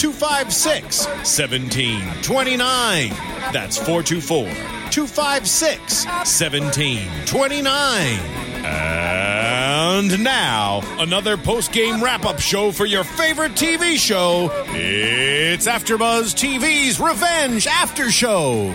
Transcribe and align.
256 0.00 1.06
1729. 1.06 3.10
That's 3.52 3.76
424 3.76 4.44
256 4.90 6.06
1729. 6.06 8.18
And 8.64 10.24
now, 10.24 10.80
another 10.98 11.36
post 11.36 11.72
game 11.72 12.02
wrap 12.02 12.24
up 12.24 12.40
show 12.40 12.72
for 12.72 12.86
your 12.86 13.04
favorite 13.04 13.52
TV 13.52 13.98
show. 13.98 14.48
It's 14.68 15.66
AfterBuzz 15.66 16.34
TV's 16.34 16.98
Revenge 16.98 17.66
After 17.66 18.10
Show. 18.10 18.74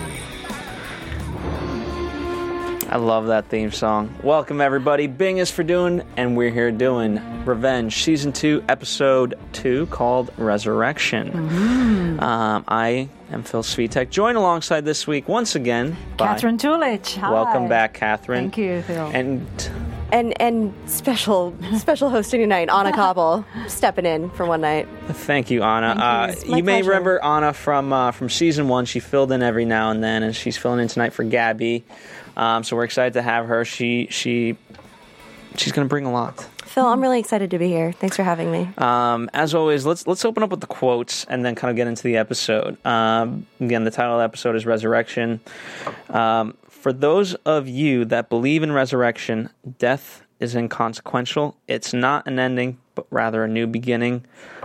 I 2.88 2.98
love 2.98 3.26
that 3.26 3.48
theme 3.48 3.72
song. 3.72 4.14
Welcome, 4.22 4.60
everybody. 4.60 5.08
Bing 5.08 5.38
is 5.38 5.50
for 5.50 5.64
doing, 5.64 6.02
and 6.16 6.36
we're 6.36 6.50
here 6.52 6.70
doing 6.70 7.20
Revenge, 7.44 8.02
Season 8.04 8.32
2, 8.32 8.64
Episode 8.68 9.34
2, 9.54 9.86
called 9.86 10.30
Resurrection. 10.38 12.20
Um, 12.20 12.64
I 12.68 13.08
am 13.32 13.42
Phil 13.42 13.64
Svitek, 13.64 14.10
joined 14.10 14.38
alongside 14.38 14.84
this 14.84 15.04
week 15.06 15.26
once 15.26 15.56
again 15.56 15.96
by. 16.16 16.26
Catherine 16.28 16.58
Tulich. 16.58 17.16
Hi. 17.16 17.32
Welcome 17.32 17.68
back, 17.68 17.94
Catherine. 17.94 18.44
Thank 18.50 18.58
you, 18.58 18.82
Phil. 18.82 19.10
And 19.12 19.46
and 20.12 20.40
and 20.40 20.72
special 20.88 21.56
special 21.78 22.08
hosting 22.08 22.40
tonight, 22.40 22.68
Anna 22.70 22.92
Cobble 22.94 23.44
stepping 23.66 24.06
in 24.06 24.30
for 24.30 24.46
one 24.46 24.60
night. 24.60 24.86
thank 25.08 25.50
you, 25.50 25.64
Anna. 25.64 25.96
Thank 26.28 26.46
you. 26.46 26.52
Uh, 26.54 26.56
you 26.56 26.62
may 26.62 26.82
remember 26.82 27.22
Anna 27.22 27.52
from 27.52 27.92
uh, 27.92 28.12
from 28.12 28.30
season 28.30 28.68
one. 28.68 28.84
She 28.84 29.00
filled 29.00 29.32
in 29.32 29.42
every 29.42 29.64
now 29.64 29.90
and 29.90 30.04
then, 30.04 30.22
and 30.22 30.34
she's 30.36 30.56
filling 30.56 30.78
in 30.78 30.86
tonight 30.88 31.12
for 31.12 31.24
Gabby. 31.24 31.84
Um, 32.36 32.64
so 32.64 32.76
we're 32.76 32.84
excited 32.84 33.14
to 33.14 33.22
have 33.22 33.46
her. 33.46 33.64
She 33.64 34.08
she 34.10 34.56
she's 35.56 35.72
going 35.72 35.86
to 35.86 35.88
bring 35.88 36.04
a 36.04 36.12
lot. 36.12 36.46
Phil, 36.64 36.84
I'm 36.84 37.00
really 37.00 37.18
excited 37.18 37.50
to 37.52 37.58
be 37.58 37.68
here. 37.68 37.92
Thanks 37.92 38.16
for 38.16 38.22
having 38.22 38.52
me. 38.52 38.68
Um, 38.76 39.30
as 39.32 39.54
always, 39.54 39.86
let's 39.86 40.06
let's 40.06 40.24
open 40.24 40.42
up 40.42 40.50
with 40.50 40.60
the 40.60 40.66
quotes 40.66 41.24
and 41.24 41.44
then 41.44 41.54
kind 41.54 41.70
of 41.70 41.76
get 41.76 41.86
into 41.86 42.02
the 42.02 42.18
episode. 42.18 42.76
Um, 42.84 43.46
again, 43.60 43.84
the 43.84 43.90
title 43.90 44.14
of 44.14 44.18
the 44.18 44.24
episode 44.24 44.56
is 44.56 44.66
Resurrection. 44.66 45.40
Um, 46.10 46.56
for 46.68 46.92
those 46.92 47.34
of 47.46 47.66
you 47.66 48.04
that 48.04 48.28
believe 48.28 48.62
in 48.62 48.72
resurrection, 48.72 49.48
death 49.78 50.22
is 50.38 50.54
inconsequential. 50.54 51.56
It's 51.66 51.94
not 51.94 52.26
an 52.26 52.38
ending, 52.38 52.78
but 52.94 53.06
rather 53.10 53.42
a 53.44 53.48
new 53.48 53.66
beginning, 53.66 54.24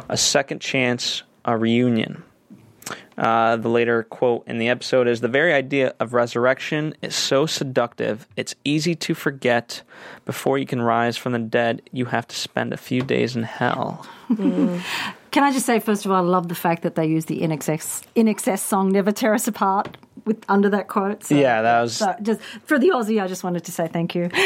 a 0.09 0.17
second 0.17 0.59
chance, 0.59 1.23
a 1.45 1.57
reunion. 1.57 2.23
Uh, 3.17 3.55
the 3.57 3.69
later 3.69 4.03
quote 4.03 4.43
in 4.47 4.57
the 4.57 4.69
episode 4.69 5.07
is 5.07 5.19
The 5.21 5.27
very 5.27 5.53
idea 5.53 5.93
of 5.99 6.13
resurrection 6.13 6.95
is 7.01 7.15
so 7.15 7.45
seductive, 7.45 8.27
it's 8.35 8.55
easy 8.63 8.95
to 8.95 9.13
forget. 9.13 9.81
Before 10.25 10.57
you 10.57 10.65
can 10.65 10.81
rise 10.81 11.17
from 11.17 11.33
the 11.33 11.39
dead, 11.39 11.81
you 11.91 12.05
have 12.05 12.27
to 12.27 12.35
spend 12.35 12.73
a 12.73 12.77
few 12.77 13.01
days 13.01 13.35
in 13.35 13.43
hell. 13.43 14.05
Can 15.31 15.43
I 15.43 15.51
just 15.53 15.65
say, 15.65 15.79
first 15.79 16.05
of 16.05 16.11
all, 16.11 16.17
I 16.17 16.27
love 16.27 16.47
the 16.49 16.55
fact 16.55 16.83
that 16.83 16.95
they 16.95 17.05
use 17.05 17.25
the 17.25 17.39
INXS, 17.41 18.03
In 18.15 18.27
Excess 18.27 18.61
song 18.61 18.91
"Never 18.91 19.11
Tear 19.13 19.33
Us 19.33 19.47
Apart" 19.47 19.95
with 20.25 20.43
under 20.49 20.69
that 20.69 20.87
quote. 20.87 21.23
So, 21.23 21.35
Yeah, 21.35 21.61
that 21.61 21.81
was- 21.81 21.95
so 21.97 22.13
just 22.21 22.41
for 22.65 22.77
the 22.77 22.89
Aussie. 22.89 23.21
I 23.21 23.27
just 23.27 23.43
wanted 23.43 23.63
to 23.65 23.71
say 23.71 23.87
thank 23.87 24.13
you. 24.15 24.29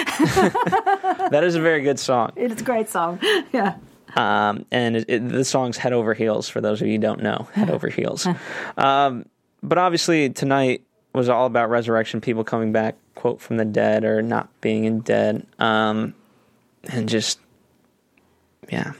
That 1.31 1.43
is 1.43 1.55
a 1.55 1.61
very 1.61 1.81
good 1.81 1.99
song. 1.99 2.31
It's 2.35 2.61
a 2.61 2.65
great 2.65 2.89
song. 2.89 3.19
Yeah. 3.53 3.75
Um, 4.15 4.65
and 4.71 4.95
it, 4.95 5.05
it, 5.07 5.29
the 5.29 5.45
song's 5.45 5.77
Head 5.77 5.93
Over 5.93 6.13
Heels, 6.13 6.47
for 6.47 6.61
those 6.61 6.81
of 6.81 6.87
you 6.87 6.93
who 6.93 6.99
don't 6.99 7.21
know, 7.21 7.47
Head 7.53 7.69
Over 7.69 7.89
Heels. 7.89 8.27
Um, 8.77 9.25
but 9.61 9.77
obviously, 9.77 10.29
tonight 10.29 10.83
was 11.13 11.29
all 11.29 11.45
about 11.45 11.69
resurrection, 11.69 12.21
people 12.21 12.43
coming 12.43 12.71
back, 12.71 12.95
quote, 13.15 13.41
from 13.41 13.57
the 13.57 13.65
dead 13.65 14.03
or 14.03 14.21
not 14.21 14.49
being 14.61 14.85
in 14.85 15.01
dead. 15.01 15.45
Um, 15.59 16.13
and 16.87 17.09
just, 17.09 17.39
yeah, 18.69 18.93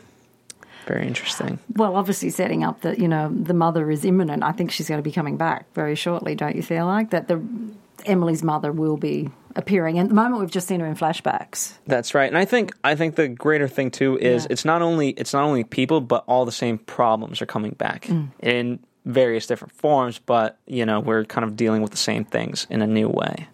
very 0.86 1.08
interesting. 1.08 1.60
Well, 1.76 1.96
obviously 1.96 2.30
setting 2.30 2.64
up 2.64 2.82
that 2.82 3.00
you 3.00 3.08
know 3.08 3.30
the 3.32 3.54
mother 3.54 3.90
is 3.90 4.06
imminent. 4.06 4.44
I 4.44 4.52
think 4.52 4.72
she's 4.72 4.88
going 4.88 5.00
to 5.00 5.04
be 5.04 5.12
coming 5.12 5.38
back 5.38 5.74
very 5.74 5.96
shortly. 5.96 6.36
Don't 6.36 6.56
you 6.56 6.62
feel 6.62 6.86
like 6.86 7.12
that? 7.12 7.28
The 7.28 7.44
Emily's 8.06 8.44
mother 8.44 8.72
will 8.72 8.98
be 8.98 9.30
appearing. 9.56 9.98
And 9.98 10.08
at 10.08 10.10
the 10.10 10.16
moment, 10.16 10.42
we've 10.42 10.52
just 10.52 10.68
seen 10.68 10.80
her 10.82 10.86
in 10.86 10.96
flashbacks. 10.96 11.74
That's 11.88 12.14
right, 12.14 12.28
and 12.28 12.38
I 12.38 12.46
think 12.46 12.74
I 12.84 12.96
think 12.96 13.16
the 13.16 13.28
greater 13.28 13.68
thing 13.68 13.90
too 13.92 14.18
is 14.20 14.44
Yeah. 14.44 14.48
it's 14.52 14.66
not 14.66 14.82
only 14.82 15.10
it's 15.12 15.34
not 15.34 15.44
only 15.44 15.64
people, 15.64 16.02
but 16.02 16.24
all 16.28 16.46
the 16.46 16.52
same 16.52 16.78
problems 16.78 17.42
are 17.42 17.46
coming 17.46 17.72
back 17.72 18.06
Mm. 18.06 18.28
in 18.42 18.80
various 19.06 19.48
different 19.48 19.74
forms. 19.74 20.20
But 20.20 20.58
you 20.68 20.86
know, 20.86 21.00
we're 21.00 21.24
kind 21.26 21.46
of 21.46 21.56
dealing 21.56 21.82
with 21.82 21.92
the 21.92 21.98
same 21.98 22.26
things 22.26 22.68
in 22.70 22.82
a 22.82 22.88
new 22.88 23.08
way. 23.08 23.48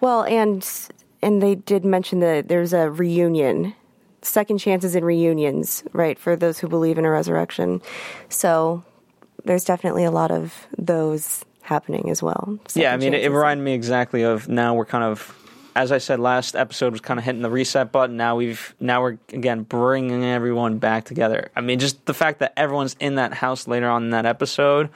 Well, 0.00 0.24
and 0.24 0.66
and 1.22 1.42
they 1.42 1.54
did 1.54 1.84
mention 1.84 2.20
that 2.20 2.48
there's 2.48 2.72
a 2.74 2.90
reunion, 2.90 3.74
second 4.20 4.58
chances 4.58 4.94
and 4.94 5.06
reunions, 5.06 5.82
right? 5.92 6.18
For 6.18 6.36
those 6.36 6.58
who 6.58 6.68
believe 6.68 6.98
in 6.98 7.04
a 7.06 7.10
resurrection. 7.10 7.80
So 8.28 8.82
there's 9.44 9.64
definitely 9.64 10.04
a 10.04 10.10
lot 10.10 10.30
of 10.30 10.66
those 10.76 11.44
happening 11.64 12.10
as 12.10 12.22
well. 12.22 12.58
yeah, 12.74 12.90
I 12.90 12.92
Second 12.92 13.00
mean, 13.00 13.14
it, 13.14 13.24
it 13.24 13.30
reminded 13.30 13.64
me 13.64 13.72
exactly 13.72 14.22
of 14.22 14.48
now 14.48 14.74
we're 14.74 14.84
kind 14.84 15.02
of, 15.04 15.36
as 15.74 15.90
I 15.90 15.98
said 15.98 16.20
last 16.20 16.54
episode 16.54 16.92
was 16.92 17.00
kind 17.00 17.18
of 17.18 17.24
hitting 17.24 17.42
the 17.42 17.50
reset 17.50 17.90
button. 17.90 18.16
Now 18.16 18.36
we've 18.36 18.74
now 18.80 19.02
we're 19.02 19.18
again 19.32 19.62
bringing 19.62 20.24
everyone 20.24 20.78
back 20.78 21.04
together. 21.04 21.50
I 21.56 21.62
mean, 21.62 21.78
just 21.80 22.04
the 22.06 22.14
fact 22.14 22.38
that 22.40 22.52
everyone's 22.56 22.94
in 23.00 23.16
that 23.16 23.32
house 23.34 23.66
later 23.66 23.88
on 23.88 24.04
in 24.04 24.10
that 24.10 24.26
episode: 24.26 24.90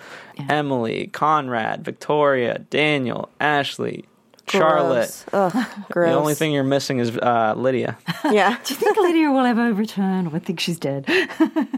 Emily, 0.48 1.08
Conrad, 1.08 1.84
Victoria, 1.84 2.58
Daniel, 2.70 3.28
Ashley, 3.40 4.04
Charlotte. 4.48 5.24
Gross. 5.30 5.54
Ugh, 5.54 5.66
gross. 5.90 6.08
The 6.12 6.18
only 6.18 6.34
thing 6.34 6.52
you're 6.52 6.62
missing 6.64 7.00
is 7.00 7.16
uh, 7.16 7.54
Lydia. 7.56 7.98
yeah. 8.30 8.56
Do 8.64 8.74
you 8.74 8.78
think 8.80 8.96
Lydia 8.96 9.30
will 9.32 9.44
ever 9.44 9.72
return? 9.74 10.30
I 10.32 10.38
think 10.38 10.60
she's 10.60 10.78
dead. 10.78 11.06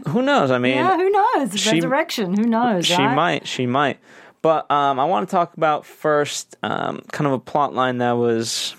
Who 0.09 0.21
knows? 0.21 0.51
I 0.51 0.57
mean, 0.65 0.75
yeah, 0.75 0.95
who 0.95 1.09
knows? 1.09 1.59
she- 1.59 1.71
Resurrection. 1.75 2.35
Who 2.37 2.43
knows? 2.43 2.85
She 2.85 2.95
right? 2.95 3.15
might. 3.15 3.47
She 3.47 3.65
might. 3.65 3.99
But 4.41 4.69
um, 4.71 4.99
I 4.99 5.05
want 5.05 5.29
to 5.29 5.31
talk 5.31 5.55
about 5.55 5.85
first 5.85 6.57
um, 6.63 7.03
kind 7.11 7.27
of 7.27 7.33
a 7.33 7.39
plot 7.39 7.75
line 7.75 7.99
that 7.99 8.13
was 8.13 8.75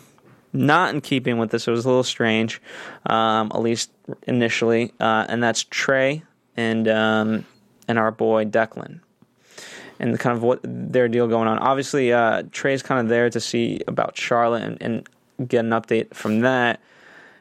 not 0.52 0.94
in 0.94 1.00
keeping 1.00 1.38
with 1.38 1.50
this. 1.50 1.68
It 1.68 1.70
was 1.70 1.84
a 1.84 1.88
little 1.88 2.02
strange, 2.02 2.60
um, 3.06 3.50
at 3.54 3.60
least 3.60 3.90
initially, 4.26 4.92
uh, 4.98 5.26
and 5.28 5.42
that's 5.42 5.64
Trey 5.64 6.22
and 6.56 6.88
um, 6.88 7.46
and 7.88 7.98
our 7.98 8.10
boy 8.10 8.44
Declan. 8.44 9.00
And 9.98 10.18
kind 10.18 10.36
of 10.36 10.42
what 10.42 10.58
their 10.64 11.06
deal 11.06 11.28
going 11.28 11.46
on. 11.46 11.60
Obviously, 11.60 12.12
uh, 12.12 12.42
Trey's 12.50 12.82
kind 12.82 13.00
of 13.00 13.08
there 13.08 13.30
to 13.30 13.38
see 13.38 13.80
about 13.86 14.16
Charlotte 14.16 14.64
and, 14.64 14.82
and 14.82 15.48
get 15.48 15.64
an 15.64 15.70
update 15.70 16.12
from 16.12 16.40
that. 16.40 16.80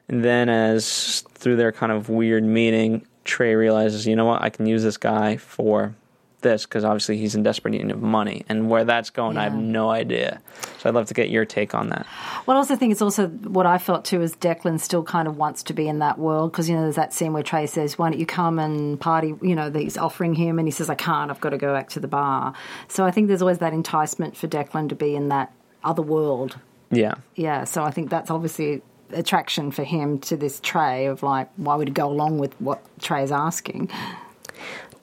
And 0.07 0.23
then, 0.23 0.47
as 0.47 1.21
through 1.33 1.55
their 1.55 1.71
kind 1.71 1.91
of 1.91 2.09
weird 2.09 2.43
meeting, 2.43 3.07
Trey 3.23 3.55
realizes, 3.55 4.05
you 4.05 4.15
know 4.15 4.25
what, 4.25 4.43
I 4.43 4.49
can 4.49 4.67
use 4.67 4.83
this 4.83 4.97
guy 4.97 5.37
for 5.37 5.95
this 6.41 6.65
because 6.65 6.83
obviously 6.83 7.17
he's 7.17 7.35
in 7.35 7.43
desperate 7.43 7.71
need 7.71 7.89
of 7.89 8.01
money. 8.01 8.43
And 8.49 8.69
where 8.69 8.83
that's 8.83 9.09
going, 9.09 9.37
I 9.37 9.43
have 9.43 9.55
no 9.55 9.89
idea. 9.89 10.41
So 10.79 10.89
I'd 10.89 10.95
love 10.95 11.07
to 11.07 11.13
get 11.13 11.29
your 11.29 11.45
take 11.45 11.73
on 11.73 11.89
that. 11.89 12.05
Well, 12.45 12.57
I 12.57 12.59
also 12.59 12.75
think 12.75 12.91
it's 12.91 13.01
also 13.01 13.27
what 13.27 13.65
I 13.65 13.77
felt 13.77 14.05
too 14.05 14.21
is 14.21 14.35
Declan 14.35 14.79
still 14.79 15.03
kind 15.03 15.27
of 15.27 15.37
wants 15.37 15.63
to 15.63 15.73
be 15.73 15.87
in 15.87 15.99
that 15.99 16.17
world 16.17 16.51
because 16.51 16.69
you 16.69 16.75
know 16.75 16.81
there's 16.83 16.95
that 16.95 17.13
scene 17.13 17.33
where 17.33 17.43
Trey 17.43 17.67
says, 17.67 17.97
"Why 17.97 18.09
don't 18.09 18.19
you 18.19 18.25
come 18.25 18.59
and 18.59 18.99
party?" 18.99 19.35
You 19.41 19.55
know, 19.55 19.69
that 19.69 19.79
he's 19.79 19.97
offering 19.97 20.33
him, 20.35 20.59
and 20.59 20.67
he 20.67 20.71
says, 20.71 20.89
"I 20.89 20.95
can't. 20.95 21.31
I've 21.31 21.41
got 21.41 21.51
to 21.51 21.57
go 21.57 21.73
back 21.73 21.89
to 21.89 21.99
the 21.99 22.07
bar." 22.07 22.53
So 22.87 23.05
I 23.05 23.11
think 23.11 23.27
there's 23.27 23.41
always 23.41 23.59
that 23.59 23.73
enticement 23.73 24.35
for 24.35 24.47
Declan 24.47 24.89
to 24.89 24.95
be 24.95 25.15
in 25.15 25.29
that 25.29 25.53
other 25.83 26.01
world. 26.01 26.57
Yeah. 26.91 27.15
Yeah. 27.35 27.63
So 27.63 27.83
I 27.83 27.91
think 27.91 28.09
that's 28.09 28.29
obviously 28.29 28.81
attraction 29.13 29.71
for 29.71 29.83
him 29.83 30.19
to 30.19 30.37
this 30.37 30.59
Trey 30.61 31.05
of 31.05 31.23
like, 31.23 31.49
why 31.57 31.75
would 31.75 31.87
he 31.87 31.93
go 31.93 32.09
along 32.09 32.37
with 32.37 32.53
what 32.59 32.81
Trey 32.99 33.23
is 33.23 33.31
asking? 33.31 33.89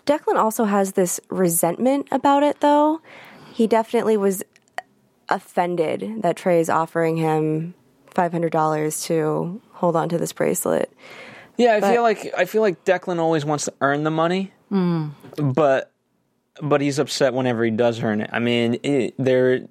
Declan 0.08 0.36
also 0.36 0.64
has 0.64 0.92
this 0.92 1.20
resentment 1.28 2.08
about 2.10 2.42
it, 2.42 2.60
though. 2.60 3.02
He 3.52 3.66
definitely 3.66 4.16
was 4.16 4.42
offended 5.28 6.22
that 6.22 6.36
Trey 6.36 6.60
is 6.60 6.70
offering 6.70 7.18
him 7.18 7.74
five 8.14 8.32
hundred 8.32 8.50
dollars 8.52 9.02
to 9.04 9.60
hold 9.72 9.96
on 9.96 10.08
to 10.08 10.16
this 10.16 10.32
bracelet. 10.32 10.90
Yeah, 11.58 11.74
I 11.74 11.80
But- 11.80 11.92
feel 11.92 12.02
like 12.02 12.32
I 12.36 12.44
feel 12.46 12.62
like 12.62 12.84
Declan 12.84 13.18
always 13.18 13.44
wants 13.44 13.66
to 13.66 13.74
earn 13.82 14.04
the 14.04 14.10
money, 14.10 14.52
hmm. 14.70 15.08
but 15.36 15.90
but 16.62 16.80
he's 16.80 16.98
upset 16.98 17.34
whenever 17.34 17.62
he 17.64 17.70
does 17.70 18.02
earn 18.02 18.22
it. 18.22 18.30
I 18.32 18.38
mean, 18.38 18.78
it, 18.82 19.14
there. 19.18 19.66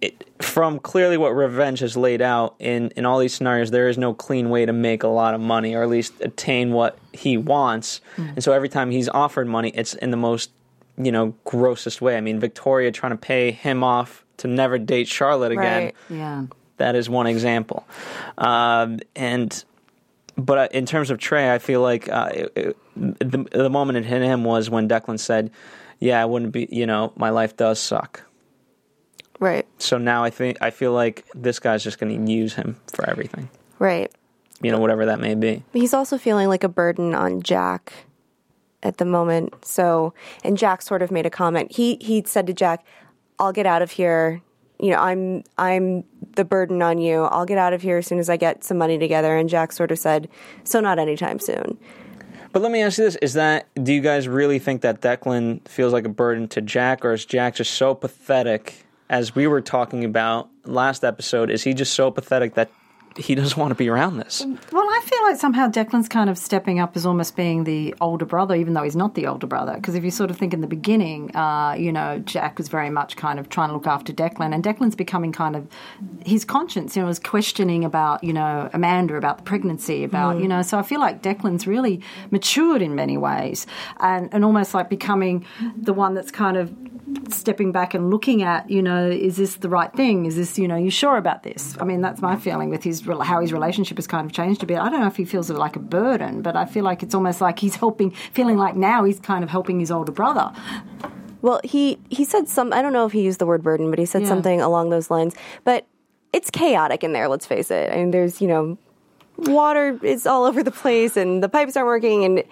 It, 0.00 0.24
from 0.42 0.78
clearly 0.78 1.18
what 1.18 1.30
revenge 1.30 1.80
has 1.80 1.96
laid 1.96 2.22
out 2.22 2.54
in, 2.58 2.90
in 2.96 3.04
all 3.04 3.18
these 3.18 3.34
scenarios, 3.34 3.70
there 3.70 3.88
is 3.88 3.98
no 3.98 4.14
clean 4.14 4.48
way 4.48 4.64
to 4.64 4.72
make 4.72 5.02
a 5.02 5.08
lot 5.08 5.34
of 5.34 5.40
money 5.42 5.74
or 5.74 5.82
at 5.82 5.90
least 5.90 6.14
attain 6.20 6.72
what 6.72 6.98
he 7.12 7.36
wants. 7.36 8.00
And 8.16 8.42
so 8.42 8.52
every 8.52 8.70
time 8.70 8.90
he's 8.90 9.10
offered 9.10 9.46
money, 9.46 9.70
it's 9.74 9.92
in 9.94 10.10
the 10.10 10.16
most, 10.16 10.50
you 10.96 11.12
know, 11.12 11.34
grossest 11.44 12.00
way. 12.00 12.16
I 12.16 12.22
mean, 12.22 12.40
Victoria 12.40 12.90
trying 12.92 13.12
to 13.12 13.18
pay 13.18 13.50
him 13.50 13.84
off 13.84 14.24
to 14.38 14.48
never 14.48 14.78
date 14.78 15.06
Charlotte 15.06 15.52
again. 15.52 15.84
Right. 15.84 15.94
Yeah. 16.08 16.46
That 16.78 16.94
is 16.94 17.10
one 17.10 17.26
example. 17.26 17.86
Um, 18.38 19.00
and 19.14 19.64
but 20.38 20.58
uh, 20.58 20.68
in 20.70 20.86
terms 20.86 21.10
of 21.10 21.18
Trey, 21.18 21.52
I 21.52 21.58
feel 21.58 21.82
like 21.82 22.08
uh, 22.08 22.30
it, 22.32 22.52
it, 22.56 22.76
the 22.96 23.44
the 23.52 23.70
moment 23.70 23.98
it 23.98 24.06
hit 24.06 24.22
him 24.22 24.44
was 24.44 24.70
when 24.70 24.88
Declan 24.88 25.20
said, 25.20 25.50
"Yeah, 25.98 26.22
I 26.22 26.24
wouldn't 26.24 26.52
be. 26.52 26.68
You 26.70 26.86
know, 26.86 27.12
my 27.16 27.30
life 27.30 27.56
does 27.56 27.78
suck." 27.78 28.22
Right. 29.40 29.66
So 29.78 29.96
now 29.98 30.22
I 30.22 30.30
think 30.30 30.58
I 30.60 30.70
feel 30.70 30.92
like 30.92 31.26
this 31.34 31.58
guy's 31.58 31.82
just 31.82 31.98
going 31.98 32.26
to 32.26 32.32
use 32.32 32.54
him 32.54 32.76
for 32.92 33.08
everything. 33.08 33.48
Right. 33.78 34.12
You 34.62 34.70
know, 34.70 34.78
whatever 34.78 35.06
that 35.06 35.18
may 35.18 35.34
be. 35.34 35.64
He's 35.72 35.94
also 35.94 36.18
feeling 36.18 36.48
like 36.48 36.62
a 36.62 36.68
burden 36.68 37.14
on 37.14 37.42
Jack 37.42 37.92
at 38.82 38.98
the 38.98 39.06
moment. 39.06 39.64
So, 39.64 40.12
and 40.44 40.58
Jack 40.58 40.82
sort 40.82 41.00
of 41.00 41.10
made 41.10 41.24
a 41.24 41.30
comment. 41.30 41.72
He 41.72 41.96
he 42.02 42.22
said 42.26 42.46
to 42.46 42.52
Jack, 42.52 42.84
"I'll 43.38 43.52
get 43.52 43.64
out 43.64 43.80
of 43.80 43.90
here. 43.90 44.42
You 44.78 44.90
know, 44.90 44.98
I'm 44.98 45.42
I'm 45.56 46.04
the 46.36 46.44
burden 46.44 46.82
on 46.82 46.98
you. 46.98 47.22
I'll 47.22 47.46
get 47.46 47.56
out 47.56 47.72
of 47.72 47.80
here 47.80 47.98
as 47.98 48.06
soon 48.06 48.18
as 48.18 48.28
I 48.28 48.36
get 48.36 48.62
some 48.62 48.76
money 48.76 48.98
together." 48.98 49.34
And 49.36 49.48
Jack 49.48 49.72
sort 49.72 49.90
of 49.90 49.98
said, 49.98 50.28
"So 50.64 50.80
not 50.80 50.98
anytime 50.98 51.38
soon." 51.38 51.78
But 52.52 52.60
let 52.60 52.72
me 52.72 52.82
ask 52.82 52.98
you 52.98 53.04
this: 53.04 53.16
Is 53.16 53.32
that 53.34 53.68
do 53.82 53.94
you 53.94 54.02
guys 54.02 54.28
really 54.28 54.58
think 54.58 54.82
that 54.82 55.00
Declan 55.00 55.66
feels 55.66 55.94
like 55.94 56.04
a 56.04 56.10
burden 56.10 56.46
to 56.48 56.60
Jack, 56.60 57.06
or 57.06 57.14
is 57.14 57.24
Jack 57.24 57.54
just 57.54 57.72
so 57.72 57.94
pathetic? 57.94 58.84
As 59.10 59.34
we 59.34 59.48
were 59.48 59.60
talking 59.60 60.04
about 60.04 60.48
last 60.64 61.02
episode, 61.02 61.50
is 61.50 61.64
he 61.64 61.74
just 61.74 61.94
so 61.94 62.12
pathetic 62.12 62.54
that 62.54 62.70
he 63.16 63.34
doesn't 63.34 63.58
want 63.58 63.72
to 63.72 63.74
be 63.74 63.88
around 63.88 64.18
this? 64.18 64.46
Well, 64.70 64.84
I 64.84 65.00
feel 65.04 65.22
like 65.22 65.36
somehow 65.36 65.68
Declan's 65.68 66.08
kind 66.08 66.30
of 66.30 66.38
stepping 66.38 66.78
up 66.78 66.96
as 66.96 67.04
almost 67.04 67.34
being 67.34 67.64
the 67.64 67.92
older 68.00 68.24
brother, 68.24 68.54
even 68.54 68.74
though 68.74 68.84
he's 68.84 68.94
not 68.94 69.16
the 69.16 69.26
older 69.26 69.48
brother. 69.48 69.74
Because 69.74 69.96
if 69.96 70.04
you 70.04 70.12
sort 70.12 70.30
of 70.30 70.38
think 70.38 70.54
in 70.54 70.60
the 70.60 70.68
beginning, 70.68 71.34
uh, 71.34 71.74
you 71.76 71.90
know, 71.90 72.20
Jack 72.20 72.56
was 72.56 72.68
very 72.68 72.88
much 72.88 73.16
kind 73.16 73.40
of 73.40 73.48
trying 73.48 73.70
to 73.70 73.74
look 73.74 73.88
after 73.88 74.12
Declan, 74.12 74.54
and 74.54 74.62
Declan's 74.62 74.94
becoming 74.94 75.32
kind 75.32 75.56
of 75.56 75.66
his 76.24 76.44
conscience, 76.44 76.94
you 76.94 77.02
know, 77.02 77.08
was 77.08 77.18
questioning 77.18 77.84
about, 77.84 78.22
you 78.22 78.32
know, 78.32 78.70
Amanda, 78.72 79.16
about 79.16 79.38
the 79.38 79.42
pregnancy, 79.42 80.04
about, 80.04 80.38
you 80.38 80.46
know, 80.46 80.62
so 80.62 80.78
I 80.78 80.82
feel 80.82 81.00
like 81.00 81.20
Declan's 81.20 81.66
really 81.66 82.00
matured 82.30 82.80
in 82.80 82.94
many 82.94 83.18
ways 83.18 83.66
and, 83.98 84.32
and 84.32 84.44
almost 84.44 84.72
like 84.72 84.88
becoming 84.88 85.44
the 85.76 85.92
one 85.92 86.14
that's 86.14 86.30
kind 86.30 86.56
of 86.56 86.72
stepping 87.30 87.72
back 87.72 87.94
and 87.94 88.10
looking 88.10 88.42
at, 88.42 88.68
you 88.70 88.82
know, 88.82 89.08
is 89.10 89.36
this 89.36 89.56
the 89.56 89.68
right 89.68 89.92
thing? 89.92 90.26
Is 90.26 90.36
this, 90.36 90.58
you 90.58 90.68
know, 90.68 90.76
you 90.76 90.90
sure 90.90 91.16
about 91.16 91.42
this? 91.42 91.76
I 91.80 91.84
mean, 91.84 92.00
that's 92.00 92.20
my 92.20 92.36
feeling 92.36 92.70
with 92.70 92.82
his 92.84 93.00
how 93.22 93.40
his 93.40 93.52
relationship 93.52 93.98
has 93.98 94.06
kind 94.06 94.26
of 94.26 94.32
changed 94.32 94.62
a 94.62 94.66
bit. 94.66 94.78
I 94.78 94.88
don't 94.90 95.00
know 95.00 95.06
if 95.06 95.16
he 95.16 95.24
feels 95.24 95.50
it 95.50 95.54
like 95.56 95.76
a 95.76 95.80
burden, 95.80 96.42
but 96.42 96.56
I 96.56 96.64
feel 96.66 96.84
like 96.84 97.02
it's 97.02 97.14
almost 97.14 97.40
like 97.40 97.58
he's 97.58 97.76
helping, 97.76 98.10
feeling 98.10 98.56
like 98.56 98.76
now 98.76 99.04
he's 99.04 99.20
kind 99.20 99.42
of 99.44 99.50
helping 99.50 99.80
his 99.80 99.90
older 99.90 100.12
brother. 100.12 100.52
Well, 101.42 101.60
he 101.64 101.98
he 102.10 102.24
said 102.24 102.48
some. 102.48 102.72
I 102.72 102.82
don't 102.82 102.92
know 102.92 103.06
if 103.06 103.12
he 103.12 103.22
used 103.22 103.38
the 103.38 103.46
word 103.46 103.62
burden, 103.62 103.88
but 103.90 103.98
he 103.98 104.04
said 104.04 104.22
Yeah. 104.22 104.28
something 104.28 104.60
along 104.60 104.90
those 104.90 105.10
lines. 105.10 105.34
But 105.64 105.86
it's 106.32 106.50
chaotic 106.50 107.02
in 107.02 107.12
there. 107.12 107.28
Let's 107.28 107.46
face 107.46 107.70
it. 107.70 107.90
I 107.92 107.96
mean, 107.96 108.10
there's 108.10 108.40
you 108.42 108.48
know, 108.48 108.76
water 109.40 109.98
is 110.02 110.26
all 110.26 110.44
over 110.44 110.62
the 110.62 110.70
place, 110.70 111.16
and 111.16 111.42
the 111.42 111.48
pipes 111.48 111.76
aren't 111.76 111.86
working, 111.86 112.24
and 112.24 112.44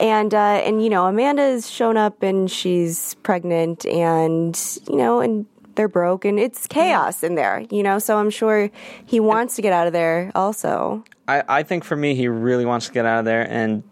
and 0.00 0.34
uh, 0.34 0.38
and 0.38 0.82
you 0.82 0.90
know, 0.90 1.06
Amanda's 1.06 1.70
shown 1.70 1.96
up 1.96 2.22
and 2.22 2.50
she's 2.50 3.14
pregnant, 3.22 3.86
and 3.86 4.58
you 4.88 4.96
know, 4.96 5.20
and 5.20 5.46
they're 5.74 5.88
broke, 5.88 6.24
and 6.24 6.38
it's 6.38 6.66
chaos 6.66 7.22
in 7.22 7.34
there. 7.34 7.64
You 7.70 7.82
know, 7.82 7.98
so 7.98 8.18
I'm 8.18 8.30
sure 8.30 8.70
he 9.04 9.20
wants 9.20 9.56
to 9.56 9.62
get 9.62 9.72
out 9.72 9.86
of 9.86 9.92
there. 9.92 10.30
Also, 10.34 11.04
I, 11.28 11.42
I 11.48 11.62
think 11.62 11.84
for 11.84 11.96
me, 11.96 12.14
he 12.14 12.28
really 12.28 12.64
wants 12.64 12.86
to 12.86 12.92
get 12.92 13.06
out 13.06 13.20
of 13.20 13.24
there, 13.24 13.46
and 13.48 13.82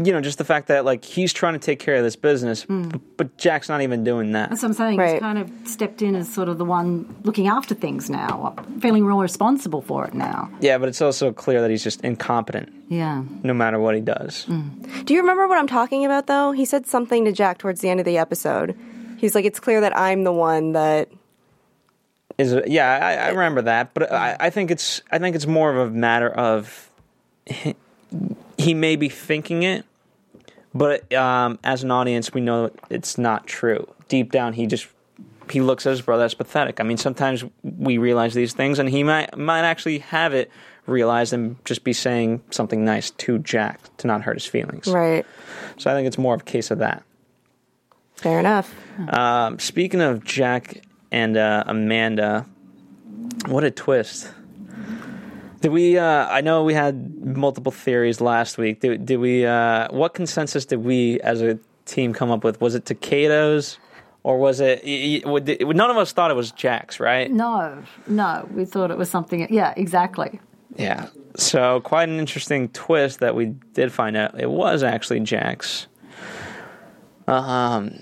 you 0.00 0.12
know, 0.12 0.20
just 0.20 0.38
the 0.38 0.44
fact 0.44 0.68
that 0.68 0.84
like 0.84 1.04
he's 1.04 1.32
trying 1.32 1.54
to 1.54 1.58
take 1.58 1.80
care 1.80 1.96
of 1.96 2.04
this 2.04 2.14
business, 2.14 2.62
hmm. 2.62 2.88
b- 2.88 3.00
but 3.16 3.36
Jack's 3.36 3.68
not 3.68 3.82
even 3.82 4.04
doing 4.04 4.32
that. 4.32 4.48
That's 4.48 4.62
what 4.62 4.68
I'm 4.68 4.74
saying. 4.74 4.96
Right. 4.98 5.14
He's 5.14 5.20
kind 5.20 5.38
of 5.38 5.50
stepped 5.64 6.02
in 6.02 6.14
as 6.14 6.32
sort 6.32 6.48
of 6.48 6.56
the 6.58 6.64
one 6.64 7.16
looking 7.24 7.48
after 7.48 7.74
things 7.74 8.08
now, 8.08 8.54
feeling 8.80 9.04
real 9.04 9.18
responsible 9.18 9.82
for 9.82 10.06
it 10.06 10.14
now. 10.14 10.50
Yeah, 10.60 10.78
but 10.78 10.88
it's 10.88 11.02
also 11.02 11.32
clear 11.32 11.60
that 11.62 11.70
he's 11.70 11.82
just 11.82 12.02
incompetent, 12.02 12.72
Yeah. 12.88 13.24
no 13.42 13.52
matter 13.54 13.80
what 13.80 13.96
he 13.96 14.00
does. 14.00 14.44
Hmm. 14.44 14.82
do 15.04 15.14
you 15.14 15.20
remember 15.20 15.48
what 15.48 15.58
I'm 15.58 15.66
talking 15.66 16.04
about? 16.04 16.28
Though 16.28 16.52
he 16.52 16.64
said 16.64 16.86
something 16.86 17.24
to 17.24 17.32
Jack 17.32 17.58
towards 17.58 17.80
the 17.80 17.88
end 17.88 17.98
of 17.98 18.06
the 18.06 18.18
episode. 18.18 18.78
He's 19.16 19.34
like, 19.34 19.44
"It's 19.44 19.58
clear 19.58 19.80
that 19.80 19.96
I'm 19.96 20.22
the 20.22 20.32
one 20.32 20.72
that." 20.72 21.08
Is 22.38 22.52
it, 22.52 22.68
yeah, 22.68 22.88
I, 23.02 23.26
I 23.26 23.28
remember 23.30 23.62
that, 23.62 23.94
but 23.94 24.12
I, 24.12 24.36
I 24.38 24.50
think 24.50 24.70
it's 24.70 25.02
I 25.10 25.18
think 25.18 25.34
it's 25.34 25.46
more 25.46 25.74
of 25.74 25.88
a 25.88 25.90
matter 25.90 26.28
of 26.30 26.88
he, 28.58 28.74
may 28.74 28.96
be 28.96 29.08
thinking 29.08 29.62
it, 29.62 29.84
but 30.74 31.12
um, 31.14 31.58
as 31.64 31.82
an 31.82 31.90
audience, 31.90 32.34
we 32.34 32.40
know 32.40 32.70
it's 32.90 33.16
not 33.16 33.46
true. 33.46 33.88
Deep 34.08 34.30
down, 34.30 34.52
he 34.52 34.66
just 34.66 34.88
he 35.50 35.60
looks 35.62 35.86
at 35.86 35.90
his 35.90 36.02
brother 36.02 36.24
as 36.24 36.34
pathetic. 36.34 36.80
I 36.80 36.82
mean, 36.82 36.98
sometimes 36.98 37.44
we 37.62 37.98
realize 37.98 38.34
these 38.34 38.52
things, 38.52 38.78
and 38.78 38.88
he 38.88 39.02
might 39.02 39.36
might 39.36 39.62
actually 39.62 39.98
have 39.98 40.34
it 40.34 40.50
realized 40.86 41.32
and 41.32 41.62
just 41.64 41.84
be 41.84 41.92
saying 41.92 42.42
something 42.50 42.84
nice 42.84 43.10
to 43.10 43.38
Jack 43.38 43.80
to 43.98 44.06
not 44.06 44.22
hurt 44.22 44.36
his 44.36 44.46
feelings. 44.46 44.86
Right. 44.86 45.24
So 45.76 45.90
I 45.90 45.94
think 45.94 46.06
it's 46.06 46.18
more 46.18 46.34
of 46.34 46.40
a 46.40 46.44
case 46.44 46.70
of 46.70 46.78
that. 46.78 47.02
Fair 48.16 48.40
enough. 48.40 48.74
Um, 49.10 49.58
speaking 49.58 50.00
of 50.00 50.24
Jack 50.24 50.82
and 51.12 51.36
uh, 51.36 51.64
Amanda, 51.66 52.46
what 53.46 53.64
a 53.64 53.70
twist! 53.70 54.32
Did 55.60 55.72
we? 55.72 55.98
Uh, 55.98 56.26
I 56.28 56.40
know 56.40 56.62
we 56.64 56.74
had 56.74 57.14
multiple 57.36 57.72
theories 57.72 58.20
last 58.20 58.58
week. 58.58 58.80
Did, 58.80 59.06
did 59.06 59.16
we? 59.18 59.44
Uh, 59.44 59.88
what 59.90 60.14
consensus 60.14 60.64
did 60.64 60.84
we, 60.84 61.20
as 61.20 61.42
a 61.42 61.58
team, 61.84 62.12
come 62.12 62.30
up 62.30 62.44
with? 62.44 62.60
Was 62.60 62.74
it 62.76 62.84
Takeda's, 62.84 63.78
or 64.22 64.38
was 64.38 64.60
it? 64.60 64.82
y- 64.86 65.22
y- 65.24 65.30
would- 65.30 65.76
None 65.76 65.90
of 65.90 65.96
us 65.96 66.12
thought 66.12 66.30
it 66.30 66.34
was 66.34 66.52
Jack's, 66.52 67.00
right? 67.00 67.30
No, 67.30 67.82
no, 68.06 68.48
we 68.54 68.64
thought 68.64 68.90
it 68.92 68.98
was 68.98 69.10
something. 69.10 69.52
Yeah, 69.52 69.74
exactly. 69.76 70.38
Yeah. 70.76 71.08
So 71.36 71.80
quite 71.80 72.08
an 72.08 72.18
interesting 72.20 72.68
twist 72.68 73.18
that 73.20 73.34
we 73.34 73.46
did 73.72 73.90
find 73.92 74.16
out 74.16 74.38
it 74.40 74.50
was 74.50 74.82
actually 74.84 75.20
Jack's. 75.20 75.86
Um, 77.26 78.00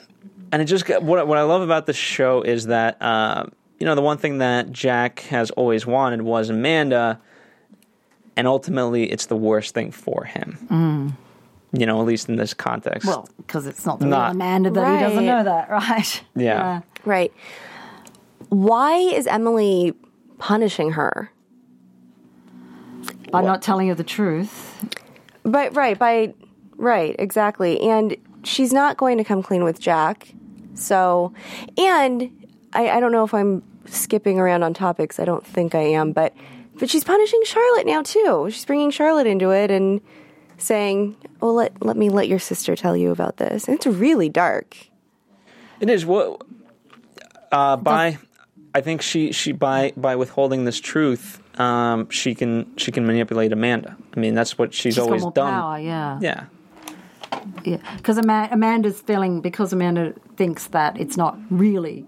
and 0.52 0.62
it 0.62 0.66
just 0.66 0.84
got, 0.84 1.02
what 1.02 1.26
what 1.26 1.38
I 1.38 1.42
love 1.42 1.62
about 1.62 1.86
this 1.86 1.96
show 1.96 2.42
is 2.42 2.66
that 2.66 3.00
uh, 3.00 3.46
you 3.78 3.86
know 3.86 3.94
the 3.94 4.02
one 4.02 4.18
thing 4.18 4.38
that 4.38 4.70
Jack 4.72 5.20
has 5.30 5.50
always 5.52 5.86
wanted 5.86 6.22
was 6.22 6.50
Amanda, 6.50 7.20
and 8.36 8.46
ultimately 8.46 9.10
it's 9.10 9.26
the 9.26 9.36
worst 9.36 9.74
thing 9.74 9.90
for 9.90 10.24
him. 10.24 10.58
Mm. 10.70 11.16
You 11.78 11.86
know, 11.86 12.00
at 12.00 12.06
least 12.06 12.28
in 12.28 12.36
this 12.36 12.54
context. 12.54 13.06
Well, 13.06 13.28
because 13.38 13.66
it's 13.66 13.84
not 13.84 13.98
the 13.98 14.06
Not- 14.06 14.28
real 14.28 14.36
Amanda 14.36 14.70
that 14.70 14.98
he 14.98 15.04
doesn't 15.04 15.26
know 15.26 15.44
that, 15.44 15.70
right? 15.70 16.22
Yeah. 16.34 16.82
Right. 17.04 17.32
Why 18.48 18.96
is 18.96 19.26
Emily 19.26 19.94
punishing 20.38 20.92
her? 20.92 21.30
By 23.32 23.42
not 23.42 23.60
telling 23.60 23.88
her 23.88 23.94
the 23.94 24.04
truth. 24.04 24.84
But 25.42 25.74
right 25.74 25.98
by 25.98 26.34
right 26.76 27.14
exactly, 27.18 27.80
and 27.80 28.16
she's 28.44 28.72
not 28.72 28.96
going 28.96 29.18
to 29.18 29.24
come 29.24 29.42
clean 29.42 29.64
with 29.64 29.80
Jack. 29.80 30.32
So, 30.74 31.32
and 31.76 32.30
I, 32.72 32.90
I 32.90 33.00
don't 33.00 33.12
know 33.12 33.24
if 33.24 33.34
I'm 33.34 33.62
skipping 33.86 34.38
around 34.38 34.62
on 34.62 34.74
topics. 34.74 35.18
I 35.18 35.24
don't 35.24 35.44
think 35.46 35.74
I 35.74 35.80
am, 35.82 36.12
but 36.12 36.34
but 36.78 36.90
she's 36.90 37.04
punishing 37.04 37.40
Charlotte 37.44 37.86
now 37.86 38.02
too. 38.02 38.48
She's 38.50 38.64
bringing 38.64 38.90
Charlotte 38.90 39.26
into 39.26 39.50
it 39.50 39.70
and 39.70 40.00
saying, 40.58 41.16
"Well, 41.40 41.54
let 41.54 41.84
let 41.84 41.96
me 41.96 42.08
let 42.08 42.28
your 42.28 42.38
sister 42.38 42.76
tell 42.76 42.96
you 42.96 43.10
about 43.10 43.36
this." 43.38 43.66
And 43.66 43.74
it's 43.76 43.86
really 43.86 44.28
dark. 44.28 44.76
It 45.80 45.90
is 45.90 46.06
what 46.06 46.42
uh, 47.52 47.76
by 47.76 48.18
I 48.74 48.80
think 48.80 49.02
she 49.02 49.32
she 49.32 49.52
by 49.52 49.92
by 49.96 50.16
withholding 50.16 50.64
this 50.64 50.80
truth, 50.80 51.40
um, 51.58 52.08
she 52.10 52.34
can 52.34 52.76
she 52.76 52.92
can 52.92 53.06
manipulate 53.06 53.52
Amanda. 53.52 53.96
I 54.14 54.20
mean, 54.20 54.34
that's 54.34 54.58
what 54.58 54.74
she's, 54.74 54.94
She's 54.94 54.98
always 54.98 55.22
got 55.22 55.26
more 55.26 55.32
done. 55.32 55.52
power, 55.52 55.78
yeah. 55.78 56.18
Yeah. 56.20 56.44
Yeah, 57.64 57.78
because 57.96 58.18
Amanda's 58.18 59.00
feeling 59.00 59.40
because 59.40 59.72
Amanda 59.72 60.14
thinks 60.36 60.68
that 60.68 60.98
it's 60.98 61.16
not 61.16 61.38
really 61.50 62.06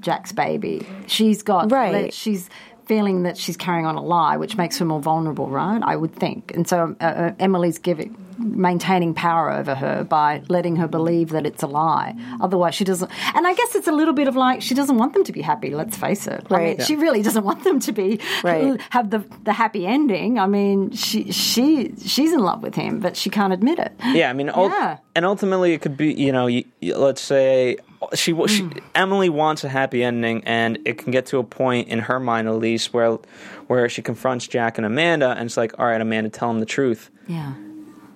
Jack's 0.00 0.32
baby. 0.32 0.86
She's 1.06 1.42
got 1.42 1.70
Right. 1.70 2.12
She's 2.12 2.48
feeling 2.86 3.22
that 3.24 3.36
she's 3.36 3.56
carrying 3.56 3.86
on 3.86 3.96
a 3.96 4.02
lie, 4.02 4.36
which 4.36 4.56
makes 4.56 4.78
her 4.78 4.84
more 4.84 5.00
vulnerable, 5.00 5.48
right? 5.48 5.82
I 5.82 5.96
would 5.96 6.14
think. 6.14 6.52
And 6.54 6.66
so 6.66 6.96
uh, 7.00 7.04
uh, 7.04 7.32
Emily's 7.38 7.78
giving 7.78 8.16
maintaining 8.38 9.14
power 9.14 9.50
over 9.52 9.74
her 9.74 10.04
by 10.04 10.42
letting 10.48 10.76
her 10.76 10.88
believe 10.88 11.30
that 11.30 11.46
it's 11.46 11.62
a 11.62 11.66
lie. 11.66 12.14
Otherwise, 12.40 12.74
she 12.74 12.84
doesn't. 12.84 13.10
And 13.34 13.46
I 13.46 13.54
guess 13.54 13.74
it's 13.74 13.88
a 13.88 13.92
little 13.92 14.14
bit 14.14 14.28
of 14.28 14.36
like 14.36 14.62
she 14.62 14.74
doesn't 14.74 14.96
want 14.98 15.12
them 15.14 15.24
to 15.24 15.32
be 15.32 15.42
happy. 15.42 15.70
Let's 15.74 15.96
face 15.96 16.26
it. 16.26 16.46
I 16.50 16.56
mean, 16.56 16.66
Right. 16.76 16.82
she 16.82 16.96
really 16.96 17.22
doesn't 17.22 17.44
want 17.44 17.64
them 17.64 17.80
to 17.80 17.92
be 17.92 18.20
Right. 18.42 18.80
have 18.90 19.10
the 19.10 19.24
the 19.44 19.52
happy 19.52 19.86
ending. 19.86 20.38
I 20.38 20.46
mean, 20.46 20.90
she 20.92 21.30
she 21.32 21.94
she's 22.04 22.32
in 22.32 22.40
love 22.40 22.62
with 22.62 22.74
him, 22.74 23.00
but 23.00 23.16
she 23.16 23.30
can't 23.30 23.52
admit 23.52 23.78
it. 23.78 23.92
Yeah, 24.04 24.30
I 24.30 24.32
mean, 24.32 24.48
ul- 24.50 24.68
Yeah. 24.70 24.98
and 25.14 25.24
ultimately 25.24 25.72
it 25.72 25.80
could 25.82 25.96
be, 25.96 26.12
you 26.12 26.32
know, 26.32 26.46
you, 26.46 26.64
you- 26.80 26.96
let's 26.96 27.20
say 27.20 27.76
she, 28.14 28.32
she 28.48 28.62
Mm. 28.64 28.80
Emily 28.94 29.30
wants 29.30 29.64
a 29.64 29.68
happy 29.68 30.04
ending, 30.04 30.42
and 30.44 30.78
it 30.84 30.98
can 30.98 31.10
get 31.10 31.24
to 31.26 31.38
a 31.38 31.44
point 31.44 31.88
in 31.88 32.00
her 32.00 32.20
mind, 32.20 32.48
at 32.48 32.54
least, 32.58 32.92
where 32.92 33.18
where 33.66 33.88
she 33.88 34.02
confronts 34.02 34.46
Jack 34.46 34.76
and 34.76 34.86
Amanda, 34.86 35.30
and 35.30 35.46
it's 35.46 35.56
like, 35.56 35.78
all 35.78 35.86
right, 35.86 36.00
Amanda, 36.00 36.28
tell 36.28 36.50
him 36.50 36.60
the 36.60 36.66
truth, 36.66 37.10
Yeah. 37.28 37.52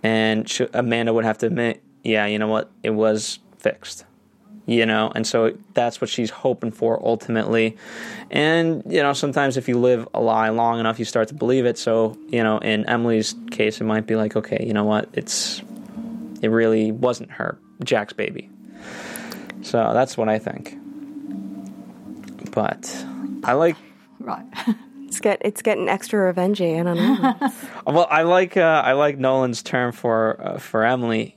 And 0.03 0.49
she, 0.49 0.67
Amanda 0.73 1.13
would 1.13 1.25
have 1.25 1.39
to 1.39 1.47
admit, 1.47 1.83
yeah, 2.03 2.27
you 2.27 2.39
know 2.39 2.49
what, 2.49 2.71
it 2.83 2.91
was 2.91 3.39
fixed. 3.59 4.05
You 4.67 4.85
know, 4.85 5.11
and 5.15 5.27
so 5.27 5.57
that's 5.73 5.99
what 5.99 6.11
she's 6.11 6.29
hoping 6.29 6.73
for 6.73 7.03
ultimately. 7.03 7.79
And, 8.31 8.83
you 8.87 9.03
know, 9.03 9.15
sometimes 9.15 9.57
if 9.57 9.67
you 9.67 9.79
live 9.79 10.07
a 10.13 10.21
lie 10.21 10.51
long 10.51 10.79
enough, 10.79 10.99
you 10.99 11.07
start 11.07 11.29
to 11.29 11.35
believe 11.35 11.65
it. 11.65 11.79
So, 11.79 12.19
you 12.29 12.43
know, 12.43 12.59
in 12.59 12.85
Emily's 12.85 13.35
case, 13.51 13.81
it 13.81 13.85
might 13.85 14.07
be 14.07 14.15
like, 14.15 14.37
okay, 14.37 14.63
you 14.67 14.75
know 14.75 14.85
what? 14.85 15.09
It's, 15.15 15.63
it 16.43 16.49
really 16.49 16.93
wasn't 16.93 17.31
her, 17.31 17.59
Jack's 17.83 18.13
baby. 18.13 18.51
So 19.63 19.95
that's 19.95 20.19
what 20.19 20.29
I 20.29 20.39
think. 20.39 20.77
But 22.53 23.07
I 23.45 23.55
like, 23.55 23.77
Right. 24.21 24.45
It's 25.09 25.21
get 25.21 25.41
it's 25.43 25.63
getting 25.63 25.89
extra 25.89 26.33
revengey. 26.33 26.79
I 26.79 26.83
don't 26.83 26.97
know. 26.97 27.53
well, 27.93 28.07
I 28.11 28.23
like, 28.23 28.59
uh, 28.59 28.83
I 28.85 28.93
like 28.93 29.17
Nolan's 29.17 29.63
term 29.63 29.91
for, 29.93 30.39
uh, 30.39 30.59
for 30.59 30.85
Emily. 30.85 31.35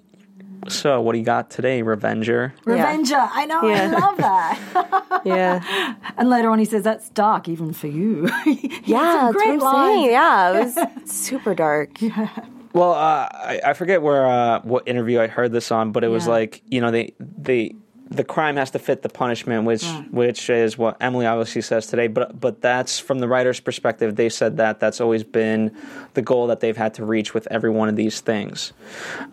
So 0.68 1.00
what 1.02 1.14
do 1.14 1.20
you 1.20 1.26
got 1.26 1.50
today, 1.50 1.82
Revenger? 1.82 2.54
Revenger. 2.66 3.16
I 3.18 3.46
know. 3.46 3.62
I 3.64 3.86
love 3.88 4.18
that. 4.18 5.22
yeah, 5.26 5.96
and 6.18 6.30
later 6.30 6.52
on, 6.52 6.60
he 6.60 6.66
says, 6.66 6.84
"That's 6.84 7.10
dark, 7.10 7.50
even 7.50 7.74
for 7.74 7.88
you." 7.88 8.30
Yeah, 8.84 9.14
some 9.14 9.26
that's 9.26 9.36
great 9.38 9.60
what 9.60 9.76
I'm 9.76 9.88
saying. 9.88 10.12
Yeah, 10.12 10.52
it 10.52 10.64
was 10.66 11.12
super 11.12 11.56
dark. 11.56 12.00
Yeah. 12.02 12.30
Well, 12.74 12.92
uh, 12.92 13.28
I, 13.32 13.62
I 13.68 13.74
forget 13.74 14.02
where 14.02 14.28
uh, 14.28 14.60
what 14.62 14.88
interview 14.88 15.20
I 15.20 15.28
heard 15.28 15.52
this 15.52 15.72
on, 15.72 15.92
but 15.92 16.04
it 16.04 16.10
was 16.10 16.28
like 16.28 16.62
you 16.68 16.82
know 16.82 16.92
they 16.92 17.14
they 17.20 17.74
the 18.12 18.26
crime 18.26 18.58
has 18.58 18.72
to 18.72 18.80
fit 18.80 19.02
the 19.02 19.10
punishment, 19.10 19.64
which 19.64 19.86
which 20.12 20.50
is 20.50 20.78
what 20.78 20.98
Emily 21.00 21.26
obviously 21.26 21.62
says 21.62 21.88
today. 21.88 22.08
But 22.08 22.40
but 22.40 22.62
that's 22.62 23.00
from 23.00 23.20
the 23.20 23.28
writer's 23.28 23.60
perspective. 23.60 24.18
They 24.18 24.30
said 24.30 24.58
that 24.58 24.80
that's 24.80 25.00
always 25.00 25.24
been 25.24 25.76
the 26.14 26.22
goal 26.22 26.48
that 26.48 26.60
they've 26.60 26.76
had 26.76 26.94
to 26.96 27.06
reach 27.06 27.34
with 27.34 27.48
every 27.50 27.70
one 27.70 27.88
of 27.88 27.96
these 27.96 28.20
things. 28.20 28.74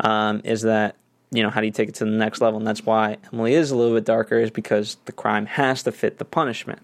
Um, 0.00 0.40
is 0.44 0.62
that 0.62 0.94
you 1.32 1.42
know 1.42 1.50
how 1.50 1.60
do 1.60 1.66
you 1.66 1.72
take 1.72 1.88
it 1.88 1.96
to 1.96 2.04
the 2.04 2.10
next 2.10 2.40
level? 2.40 2.58
And 2.58 2.66
that's 2.66 2.86
why 2.86 3.16
Emily 3.32 3.54
is 3.54 3.72
a 3.72 3.76
little 3.76 3.94
bit 3.94 4.04
darker, 4.04 4.38
is 4.38 4.50
because 4.50 4.96
the 5.06 5.12
crime 5.12 5.46
has 5.46 5.82
to 5.82 5.92
fit 5.92 6.18
the 6.18 6.24
punishment. 6.24 6.80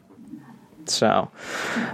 So, 0.87 1.31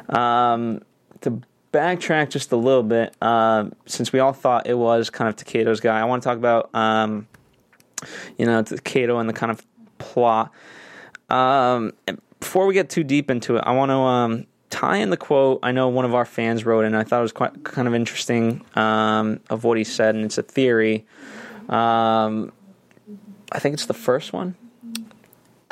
um, 0.09 0.80
to 1.21 1.42
backtrack 1.73 2.30
just 2.30 2.52
a 2.52 2.57
little 2.57 2.83
bit, 2.83 3.14
um, 3.23 3.75
since 3.87 4.12
we 4.12 4.19
all 4.19 4.33
thought 4.33 4.66
it 4.66 4.75
was 4.75 5.11
kind 5.11 5.28
of 5.28 5.37
Takeda's 5.37 5.80
guy, 5.80 6.00
I 6.00 6.04
want 6.04 6.23
to 6.23 6.28
talk 6.28 6.38
about, 6.38 6.75
um, 6.75 7.28
you 8.37 8.47
know, 8.47 8.62
Takeda 8.62 9.21
and 9.21 9.28
the 9.28 9.33
kind 9.33 9.52
of 9.52 9.64
plot. 10.00 10.52
Um, 11.28 11.92
before 12.40 12.66
we 12.66 12.75
get 12.75 12.90
too 12.90 13.04
deep 13.04 13.30
into 13.30 13.57
it, 13.57 13.62
I 13.64 13.73
want 13.73 13.90
to 13.90 13.97
um, 13.97 14.47
tie 14.71 14.97
in 14.97 15.11
the 15.11 15.16
quote 15.16 15.61
I 15.62 15.73
know 15.73 15.88
one 15.88 16.04
of 16.04 16.14
our 16.14 16.25
fans 16.25 16.64
wrote, 16.64 16.85
and 16.85 16.97
I 16.97 17.04
thought 17.04 17.21
it 17.21 17.23
was 17.23 17.33
quite 17.33 17.62
kind 17.64 17.87
of 17.87 17.95
interesting 17.95 18.64
um, 18.75 19.40
of 19.50 19.64
what 19.64 19.78
he 19.78 19.85
said, 19.85 20.14
and 20.14 20.25
it's 20.25 20.38
a 20.38 20.42
theory. 20.42 21.07
Um, 21.69 22.52
I 23.52 23.59
think 23.59 23.75
it's 23.75 23.87
the 23.87 23.95
first 23.95 24.33
one. 24.33 24.57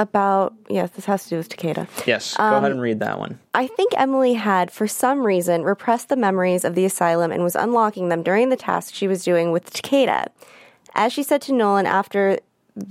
About 0.00 0.54
yes, 0.68 0.90
this 0.90 1.06
has 1.06 1.24
to 1.24 1.30
do 1.30 1.36
with 1.38 1.48
Takeda. 1.48 1.88
Yes, 2.06 2.36
go 2.36 2.44
ahead 2.44 2.70
and 2.70 2.80
read 2.80 3.00
that 3.00 3.18
one. 3.18 3.40
I 3.52 3.66
think 3.66 3.92
Emily 3.96 4.34
had, 4.34 4.70
for 4.70 4.86
some 4.86 5.26
reason, 5.26 5.64
repressed 5.64 6.08
the 6.08 6.14
memories 6.14 6.64
of 6.64 6.76
the 6.76 6.84
asylum 6.84 7.32
and 7.32 7.42
was 7.42 7.56
unlocking 7.56 8.08
them 8.08 8.22
during 8.22 8.48
the 8.48 8.56
task 8.56 8.94
she 8.94 9.08
was 9.08 9.24
doing 9.24 9.50
with 9.50 9.72
Takeda. 9.72 10.28
As 10.94 11.12
she 11.12 11.24
said 11.24 11.42
to 11.42 11.52
Nolan 11.52 11.86
after 11.86 12.38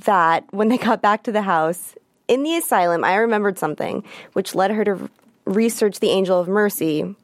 that, 0.06 0.46
when 0.52 0.70
they 0.70 0.78
got 0.90 1.02
back 1.02 1.24
to 1.24 1.32
the 1.32 1.42
house, 1.44 1.96
in 2.28 2.44
the 2.44 2.56
asylum, 2.58 3.04
I 3.04 3.16
remembered 3.16 3.58
something, 3.58 4.04
which 4.34 4.54
led 4.56 4.72
her 4.72 4.84
to 4.84 5.10
research 5.46 6.00
the 6.00 6.10
Angel 6.10 6.40
of 6.40 6.48
Mercy, 6.48 7.16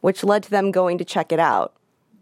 which 0.00 0.24
led 0.24 0.42
to 0.44 0.50
them 0.50 0.70
going 0.70 0.96
to 0.98 1.04
check 1.04 1.30
it 1.32 1.38
out. 1.38 1.74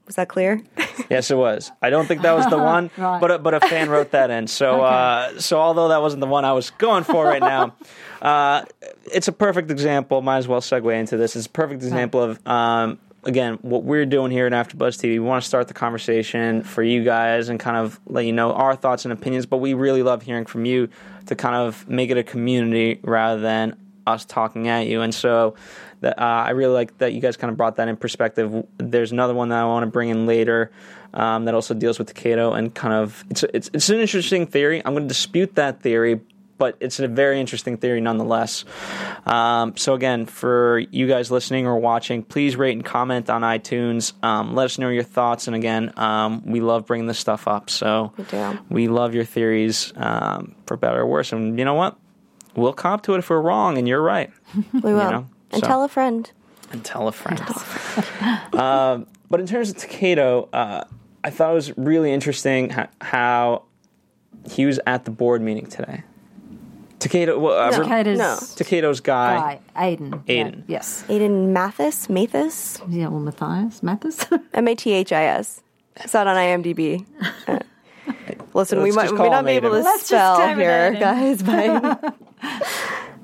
Was 0.06 0.16
that 0.16 0.28
clear? 0.28 0.62
Yes, 1.10 1.30
it 1.30 1.36
was. 1.36 1.70
I 1.80 1.88
don't 1.88 2.06
think 2.06 2.20
that 2.22 2.32
was 2.32 2.44
the 2.48 2.58
one, 2.76 2.90
Right. 2.98 3.18
but 3.18 3.30
a, 3.30 3.38
but 3.38 3.54
a 3.54 3.60
fan 3.60 3.88
wrote 3.88 4.10
that 4.10 4.30
in. 4.30 4.46
So 4.46 4.82
uh, 4.82 5.38
so 5.40 5.58
although 5.58 5.88
that 5.88 6.02
wasn't 6.02 6.20
the 6.20 6.26
one 6.26 6.44
I 6.44 6.52
was 6.52 6.68
going 6.70 7.04
for 7.04 7.24
right 7.24 7.40
now, 7.40 7.72
uh, 8.20 8.64
it's 9.06 9.26
a 9.28 9.32
perfect 9.32 9.70
example. 9.70 10.20
Might 10.20 10.38
as 10.38 10.48
well 10.48 10.60
segue 10.60 10.92
into 10.98 11.16
this. 11.16 11.34
It's 11.34 11.46
a 11.46 11.50
perfect 11.50 11.82
example 11.82 12.20
of. 12.22 12.46
Um, 12.46 12.98
Again, 13.28 13.58
what 13.60 13.84
we're 13.84 14.06
doing 14.06 14.30
here 14.30 14.46
at 14.46 14.52
AfterBuzz 14.52 14.96
TV, 14.96 15.10
we 15.10 15.18
want 15.18 15.42
to 15.42 15.46
start 15.46 15.68
the 15.68 15.74
conversation 15.74 16.62
for 16.62 16.82
you 16.82 17.04
guys 17.04 17.50
and 17.50 17.60
kind 17.60 17.76
of 17.76 18.00
let 18.06 18.24
you 18.24 18.32
know 18.32 18.54
our 18.54 18.74
thoughts 18.74 19.04
and 19.04 19.12
opinions. 19.12 19.44
But 19.44 19.58
we 19.58 19.74
really 19.74 20.02
love 20.02 20.22
hearing 20.22 20.46
from 20.46 20.64
you 20.64 20.88
to 21.26 21.36
kind 21.36 21.54
of 21.54 21.86
make 21.86 22.08
it 22.08 22.16
a 22.16 22.22
community 22.22 23.00
rather 23.02 23.38
than 23.38 23.76
us 24.06 24.24
talking 24.24 24.68
at 24.68 24.86
you. 24.86 25.02
And 25.02 25.14
so 25.14 25.56
that, 26.00 26.18
uh, 26.18 26.22
I 26.22 26.50
really 26.50 26.72
like 26.72 26.96
that 26.98 27.12
you 27.12 27.20
guys 27.20 27.36
kind 27.36 27.50
of 27.50 27.58
brought 27.58 27.76
that 27.76 27.86
in 27.86 27.98
perspective. 27.98 28.66
There's 28.78 29.12
another 29.12 29.34
one 29.34 29.50
that 29.50 29.58
I 29.58 29.64
want 29.66 29.82
to 29.82 29.90
bring 29.90 30.08
in 30.08 30.24
later 30.24 30.70
um, 31.12 31.44
that 31.44 31.54
also 31.54 31.74
deals 31.74 31.98
with 31.98 32.14
Takeda 32.14 32.56
and 32.56 32.74
kind 32.74 32.94
of 32.94 33.24
it's 33.28 33.42
it's 33.42 33.70
it's 33.74 33.90
an 33.90 33.98
interesting 33.98 34.46
theory. 34.46 34.80
I'm 34.86 34.94
going 34.94 35.04
to 35.04 35.08
dispute 35.08 35.54
that 35.56 35.82
theory, 35.82 36.20
but 36.58 36.76
it's 36.80 36.98
a 37.00 37.08
very 37.08 37.40
interesting 37.40 37.76
theory 37.78 38.00
nonetheless. 38.00 38.64
Um, 39.26 39.76
so 39.76 39.94
again, 39.94 40.26
for 40.26 40.80
you 40.90 41.06
guys 41.06 41.30
listening 41.30 41.66
or 41.66 41.78
watching, 41.78 42.22
please 42.22 42.56
rate 42.56 42.72
and 42.72 42.84
comment 42.84 43.30
on 43.30 43.42
iTunes. 43.42 44.12
Um, 44.24 44.54
let 44.54 44.64
us 44.66 44.78
know 44.78 44.88
your 44.88 45.02
thoughts. 45.04 45.46
And 45.46 45.56
again, 45.56 45.92
um, 45.96 46.42
we 46.44 46.60
love 46.60 46.86
bringing 46.86 47.06
this 47.06 47.18
stuff 47.18 47.46
up. 47.48 47.70
So 47.70 48.12
We 48.16 48.24
do. 48.24 48.58
we 48.68 48.88
love 48.88 49.14
your 49.14 49.24
theories 49.24 49.92
um, 49.96 50.54
for 50.66 50.76
better 50.76 51.00
or 51.00 51.06
worse. 51.06 51.32
And 51.32 51.58
you 51.58 51.64
know 51.64 51.74
what? 51.74 51.96
We'll 52.56 52.72
cop 52.72 53.02
to 53.04 53.14
it 53.14 53.18
if 53.18 53.30
we're 53.30 53.40
wrong 53.40 53.78
and 53.78 53.86
you're 53.86 54.02
right. 54.02 54.30
We 54.72 54.80
will. 54.92 55.10
know, 55.10 55.26
and 55.52 55.60
so- 55.62 55.66
tell 55.66 55.84
a 55.84 55.88
friend. 55.88 56.30
And 56.72 56.84
tell 56.84 57.08
a 57.08 57.12
friend. 57.12 57.40
um, 58.54 59.06
but 59.30 59.40
in 59.40 59.46
terms 59.46 59.70
of 59.70 59.76
Takeda, 59.76 60.48
uh, 60.52 60.84
I 61.24 61.30
thought 61.30 61.52
it 61.52 61.54
was 61.54 61.76
really 61.78 62.12
interesting 62.12 62.74
how 63.00 63.62
he 64.50 64.66
was 64.66 64.78
at 64.86 65.04
the 65.04 65.10
board 65.10 65.40
meeting 65.42 65.66
today. 65.66 66.02
Takeda, 66.98 67.38
well, 67.38 67.56
uh, 67.58 67.70
No. 67.70 67.84
Takeda's 67.84 68.18
No. 68.18 68.36
Takeda's 68.64 69.00
guy. 69.00 69.60
guy, 69.74 69.94
Aiden. 69.96 70.24
Aiden. 70.26 70.54
Yeah, 70.66 70.78
yes. 70.78 71.04
Aiden 71.08 71.48
Mathis? 71.48 72.08
Mathis? 72.08 72.80
Yeah, 72.88 73.08
well, 73.08 73.20
Matthias. 73.20 73.82
Mathis? 73.82 74.26
M 74.54 74.66
A 74.68 74.74
T 74.74 74.92
H 74.92 75.12
I 75.12 75.24
S. 75.24 75.62
I 76.02 76.06
saw 76.06 76.22
it 76.22 76.26
on 76.26 76.36
IMDb. 76.36 77.04
Uh, 77.46 77.58
Listen, 78.54 78.82
we 78.82 78.90
Let's 78.90 78.96
might 78.96 79.10
we 79.12 79.16
call 79.18 79.26
may 79.26 79.30
not 79.30 79.38
him 79.40 79.44
be 79.46 79.52
able 79.52 79.70
to 79.70 79.76
Let's 79.80 80.06
spell 80.06 80.54
here, 80.56 80.92
him. 80.92 81.00
guys, 81.00 81.42
but 81.42 82.14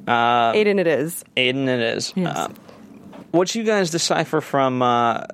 Uh, 0.06 0.52
Aiden 0.52 0.78
it 0.78 0.86
is. 0.86 1.24
Aiden, 1.36 1.66
it 1.66 1.80
is. 1.80 2.12
Yes. 2.14 2.36
Uh, 2.36 2.48
what 3.30 3.54
you 3.54 3.64
guys 3.64 3.90
decipher 3.90 4.40
from 4.40 4.82
uh, 4.82 5.24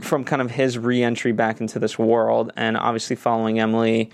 from 0.00 0.24
kind 0.24 0.42
of 0.42 0.50
his 0.50 0.78
re-entry 0.78 1.32
back 1.32 1.60
into 1.60 1.78
this 1.78 1.98
world, 1.98 2.52
and 2.56 2.76
obviously 2.76 3.16
following 3.16 3.58
Emily 3.58 4.10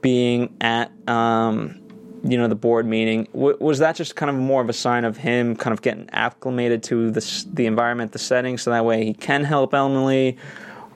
being 0.00 0.56
at 0.60 0.90
um, 1.08 1.80
you 2.22 2.38
know 2.38 2.48
the 2.48 2.54
board 2.54 2.86
meeting, 2.86 3.24
w- 3.32 3.56
was 3.60 3.80
that 3.80 3.96
just 3.96 4.16
kind 4.16 4.30
of 4.30 4.36
more 4.36 4.62
of 4.62 4.68
a 4.68 4.72
sign 4.72 5.04
of 5.04 5.16
him 5.16 5.56
kind 5.56 5.72
of 5.72 5.82
getting 5.82 6.08
acclimated 6.10 6.82
to 6.84 7.10
the 7.10 7.44
the 7.52 7.66
environment, 7.66 8.12
the 8.12 8.18
setting, 8.18 8.58
so 8.58 8.70
that 8.70 8.84
way 8.84 9.04
he 9.04 9.14
can 9.14 9.44
help 9.44 9.74
Emily? 9.74 10.38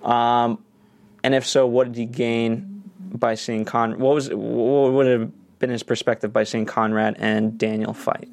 Um, 0.02 0.62
and 1.23 1.35
if 1.35 1.47
so, 1.47 1.66
what 1.66 1.88
did 1.88 1.97
he 1.97 2.06
gain 2.06 2.83
by 3.00 3.35
seeing 3.35 3.64
Con? 3.64 3.99
What 3.99 4.14
was 4.14 4.28
what 4.28 4.92
would 4.92 5.06
have 5.06 5.59
been 5.59 5.71
his 5.71 5.83
perspective 5.83 6.33
by 6.33 6.45
seeing 6.45 6.66
Conrad 6.66 7.16
and 7.18 7.59
Daniel 7.59 7.92
fight? 7.92 8.28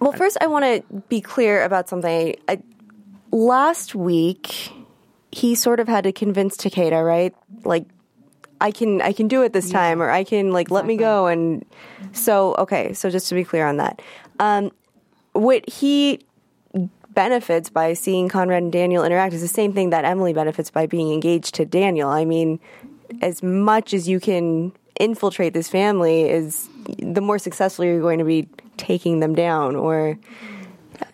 Well, 0.00 0.12
first, 0.12 0.38
I 0.40 0.46
want 0.46 0.64
to 0.64 1.02
be 1.08 1.20
clear 1.20 1.62
about 1.62 1.88
something. 1.88 2.34
I, 2.48 2.62
last 3.30 3.94
week, 3.94 4.72
he 5.30 5.54
sort 5.54 5.78
of 5.78 5.88
had 5.88 6.04
to 6.04 6.12
convince 6.12 6.56
Takeda, 6.56 7.04
right? 7.04 7.34
Like, 7.64 7.84
I 8.60 8.70
can, 8.70 9.00
I 9.02 9.12
can 9.12 9.28
do 9.28 9.42
it 9.42 9.52
this 9.52 9.70
time, 9.70 10.02
or 10.02 10.10
I 10.10 10.24
can 10.24 10.52
like 10.52 10.70
let 10.70 10.86
me 10.86 10.96
go. 10.96 11.26
And 11.26 11.64
so, 12.12 12.54
okay, 12.58 12.92
so 12.92 13.10
just 13.10 13.28
to 13.28 13.34
be 13.34 13.44
clear 13.44 13.66
on 13.66 13.78
that, 13.78 14.02
um, 14.38 14.70
what 15.32 15.68
he 15.68 16.20
benefits 17.14 17.70
by 17.70 17.92
seeing 17.94 18.28
Conrad 18.28 18.62
and 18.62 18.72
Daniel 18.72 19.04
interact 19.04 19.34
is 19.34 19.40
the 19.40 19.48
same 19.48 19.72
thing 19.72 19.90
that 19.90 20.04
Emily 20.04 20.32
benefits 20.32 20.70
by 20.70 20.86
being 20.86 21.12
engaged 21.12 21.54
to 21.56 21.64
Daniel. 21.64 22.08
I 22.08 22.24
mean, 22.24 22.60
as 23.20 23.42
much 23.42 23.92
as 23.92 24.08
you 24.08 24.20
can 24.20 24.72
infiltrate 24.98 25.54
this 25.54 25.68
family 25.68 26.28
is 26.28 26.68
the 26.98 27.20
more 27.20 27.38
successful 27.38 27.84
you're 27.84 28.00
going 28.00 28.18
to 28.18 28.24
be 28.24 28.48
taking 28.76 29.20
them 29.20 29.34
down 29.34 29.74
or 29.74 30.18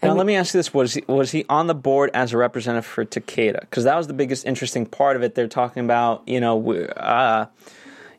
Now, 0.03 0.15
let 0.15 0.27
me 0.27 0.37
ask 0.37 0.55
you 0.55 0.59
this: 0.59 0.73
Was 0.73 0.95
he 0.95 1.05
was 1.07 1.31
he 1.31 1.45
on 1.49 1.67
the 1.67 1.75
board 1.75 2.11
as 2.15 2.33
a 2.33 2.37
representative 2.37 2.87
for 2.87 3.05
Takeda? 3.05 3.61
Because 3.61 3.85
that 3.85 3.97
was 3.97 4.07
the 4.07 4.15
biggest 4.15 4.47
interesting 4.47 4.87
part 4.87 5.17
of 5.17 5.23
it. 5.23 5.35
They're 5.35 5.49
talking 5.49 5.85
about, 5.85 6.23
you 6.27 6.41
know, 6.41 6.73
uh, 6.73 7.47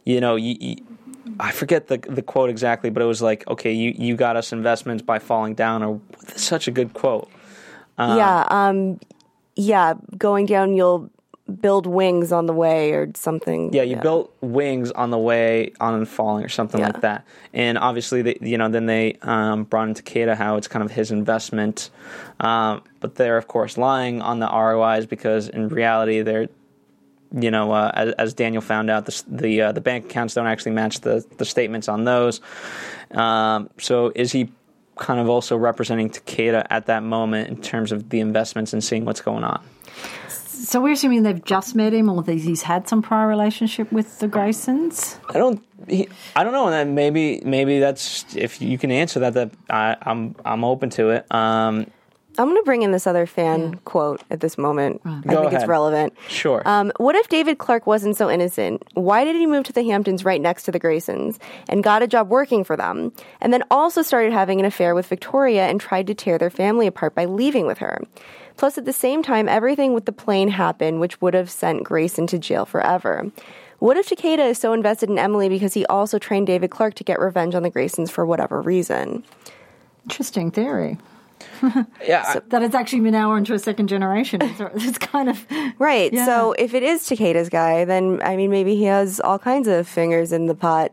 you 0.03 0.21
know, 0.21 0.36
you, 0.36 0.55
you, 0.59 0.75
I 1.39 1.51
forget 1.51 1.88
the 1.88 1.97
the 1.97 2.21
quote 2.21 2.50
exactly, 2.50 2.89
but 2.89 3.01
it 3.01 3.05
was 3.05 3.21
like, 3.21 3.47
okay, 3.47 3.71
you 3.71 3.93
you 3.97 4.15
got 4.15 4.36
us 4.36 4.51
investments 4.51 5.03
by 5.03 5.19
falling 5.19 5.53
down, 5.55 5.83
or 5.83 6.01
such 6.36 6.67
a 6.67 6.71
good 6.71 6.93
quote. 6.93 7.29
yeah, 7.97 8.45
um, 8.50 9.00
yeah, 9.55 9.93
going 10.17 10.45
down, 10.45 10.75
you'll 10.75 11.09
build 11.62 11.86
wings 11.88 12.32
on 12.32 12.46
the 12.46 12.54
way 12.54 12.92
or 12.92 13.10
something. 13.16 13.72
Yeah, 13.74 13.84
you 13.84 13.96
built 13.96 14.36
wings 14.42 14.92
on 14.92 15.12
the 15.12 15.18
way 15.18 15.72
on 15.80 15.94
and 15.94 16.08
falling 16.08 16.44
or 16.44 16.50
something 16.50 16.80
Yeah. 16.80 16.88
like 16.88 17.01
that. 17.01 17.25
And 17.54 17.77
obviously, 17.77 18.22
they, 18.22 18.38
you 18.42 18.58
know, 18.58 18.68
then 18.70 18.86
they 18.86 19.18
um, 19.22 19.63
brought 19.63 19.88
in 19.88 19.94
Takeda 19.94 20.36
how 20.36 20.58
it's 20.58 20.68
kind 20.68 20.84
of 20.84 20.92
his 20.92 21.10
investment, 21.12 21.89
um, 22.39 22.82
but 23.00 23.16
they're 23.16 23.38
of 23.38 23.48
course 23.48 23.77
lying 23.77 24.22
on 24.22 24.39
the 24.39 24.48
ROIs 24.48 25.06
because 25.06 25.48
in 25.48 25.70
reality 25.70 26.22
they're, 26.22 26.50
you 27.32 27.51
know, 27.51 27.72
uh, 27.72 27.92
as, 27.94 28.13
as 28.13 28.34
Daniel 28.34 28.62
found 28.62 28.89
out, 28.89 29.06
the 29.06 29.24
the, 29.27 29.62
uh, 29.62 29.72
the 29.72 29.82
bank 29.82 30.06
accounts 30.06 30.34
don't 30.34 30.48
actually 30.48 30.74
match 30.74 31.00
the 31.01 31.25
the 31.38 31.46
statements 31.46 31.88
on 31.88 32.04
those. 32.04 32.42
Um, 33.12 33.70
so 33.80 34.12
is 34.16 34.32
he? 34.32 34.51
Kind 35.00 35.20
of 35.20 35.30
also 35.30 35.56
representing 35.56 36.10
Takeda 36.10 36.66
at 36.72 36.88
that 36.88 37.04
moment 37.04 37.50
in 37.50 37.62
terms 37.62 37.92
of 37.92 38.10
the 38.10 38.20
investments 38.20 38.74
and 38.74 38.84
seeing 38.84 39.06
what's 39.06 39.22
going 39.22 39.44
on. 39.44 39.63
So 40.58 40.82
we're 40.82 40.94
assuming 40.94 41.24
they've 41.24 41.44
just 41.44 41.76
met 41.76 41.94
him, 41.94 42.10
or 42.10 42.24
that 42.24 42.34
he's 42.34 42.64
had 42.64 42.88
some 42.88 43.02
prior 43.02 43.28
relationship 43.28 43.92
with 43.92 44.20
the 44.20 44.28
Graysons. 44.28 45.20
I 45.30 45.34
don't. 45.34 45.64
He, 45.88 46.10
I 46.36 46.44
don't 46.44 46.54
know. 46.54 46.66
And 46.66 46.74
then 46.74 46.96
maybe 46.96 47.42
maybe 47.46 47.80
that's 47.80 48.36
if 48.36 48.62
you 48.62 48.78
can 48.78 48.92
answer 48.92 49.20
that. 49.22 49.34
That 49.34 49.52
I, 49.70 49.96
I'm 50.02 50.36
I'm 50.44 50.64
open 50.64 50.90
to 50.92 51.12
it. 51.12 51.32
Um, 51.32 51.88
I'm 52.40 52.46
going 52.46 52.58
to 52.58 52.66
bring 52.66 52.84
in 52.84 52.92
this 52.92 53.08
other 53.08 53.26
fan 53.26 53.76
quote 53.86 54.22
at 54.30 54.42
this 54.42 54.60
moment. 54.60 55.02
I 55.06 55.22
Go 55.22 55.42
think 55.42 55.54
it's 55.54 55.66
relevant. 55.66 56.14
Sure. 56.28 56.62
Um, 56.66 56.92
what 56.98 57.16
if 57.16 57.30
David 57.30 57.58
Clark 57.58 57.88
wasn't 57.88 58.16
so 58.16 58.30
innocent? 58.30 58.84
Why 58.94 59.24
did 59.24 59.36
he 59.36 59.48
move 59.48 59.64
to 59.66 59.74
the 59.74 59.84
Hamptons 59.84 60.24
right 60.24 60.40
next 60.40 60.64
to 60.64 60.72
the 60.72 60.80
Graysons 60.80 61.40
and 61.68 61.84
got 61.84 62.04
a 62.04 62.08
job 62.08 62.30
working 62.30 62.64
for 62.64 62.78
them, 62.78 63.12
and 63.42 63.52
then 63.52 63.64
also 63.72 64.04
started 64.04 64.34
having 64.34 64.60
an 64.60 64.66
affair 64.66 64.94
with 64.94 65.08
Victoria 65.08 65.68
and 65.68 65.82
tried 65.82 66.06
to 66.08 66.14
tear 66.14 66.38
their 66.38 66.52
family 66.52 66.86
apart 66.86 67.16
by 67.16 67.26
leaving 67.26 67.66
with 67.66 67.80
her? 67.80 68.02
Plus, 68.58 68.78
at 68.78 68.86
the 68.86 68.94
same 68.94 69.22
time, 69.24 69.48
everything 69.48 69.94
with 69.94 70.06
the 70.06 70.12
plane 70.12 70.50
happened, 70.50 71.00
which 71.00 71.22
would 71.22 71.34
have 71.34 71.50
sent 71.50 71.84
Grayson 71.84 72.28
to 72.28 72.40
jail 72.40 72.66
forever. 72.66 73.32
What 73.80 73.96
if 73.98 74.10
Takeda 74.10 74.50
is 74.50 74.58
so 74.58 74.74
invested 74.74 75.10
in 75.10 75.20
Emily 75.20 75.48
because 75.50 75.76
he 75.76 75.86
also 75.86 76.18
trained 76.18 76.48
David 76.48 76.72
Clark 76.72 76.96
to 76.96 77.04
get 77.04 77.20
revenge 77.20 77.54
on 77.54 77.62
the 77.64 77.70
Graysons 77.70 78.10
for 78.10 78.26
whatever 78.26 78.60
reason? 78.62 79.24
Interesting 80.06 80.50
theory. 80.52 80.98
yeah. 82.04 82.24
I- 82.28 82.42
That 82.48 82.64
it's 82.64 82.74
actually 82.74 83.02
been 83.02 83.12
now 83.12 83.36
into 83.36 83.54
a 83.54 83.60
second 83.60 83.88
generation. 83.90 84.42
It's, 84.42 84.60
it's 84.88 84.98
kind 84.98 85.30
of 85.30 85.46
Right. 85.78 86.12
Yeah. 86.12 86.26
So 86.26 86.54
if 86.58 86.74
it 86.74 86.82
is 86.82 87.04
Takeda's 87.08 87.50
guy, 87.50 87.86
then 87.86 88.20
I 88.24 88.36
mean, 88.36 88.50
maybe 88.50 88.76
he 88.76 88.86
has 88.86 89.20
all 89.20 89.38
kinds 89.38 89.68
of 89.68 89.88
fingers 89.88 90.32
in 90.32 90.48
the 90.48 90.56
pot, 90.56 90.92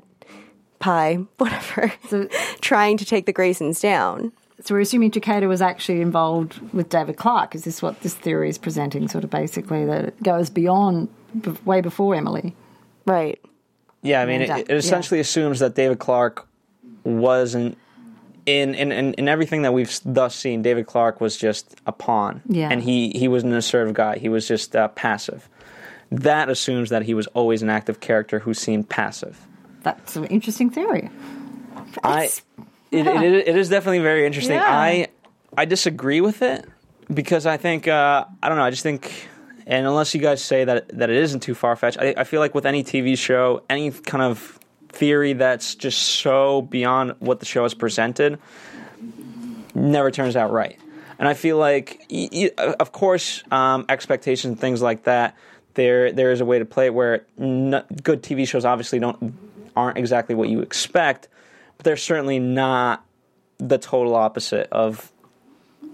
pie, 0.80 1.14
whatever, 1.38 1.92
So- 2.10 2.28
trying 2.60 2.98
to 2.98 3.06
take 3.06 3.24
the 3.24 3.32
Graysons 3.32 3.80
down. 3.80 4.32
So 4.64 4.74
we're 4.74 4.80
assuming 4.80 5.10
Takeda 5.10 5.46
was 5.46 5.60
actually 5.60 6.00
involved 6.00 6.58
with 6.72 6.88
David 6.88 7.18
Clark. 7.18 7.54
Is 7.54 7.64
this 7.64 7.82
what 7.82 8.00
this 8.00 8.14
theory 8.14 8.48
is 8.48 8.56
presenting? 8.56 9.06
Sort 9.08 9.22
of 9.22 9.28
basically 9.28 9.84
that 9.84 10.06
it 10.06 10.22
goes 10.22 10.48
beyond, 10.48 11.10
b- 11.38 11.52
way 11.66 11.82
before 11.82 12.14
Emily. 12.14 12.56
Right. 13.04 13.38
yeah. 14.00 14.22
I 14.22 14.26
mean, 14.26 14.40
it, 14.40 14.50
it 14.50 14.70
essentially 14.70 15.20
assumes 15.20 15.58
that 15.58 15.74
David 15.74 15.98
Clark 15.98 16.48
wasn't 17.04 17.76
in 18.46 18.74
in, 18.74 18.90
in 18.90 19.12
in 19.14 19.28
everything 19.28 19.62
that 19.62 19.74
we've 19.74 20.00
thus 20.02 20.34
seen. 20.34 20.62
David 20.62 20.86
Clark 20.86 21.20
was 21.20 21.36
just 21.36 21.76
a 21.86 21.92
pawn. 21.92 22.40
Yeah. 22.48 22.70
And 22.70 22.82
he 22.82 23.10
he 23.10 23.28
was 23.28 23.42
an 23.42 23.52
assertive 23.52 23.92
guy. 23.92 24.16
He 24.16 24.30
was 24.30 24.48
just 24.48 24.74
uh, 24.74 24.88
passive. 24.88 25.46
That 26.10 26.48
assumes 26.48 26.88
that 26.88 27.02
he 27.02 27.12
was 27.12 27.26
always 27.28 27.60
an 27.60 27.68
active 27.68 28.00
character 28.00 28.38
who 28.38 28.54
seemed 28.54 28.88
passive. 28.88 29.46
That's 29.82 30.16
an 30.16 30.24
interesting 30.26 30.70
theory. 30.70 31.10
I 32.02 32.30
it, 33.00 33.06
it, 33.06 33.22
is- 33.34 33.44
it 33.48 33.56
is 33.56 33.68
definitely 33.68 34.00
very 34.00 34.26
interesting. 34.26 34.56
Yeah. 34.56 34.64
I 34.66 35.08
I 35.56 35.64
disagree 35.64 36.20
with 36.20 36.42
it 36.42 36.64
because 37.12 37.46
I 37.46 37.56
think 37.56 37.86
uh, 37.88 38.24
I 38.42 38.48
don't 38.48 38.58
know. 38.58 38.64
I 38.64 38.70
just 38.70 38.82
think, 38.82 39.28
and 39.66 39.86
unless 39.86 40.14
you 40.14 40.20
guys 40.20 40.42
say 40.42 40.64
that 40.64 40.88
that 40.98 41.10
it 41.10 41.16
isn't 41.16 41.40
too 41.40 41.54
far 41.54 41.76
fetched, 41.76 41.98
I, 41.98 42.14
I 42.16 42.24
feel 42.24 42.40
like 42.40 42.54
with 42.54 42.66
any 42.66 42.82
TV 42.84 43.16
show, 43.16 43.62
any 43.70 43.90
kind 43.90 44.22
of 44.22 44.58
theory 44.88 45.32
that's 45.32 45.74
just 45.74 45.98
so 46.00 46.62
beyond 46.62 47.14
what 47.18 47.40
the 47.40 47.46
show 47.46 47.62
has 47.64 47.74
presented, 47.74 48.38
never 49.74 50.10
turns 50.10 50.36
out 50.36 50.52
right. 50.52 50.78
And 51.18 51.28
I 51.28 51.34
feel 51.34 51.58
like, 51.58 52.04
y- 52.10 52.28
y- 52.32 52.50
of 52.80 52.92
course, 52.92 53.42
um, 53.50 53.84
expectations 53.88 54.50
and 54.52 54.60
things 54.60 54.82
like 54.82 55.04
that. 55.04 55.36
There, 55.74 56.12
there 56.12 56.30
is 56.30 56.40
a 56.40 56.44
way 56.44 56.58
to 56.60 56.64
play 56.64 56.86
it 56.86 56.94
where 56.94 57.26
n- 57.40 57.82
good 58.02 58.22
TV 58.22 58.46
shows 58.46 58.64
obviously 58.64 58.98
don't 59.00 59.34
aren't 59.76 59.98
exactly 59.98 60.36
what 60.36 60.48
you 60.48 60.60
expect, 60.60 61.26
but 61.76 61.84
they're 61.84 61.96
certainly 61.96 62.38
not 62.38 63.04
the 63.58 63.78
total 63.78 64.14
opposite 64.14 64.68
of 64.72 65.10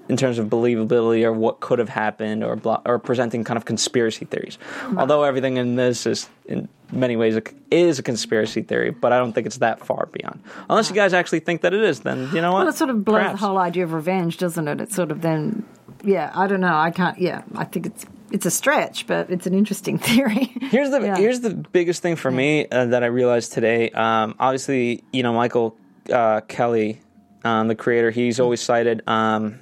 in 0.09 0.17
terms 0.17 0.39
of 0.39 0.49
believability 0.49 1.23
or 1.23 1.33
what 1.33 1.61
could 1.61 1.79
have 1.79 1.89
happened 1.89 2.43
or 2.43 2.57
blah, 2.57 2.81
or 2.85 2.99
presenting 2.99 3.45
kind 3.45 3.57
of 3.57 3.65
conspiracy 3.65 4.25
theories. 4.25 4.59
Although 4.97 5.23
everything 5.23 5.57
in 5.57 5.77
this 5.77 6.05
is 6.05 6.29
in 6.47 6.69
many 6.91 7.15
ways 7.15 7.37
a, 7.37 7.43
is 7.71 8.01
a 8.01 8.03
conspiracy 8.03 8.63
theory, 8.63 8.91
but 8.91 9.13
I 9.13 9.19
don't 9.19 9.33
think 9.33 9.47
it's 9.47 9.59
that 9.59 9.87
far 9.87 10.07
beyond. 10.07 10.43
Unless 10.69 10.91
you 10.91 10.97
guys 10.97 11.15
actually 11.15 11.41
think 11.41 11.61
that 11.61 11.73
it 11.73 11.83
is, 11.83 12.01
then 12.01 12.29
you 12.35 12.41
know 12.41 12.53
what? 12.53 12.61
Well, 12.61 12.69
it 12.69 12.75
sort 12.75 12.91
of 12.91 13.05
blows 13.05 13.21
Perhaps. 13.21 13.41
the 13.41 13.47
whole 13.47 13.59
idea 13.59 13.85
of 13.85 13.93
revenge, 13.93 14.39
doesn't 14.39 14.67
it? 14.67 14.81
It's 14.81 14.97
sort 14.97 15.13
of 15.13 15.21
then, 15.23 15.65
yeah, 16.03 16.33
I 16.35 16.49
don't 16.49 16.61
know. 16.61 16.77
I 16.77 16.91
can't, 16.91 17.17
yeah, 17.17 17.43
I 17.55 17.63
think 17.65 17.87
it's 17.87 18.05
it's 18.31 18.47
a 18.47 18.51
stretch, 18.51 19.07
but 19.07 19.31
it's 19.31 19.47
an 19.47 19.55
interesting 19.55 19.99
theory. 20.09 20.53
Here's 20.61 20.91
the 20.91 21.01
Yeah. 21.01 21.17
here's 21.17 21.41
the 21.41 21.51
biggest 21.55 22.03
thing 22.03 22.17
for 22.17 22.31
me 22.31 22.67
uh, 22.69 22.87
that 22.87 23.03
I 23.03 23.07
realized 23.07 23.53
today. 23.53 23.91
Um, 23.91 24.35
obviously, 24.39 25.03
you 25.13 25.23
know 25.23 25.33
Michael 25.33 25.77
uh, 26.13 26.41
Kelley, 26.49 27.01
um, 27.45 27.69
the 27.69 27.75
creator, 27.75 28.11
he's 28.11 28.41
always 28.41 28.61
cited 28.61 29.03
um, 29.09 29.59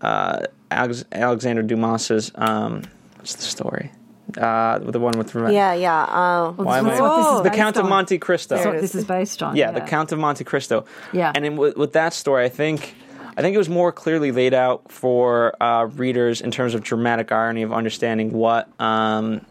uh, 0.00 0.40
Alex- 0.70 1.04
Alexander 1.12 1.62
Dumas's 1.62 2.30
um, 2.34 2.82
what's 3.16 3.34
the 3.36 3.42
story? 3.42 3.90
Uh, 4.36 4.78
the 4.80 4.98
one 4.98 5.16
with 5.16 5.34
revenge. 5.36 5.54
Yeah. 5.54 5.72
Yeah. 5.74 6.02
Uh, 6.02 6.52
Why 6.52 6.78
am 6.78 6.84
This 6.86 6.94
is 6.94 7.00
I- 7.00 7.02
what 7.02 7.16
this 7.16 7.26
is 7.26 7.36
the 7.38 7.42
based 7.50 7.56
Count 7.56 7.76
of. 7.76 7.88
Monte 7.88 8.18
Cristo. 8.18 8.54
That's 8.56 8.64
There 8.64 8.72
what 8.72 8.78
it 8.78 8.82
this 8.82 8.94
is. 8.94 9.02
is 9.02 9.06
based 9.06 9.42
on. 9.42 9.54
Yeah, 9.56 9.70
the 9.70 9.80
Count 9.80 10.10
of 10.12 10.18
Monte 10.18 10.42
Cristo. 10.44 10.84
Yeah. 11.12 11.30
and 11.34 11.46
in, 11.46 11.56
with, 11.56 11.76
with 11.76 11.92
that 11.92 12.12
story, 12.12 12.44
I 12.44 12.48
think 12.48 12.94
I 13.36 13.42
think 13.42 13.54
it 13.54 13.58
was 13.58 13.68
more 13.68 13.92
clearly 13.92 14.32
laid 14.32 14.54
out 14.54 14.90
for 14.90 15.60
uh, 15.62 15.84
readers 15.84 16.40
in 16.40 16.50
terms 16.50 16.74
of 16.74 16.82
dramatic 16.82 17.30
irony 17.32 17.62
of 17.62 17.72
understanding 17.72 18.32
what 18.32 18.68
um, 18.80 19.44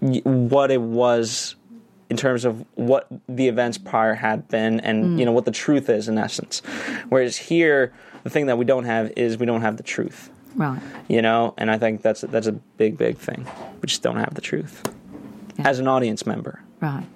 y- 0.00 0.22
what 0.24 0.70
it 0.70 0.80
was 0.80 1.56
in 2.08 2.16
terms 2.16 2.44
of 2.44 2.64
what 2.74 3.06
the 3.28 3.48
events 3.48 3.78
prior 3.78 4.14
had 4.14 4.48
been, 4.48 4.80
and 4.80 5.18
you 5.18 5.24
know 5.24 5.32
what 5.32 5.44
the 5.44 5.50
truth 5.52 5.88
is 5.88 6.08
in 6.08 6.18
essence. 6.18 6.62
Whereas 7.08 7.36
here, 7.36 7.92
the 8.24 8.30
thing 8.30 8.46
that 8.46 8.58
we 8.58 8.64
don't 8.64 8.84
have 8.84 9.12
is 9.16 9.38
we 9.38 9.46
don't 9.46 9.62
have 9.62 9.76
the 9.76 9.82
truth. 9.82 10.30
Right. 10.56 10.80
You 11.08 11.22
know, 11.22 11.54
and 11.56 11.70
I 11.70 11.78
think 11.78 12.02
that's 12.02 12.22
that's 12.22 12.46
a 12.48 12.52
big, 12.52 12.96
big 12.98 13.16
thing. 13.18 13.46
We 13.80 13.86
just 13.86 14.02
don't 14.02 14.16
have 14.16 14.34
the 14.34 14.40
truth 14.40 14.82
as 15.60 15.78
an 15.78 15.86
audience 15.88 16.26
member. 16.26 16.62
Right. 16.80 17.06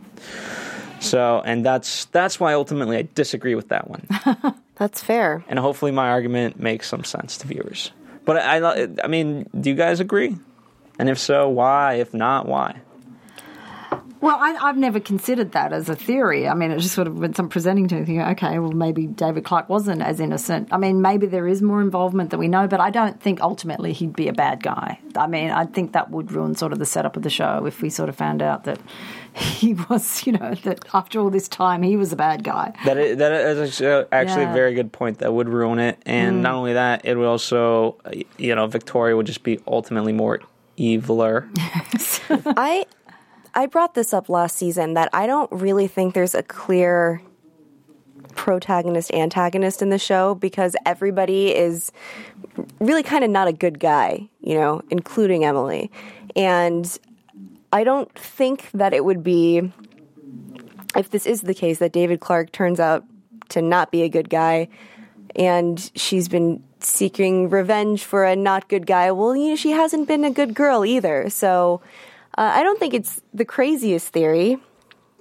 So, 1.01 1.43
and 1.45 1.65
that's 1.65 2.07
that's 2.07 2.39
why 2.41 2.55
ultimately 2.55 2.97
I 2.97 3.09
disagree 3.15 3.55
with 3.55 3.69
that 3.69 3.89
one. 3.91 4.07
that's 4.77 5.03
fair. 5.03 5.45
and 5.49 5.59
hopefully 5.59 5.93
my 5.93 6.11
argument 6.11 6.59
makes 6.59 6.89
some 6.89 7.05
sense 7.05 7.39
to 7.39 7.47
viewers. 7.47 7.93
But 8.25 8.39
I, 8.39 8.59
I, 8.59 8.89
I 9.05 9.07
mean, 9.07 9.49
do 9.59 9.71
you 9.71 9.77
guys 9.77 10.01
agree? 10.01 10.37
And 10.99 11.09
if 11.09 11.19
so, 11.19 11.49
why? 11.49 11.95
If 11.95 12.15
not, 12.15 12.47
why? 12.47 12.81
Well, 14.21 14.39
I, 14.41 14.55
I've 14.55 14.79
never 14.79 15.01
considered 15.01 15.53
that 15.53 15.75
as 15.75 15.91
a 15.91 15.95
theory. 15.95 16.49
I 16.49 16.55
mean, 16.55 16.71
it 16.71 16.79
just 16.79 16.95
sort 16.95 17.07
of 17.07 17.19
when 17.19 17.35
some 17.35 17.51
presenting 17.51 17.89
to 17.89 17.95
me, 17.97 18.05
thinking, 18.07 18.23
okay, 18.23 18.59
well, 18.59 18.73
maybe 18.73 19.07
David 19.07 19.45
Clark 19.45 19.69
wasn't 19.69 20.01
as 20.01 20.19
innocent. 20.19 20.69
I 20.73 20.79
mean, 20.79 21.03
maybe 21.03 21.27
there 21.27 21.47
is 21.47 21.61
more 21.61 21.83
involvement 21.83 22.31
than 22.31 22.41
we 22.41 22.49
know, 22.49 22.67
but 22.67 22.81
I 22.81 22.89
don't 22.89 23.21
think 23.21 23.43
ultimately 23.43 23.93
he'd 23.93 24.17
be 24.17 24.29
a 24.29 24.33
bad 24.33 24.63
guy. 24.63 24.99
I 25.15 25.27
mean, 25.27 25.51
I 25.51 25.67
think 25.67 25.93
that 25.93 26.11
would 26.11 26.33
ruin 26.33 26.55
sort 26.55 26.73
of 26.73 26.79
the 26.79 26.87
setup 26.87 27.19
of 27.19 27.23
the 27.23 27.29
show 27.29 27.67
if 27.67 27.83
we 27.83 27.91
sort 27.91 28.09
of 28.09 28.17
found 28.17 28.41
out 28.41 28.65
that 28.65 28.81
he 29.61 29.75
was, 29.75 30.27
you 30.27 30.33
know, 30.33 30.55
that 30.65 30.85
after 30.95 31.19
all 31.21 31.31
this 31.31 31.49
time 31.49 31.83
he 31.83 31.97
was 31.97 32.13
a 32.13 32.17
bad 32.17 32.45
guy. 32.45 32.73
That 32.85 32.97
is, 32.99 33.17
that 33.19 33.33
is 33.33 33.71
actually 33.71 34.07
actually 34.13 34.43
Yeah. 34.45 34.51
a 34.51 34.55
very 34.55 34.75
good 34.75 34.93
point. 34.93 35.19
That 35.19 35.33
would 35.35 35.49
ruin 35.49 35.79
it, 35.79 35.99
and 36.07 36.43
not 36.43 36.55
only 36.55 36.73
that, 36.75 37.05
it 37.05 37.17
would 37.17 37.27
also, 37.27 37.97
uh, 38.05 38.13
you 38.39 38.55
know, 38.55 38.67
Victoria 38.67 39.17
would 39.17 39.27
just 39.27 39.43
be 39.43 39.59
ultimately 39.67 40.13
more 40.13 40.41
eviler. 40.79 41.49
I 42.57 42.87
I 43.55 43.67
brought 43.67 43.95
this 43.95 44.13
up 44.13 44.29
last 44.29 44.57
season 44.57 44.95
that 44.95 45.09
I 45.13 45.27
don't 45.27 45.51
really 45.53 45.87
think 45.89 46.15
there's 46.15 46.35
a 46.35 46.43
clear 46.43 47.21
protagonist 48.35 49.13
antagonist 49.15 49.81
in 49.83 49.91
the 49.91 49.99
show 49.99 50.35
because 50.35 50.75
everybody 50.85 51.55
is 51.55 51.93
really 52.81 53.03
kind 53.03 53.23
of 53.25 53.31
not 53.31 53.47
a 53.47 53.53
good 53.53 53.79
guy, 53.79 54.29
you 54.41 54.55
know, 54.57 54.83
including 54.91 55.45
Emily. 55.45 55.91
And 56.35 56.99
I 57.75 57.83
don't 57.83 58.17
think 58.17 58.71
that 58.73 58.93
it 58.93 59.05
would 59.05 59.25
be 59.25 59.73
if 60.97 61.11
this 61.11 61.27
is 61.27 61.41
the 61.41 61.55
case 61.55 61.81
that 61.81 61.93
David 61.93 62.21
Clark 62.21 62.53
turns 62.53 62.79
out 62.79 63.05
to 63.49 63.61
not 63.61 63.91
be 63.91 64.03
a 64.03 64.09
good 64.09 64.31
guy 64.31 64.69
and 65.35 65.91
she's 65.97 66.29
been 66.29 66.63
seeking 66.79 67.51
revenge 67.51 68.05
for 68.05 68.25
a 68.25 68.37
not 68.37 68.69
good 68.69 68.87
guy. 68.87 69.11
Well, 69.11 69.35
you 69.35 69.51
know, 69.51 69.57
she 69.57 69.73
hasn't 69.73 70.07
been 70.07 70.25
a 70.25 70.31
good 70.31 70.55
girl 70.55 70.85
either. 70.85 71.29
So 71.31 71.81
uh, 72.39 72.53
I 72.55 72.63
don't 72.63 72.79
think 72.79 72.95
it's 72.95 73.21
the 73.35 73.45
craziest 73.45 74.13
theory. 74.13 74.59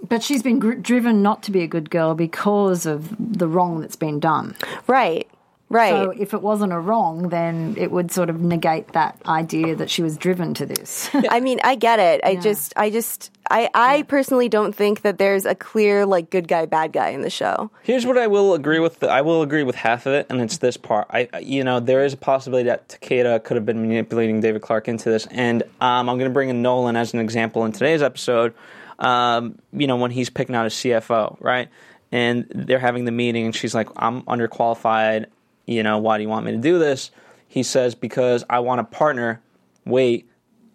But 0.08 0.22
she's 0.22 0.44
been 0.44 0.60
gr- 0.60 0.74
driven 0.74 1.24
not 1.24 1.42
to 1.44 1.52
be 1.52 1.64
a 1.64 1.68
good 1.68 1.90
girl 1.90 2.14
because 2.14 2.86
of 2.86 3.16
the 3.20 3.48
wrong 3.48 3.82
that's 3.82 3.96
been 3.96 4.20
done. 4.20 4.56
Right. 4.86 5.28
Right. 5.74 5.90
So 5.90 6.12
if 6.12 6.34
it 6.34 6.42
wasn't 6.42 6.72
a 6.72 6.80
wrong, 6.80 7.30
then 7.30 7.76
it 7.78 7.92
would 7.92 8.12
sort 8.12 8.30
of 8.30 8.40
negate 8.40 8.90
that 8.94 9.20
idea 9.26 9.76
that 9.76 9.90
she 9.90 10.04
was 10.04 10.18
driven 10.18 10.54
to 10.54 10.68
this. 10.68 11.10
I 11.30 11.40
mean, 11.40 11.60
I 11.64 11.76
get 11.76 12.00
it. 12.00 12.22
I 12.24 12.36
just, 12.36 12.74
I 12.78 12.92
just, 12.92 13.32
I, 13.50 13.70
I 13.74 14.04
personally 14.04 14.50
don't 14.50 14.74
think 14.74 15.02
that 15.02 15.18
there's 15.18 15.46
a 15.46 15.56
clear 15.56 16.06
like 16.06 16.30
good 16.30 16.48
guy, 16.48 16.68
bad 16.68 16.94
guy 16.94 17.10
in 17.10 17.22
the 17.22 17.30
show. 17.30 17.72
Here's 17.82 18.06
what 18.06 18.20
I 18.20 18.28
will 18.28 18.54
agree 18.54 18.80
with. 18.80 19.04
I 19.04 19.22
will 19.22 19.42
agree 19.42 19.64
with 19.64 19.76
half 19.76 20.06
of 20.06 20.14
it, 20.14 20.28
and 20.30 20.42
it's 20.42 20.60
this 20.60 20.78
part. 20.78 21.08
I, 21.10 21.28
you 21.42 21.64
know, 21.64 21.80
there 21.80 22.06
is 22.06 22.14
a 22.14 22.18
possibility 22.18 22.70
that 22.70 22.90
Takeda 22.90 23.44
could 23.44 23.58
have 23.58 23.66
been 23.66 23.82
manipulating 23.82 24.42
David 24.42 24.62
Clark 24.62 24.88
into 24.88 25.10
this, 25.10 25.26
and 25.32 25.64
um, 25.82 26.08
I'm 26.08 26.18
going 26.18 26.30
to 26.30 26.34
bring 26.34 26.50
in 26.50 26.62
Nolan 26.62 26.96
as 26.96 27.14
an 27.14 27.20
example 27.20 27.66
in 27.66 27.72
today's 27.72 28.02
episode. 28.04 28.54
Um, 29.00 29.58
you 29.74 29.88
know, 29.88 29.98
when 29.98 30.12
he's 30.12 30.30
picking 30.30 30.56
out 30.56 30.68
a 30.68 30.70
CFO, 30.70 31.38
right? 31.42 31.70
And 32.12 32.46
they're 32.54 32.78
having 32.78 33.06
the 33.06 33.12
meeting, 33.12 33.46
and 33.46 33.56
she's 33.56 33.74
like, 33.74 33.90
"I'm 33.96 34.22
underqualified. 34.24 35.26
You 35.66 35.84
know, 35.84 35.98
why 35.98 36.18
do 36.18 36.24
you 36.24 36.30
want 36.30 36.46
me 36.46 36.52
to 36.52 36.58
do 36.58 36.80
this?" 36.80 37.12
He 37.48 37.64
says, 37.64 37.96
"Because 37.96 38.44
I 38.50 38.60
want 38.60 38.82
a 38.82 38.84
partner. 38.84 39.42
Wait, 39.86 40.30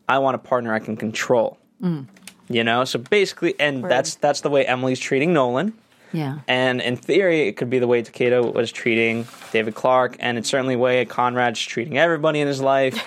I 0.08 0.18
want 0.18 0.34
a 0.34 0.38
partner 0.38 0.72
I 0.74 0.78
can 0.78 0.96
control." 0.96 1.58
Mm. 1.82 2.06
You 2.48 2.64
know, 2.64 2.84
so 2.84 2.98
basically, 2.98 3.54
and 3.60 3.84
that's 3.84 4.14
that's 4.16 4.40
the 4.40 4.50
way 4.50 4.64
Emily's 4.66 4.98
treating 5.00 5.34
Nolan. 5.34 5.74
yeah. 6.12 6.38
And 6.48 6.80
in 6.80 6.96
theory, 6.96 7.46
it 7.46 7.58
could 7.58 7.68
be 7.68 7.78
the 7.78 7.86
way 7.86 8.02
Takeda 8.02 8.54
was 8.54 8.72
treating 8.72 9.26
David 9.52 9.74
Clark, 9.74 10.16
and 10.18 10.38
it's 10.38 10.48
certainly 10.48 10.74
the 10.76 10.80
way 10.80 11.04
Conrad's 11.04 11.60
treating 11.60 11.98
everybody 11.98 12.40
in 12.40 12.48
his 12.48 12.62
life. 12.62 12.98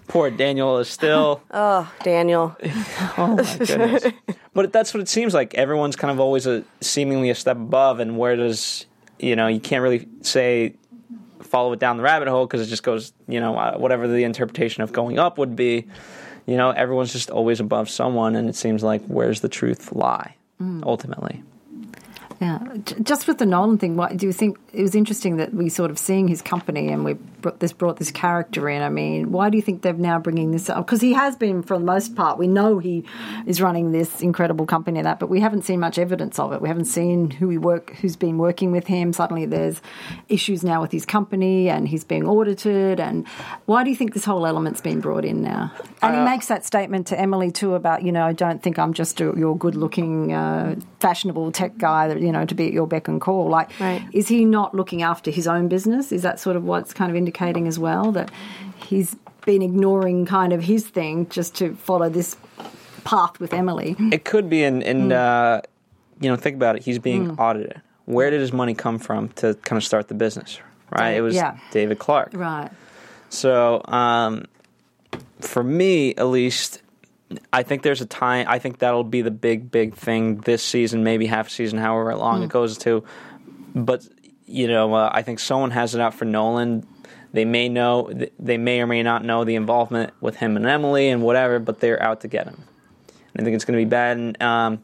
Poor 0.08 0.28
Daniel 0.28 0.78
is 0.78 0.88
still. 0.88 1.40
Oh, 1.52 1.88
Daniel. 2.02 2.56
oh 3.16 3.36
my 3.36 3.64
goodness! 3.64 4.06
But 4.54 4.72
that's 4.72 4.92
what 4.92 5.00
it 5.00 5.08
seems 5.08 5.34
like. 5.34 5.54
Everyone's 5.54 5.94
kind 5.94 6.10
of 6.10 6.18
always 6.18 6.48
a 6.48 6.64
seemingly 6.80 7.30
a 7.30 7.36
step 7.36 7.56
above, 7.56 8.00
and 8.00 8.18
where 8.18 8.34
does 8.34 8.86
you 9.20 9.36
know 9.36 9.46
you 9.46 9.60
can't 9.60 9.82
really 9.82 10.08
say 10.22 10.74
follow 11.50 11.72
it 11.72 11.78
down 11.78 11.96
the 11.96 12.02
rabbit 12.02 12.28
hole 12.28 12.46
because 12.46 12.62
it 12.66 12.70
just 12.70 12.82
goes 12.82 13.12
you 13.28 13.40
know 13.40 13.56
uh, 13.56 13.76
whatever 13.76 14.08
the 14.08 14.24
interpretation 14.24 14.82
of 14.82 14.92
going 14.92 15.18
up 15.18 15.36
would 15.38 15.54
be. 15.56 15.86
You 16.46 16.56
know, 16.56 16.70
everyone's 16.70 17.12
just 17.12 17.30
always 17.30 17.60
above 17.60 17.88
someone, 17.90 18.34
and 18.34 18.48
it 18.48 18.56
seems 18.56 18.82
like 18.82 19.02
where's 19.06 19.40
the 19.40 19.48
truth 19.48 19.92
lie 19.92 20.36
ultimately. 20.84 21.42
Yeah, 22.40 22.58
just 23.02 23.28
with 23.28 23.36
the 23.36 23.44
Nolan 23.44 23.76
thing, 23.76 23.96
what 23.98 24.16
do 24.16 24.26
you 24.26 24.32
think? 24.32 24.58
It 24.72 24.80
was 24.80 24.94
interesting 24.94 25.36
that 25.36 25.52
we 25.52 25.68
sort 25.68 25.90
of 25.90 25.98
seeing 25.98 26.26
his 26.26 26.40
company 26.40 26.88
and 26.88 27.04
we 27.04 27.12
brought 27.12 27.60
this 27.60 27.74
brought 27.74 27.98
this 27.98 28.10
character 28.10 28.66
in. 28.70 28.80
I 28.80 28.88
mean, 28.88 29.30
why 29.30 29.50
do 29.50 29.58
you 29.58 29.62
think 29.62 29.82
they're 29.82 29.92
now 29.92 30.18
bringing 30.18 30.50
this 30.50 30.70
up? 30.70 30.86
Because 30.86 31.02
he 31.02 31.12
has 31.12 31.36
been, 31.36 31.62
for 31.62 31.78
the 31.78 31.84
most 31.84 32.16
part, 32.16 32.38
we 32.38 32.46
know 32.46 32.78
he 32.78 33.04
is 33.46 33.60
running 33.60 33.92
this 33.92 34.22
incredible 34.22 34.64
company 34.64 35.00
and 35.00 35.06
that, 35.06 35.20
but 35.20 35.28
we 35.28 35.40
haven't 35.40 35.62
seen 35.62 35.80
much 35.80 35.98
evidence 35.98 36.38
of 36.38 36.54
it. 36.54 36.62
We 36.62 36.68
haven't 36.68 36.86
seen 36.86 37.30
who 37.30 37.50
he 37.50 37.58
work, 37.58 37.96
who's 37.96 38.16
been 38.16 38.38
working 38.38 38.72
with 38.72 38.86
him. 38.86 39.12
Suddenly, 39.12 39.44
there's 39.44 39.82
issues 40.30 40.64
now 40.64 40.80
with 40.80 40.92
his 40.92 41.04
company, 41.04 41.68
and 41.68 41.86
he's 41.86 42.04
being 42.04 42.26
audited. 42.26 43.00
And 43.00 43.28
why 43.66 43.84
do 43.84 43.90
you 43.90 43.96
think 43.96 44.14
this 44.14 44.24
whole 44.24 44.46
element's 44.46 44.80
been 44.80 45.00
brought 45.00 45.26
in 45.26 45.42
now? 45.42 45.72
And 46.00 46.14
he 46.16 46.22
makes 46.22 46.46
that 46.46 46.64
statement 46.64 47.08
to 47.08 47.20
Emily 47.20 47.50
too 47.50 47.74
about, 47.74 48.02
you 48.02 48.12
know, 48.12 48.24
I 48.24 48.32
don't 48.32 48.62
think 48.62 48.78
I'm 48.78 48.94
just 48.94 49.20
a, 49.20 49.34
your 49.36 49.58
good-looking, 49.58 50.32
uh, 50.32 50.76
fashionable 51.00 51.52
tech 51.52 51.76
guy 51.76 52.08
that 52.08 52.20
you 52.20 52.29
know 52.32 52.44
to 52.44 52.54
be 52.54 52.66
at 52.66 52.72
your 52.72 52.86
beck 52.86 53.08
and 53.08 53.20
call. 53.20 53.48
Like, 53.48 53.70
Right. 53.80 54.02
is 54.12 54.28
he 54.28 54.44
not 54.44 54.74
looking 54.74 55.02
after 55.02 55.30
his 55.30 55.46
own 55.46 55.68
business? 55.68 56.12
Is 56.12 56.22
that 56.22 56.38
sort 56.40 56.56
of 56.56 56.64
what's 56.64 56.92
kind 56.94 57.10
of 57.10 57.16
indicating 57.16 57.66
as 57.68 57.78
well 57.78 58.12
that 58.12 58.30
he's 58.86 59.16
been 59.46 59.62
ignoring 59.62 60.26
kind 60.26 60.52
of 60.52 60.62
his 60.62 60.86
thing 60.86 61.28
just 61.28 61.54
to 61.56 61.74
follow 61.74 62.08
this 62.08 62.36
path 63.04 63.40
with 63.40 63.52
Emily? 63.54 63.96
It 64.12 64.24
could 64.24 64.48
be, 64.50 64.64
and, 64.64 64.82
and 64.82 65.12
uh, 65.12 65.62
you 66.20 66.28
know, 66.30 66.36
think 66.36 66.56
about 66.56 66.76
it. 66.76 66.82
He's 66.82 66.98
being 66.98 67.30
audited. 67.38 67.80
Where 68.06 68.30
did 68.30 68.40
his 68.40 68.52
money 68.52 68.74
come 68.74 68.98
from 68.98 69.28
to 69.36 69.54
kind 69.54 69.76
of 69.76 69.84
start 69.84 70.08
the 70.08 70.14
business? 70.14 70.58
Right, 70.90 71.10
it 71.12 71.20
was 71.20 71.34
Yeah. 71.36 71.56
David 71.70 71.98
Clark. 72.00 72.30
Right. 72.34 72.68
So, 73.28 73.80
um, 73.86 74.46
for 75.40 75.62
me, 75.62 76.14
at 76.16 76.26
least, 76.26 76.82
I 77.52 77.62
think 77.62 77.82
there's 77.82 78.00
a 78.00 78.06
time. 78.06 78.46
I 78.48 78.58
think 78.58 78.78
that'll 78.78 79.04
be 79.04 79.22
the 79.22 79.30
big, 79.30 79.70
big 79.70 79.94
thing 79.94 80.38
this 80.38 80.62
season, 80.62 81.04
maybe 81.04 81.26
half 81.26 81.48
a 81.48 81.50
season, 81.50 81.78
however 81.78 82.14
long 82.16 82.42
it 82.42 82.48
goes 82.48 82.78
to. 82.78 83.04
But 83.74 84.06
you 84.46 84.66
know, 84.66 84.94
uh, 84.94 85.10
I 85.12 85.22
think 85.22 85.38
someone 85.38 85.70
has 85.70 85.94
it 85.94 86.00
out 86.00 86.14
for 86.14 86.24
Nolan. 86.24 86.86
They 87.32 87.44
may 87.44 87.68
know, 87.68 88.10
they 88.38 88.58
may 88.58 88.80
or 88.80 88.86
may 88.88 89.04
not 89.04 89.24
know 89.24 89.44
the 89.44 89.54
involvement 89.54 90.12
with 90.20 90.36
him 90.36 90.56
and 90.56 90.66
Emily 90.66 91.08
and 91.08 91.22
whatever, 91.22 91.60
but 91.60 91.78
they're 91.78 92.02
out 92.02 92.22
to 92.22 92.28
get 92.28 92.46
him. 92.46 92.64
I 93.38 93.42
think 93.42 93.54
it's 93.54 93.64
going 93.64 93.78
to 93.78 93.84
be 93.84 93.88
bad. 93.88 94.16
And 94.16 94.42
um, 94.42 94.82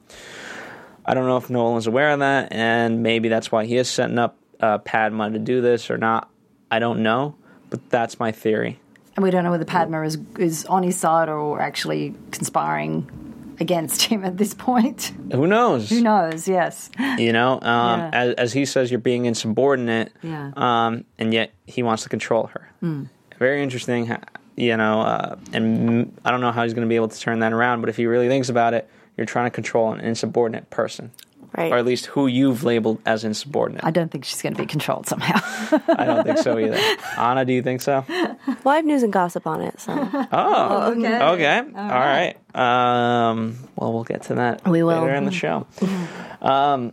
I 1.05 1.15
don't 1.15 1.27
know 1.27 1.37
if 1.37 1.51
Nolan's 1.51 1.89
aware 1.89 2.11
of 2.11 2.21
that, 2.21 2.53
and 2.53 3.03
maybe 3.03 3.29
that's 3.29 3.51
why 3.51 3.65
he 3.65 3.77
is 3.77 3.91
setting 3.91 4.19
up 4.19 4.39
uh, 4.61 4.79
Padma 4.79 5.31
to 5.31 5.41
do 5.41 5.61
this 5.61 5.91
or 5.91 5.99
not. 5.99 6.31
I 6.71 6.79
don't 6.79 7.03
know, 7.03 7.35
but 7.69 7.91
that's 7.91 8.21
my 8.21 8.31
theory. 8.31 8.79
And 9.17 9.23
we 9.25 9.31
don't 9.31 9.45
know 9.45 9.51
whether 9.51 9.65
Padma 9.65 10.03
is 10.03 10.19
is 10.39 10.67
on 10.67 10.83
his 10.83 10.97
side 10.97 11.29
or 11.29 11.61
actually 11.61 12.15
conspiring 12.31 13.11
against 13.59 14.03
him 14.03 14.23
at 14.25 14.37
this 14.37 14.53
point. 14.53 15.13
Who 15.33 15.47
knows? 15.47 15.89
Who 15.89 16.03
knows? 16.03 16.47
Yes. 16.47 16.91
You 17.17 17.33
know, 17.33 17.53
um, 17.63 18.01
Yeah. 18.01 18.11
as, 18.13 18.35
as 18.35 18.53
he 18.53 18.67
says, 18.67 18.91
you're 18.91 19.01
being 19.01 19.25
insubordinate, 19.25 20.13
Yeah. 20.23 20.51
um, 20.57 21.05
and 21.19 21.33
yet 21.33 21.53
he 21.67 21.83
wants 21.83 22.03
to 22.03 22.11
control 22.11 22.49
her. 22.49 22.71
Hmm. 22.81 23.05
Very 23.39 23.63
interesting, 23.63 24.15
you 24.57 24.77
know, 24.77 25.01
uh, 25.01 25.37
and 25.55 25.89
mm, 25.89 26.11
I 26.25 26.31
don't 26.31 26.43
know 26.43 26.53
how 26.53 26.65
he's 26.65 26.75
going 26.75 26.87
to 26.87 26.89
be 26.89 26.97
able 26.97 27.09
to 27.09 27.19
turn 27.19 27.39
that 27.41 27.55
around, 27.55 27.81
but 27.81 27.89
if 27.89 27.97
he 27.97 28.05
really 28.07 28.29
thinks 28.29 28.51
about 28.51 28.75
it, 28.75 28.89
you're 29.17 29.25
trying 29.27 29.47
to 29.47 29.51
control 29.51 29.91
an 29.93 30.01
insubordinate 30.01 30.69
person, 30.69 31.11
Right. 31.57 31.73
or 31.73 31.77
at 31.79 31.85
least 31.87 32.07
who 32.07 32.27
you've 32.27 32.65
labeled 32.65 33.01
as 33.07 33.25
insubordinate. 33.25 33.85
I 33.85 33.91
don't 33.91 34.11
think 34.11 34.25
she's 34.25 34.43
going 34.43 34.55
to 34.55 34.61
be 34.63 34.67
controlled 34.67 35.07
somehow. 35.07 35.41
I 35.89 36.05
don't 36.05 36.25
think 36.25 36.39
so 36.39 36.59
either. 36.59 36.79
Anna, 37.19 37.45
do 37.45 37.53
you 37.53 37.63
think 37.63 37.81
so? 37.81 38.05
Well, 38.09 38.37
I 38.67 38.77
have 38.77 38.85
news 38.85 39.03
and 39.03 39.13
gossip 39.13 39.47
on 39.47 39.63
it, 39.63 39.81
so 39.81 39.93
Oh, 40.33 40.93
okay. 40.93 41.19
okay. 41.23 41.59
All 41.59 41.89
right. 41.89 42.37
Um, 42.55 43.57
well, 43.77 43.93
we'll 43.93 44.05
get 44.05 44.23
to 44.25 44.35
that 44.37 44.67
We 44.69 44.83
will. 44.83 45.01
later 45.01 45.15
in 45.15 45.25
the 45.25 45.33
show. 45.33 45.67
um, 46.43 46.93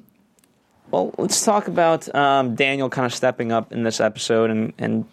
well, 0.92 1.14
let's 1.18 1.44
talk 1.44 1.68
about 1.68 2.14
um, 2.14 2.56
Daniel 2.56 2.90
kind 2.90 3.06
of 3.06 3.14
stepping 3.14 3.52
up 3.52 3.72
in 3.74 3.84
this 3.84 4.00
episode, 4.00 4.50
and 4.52 4.74
and 4.78 5.06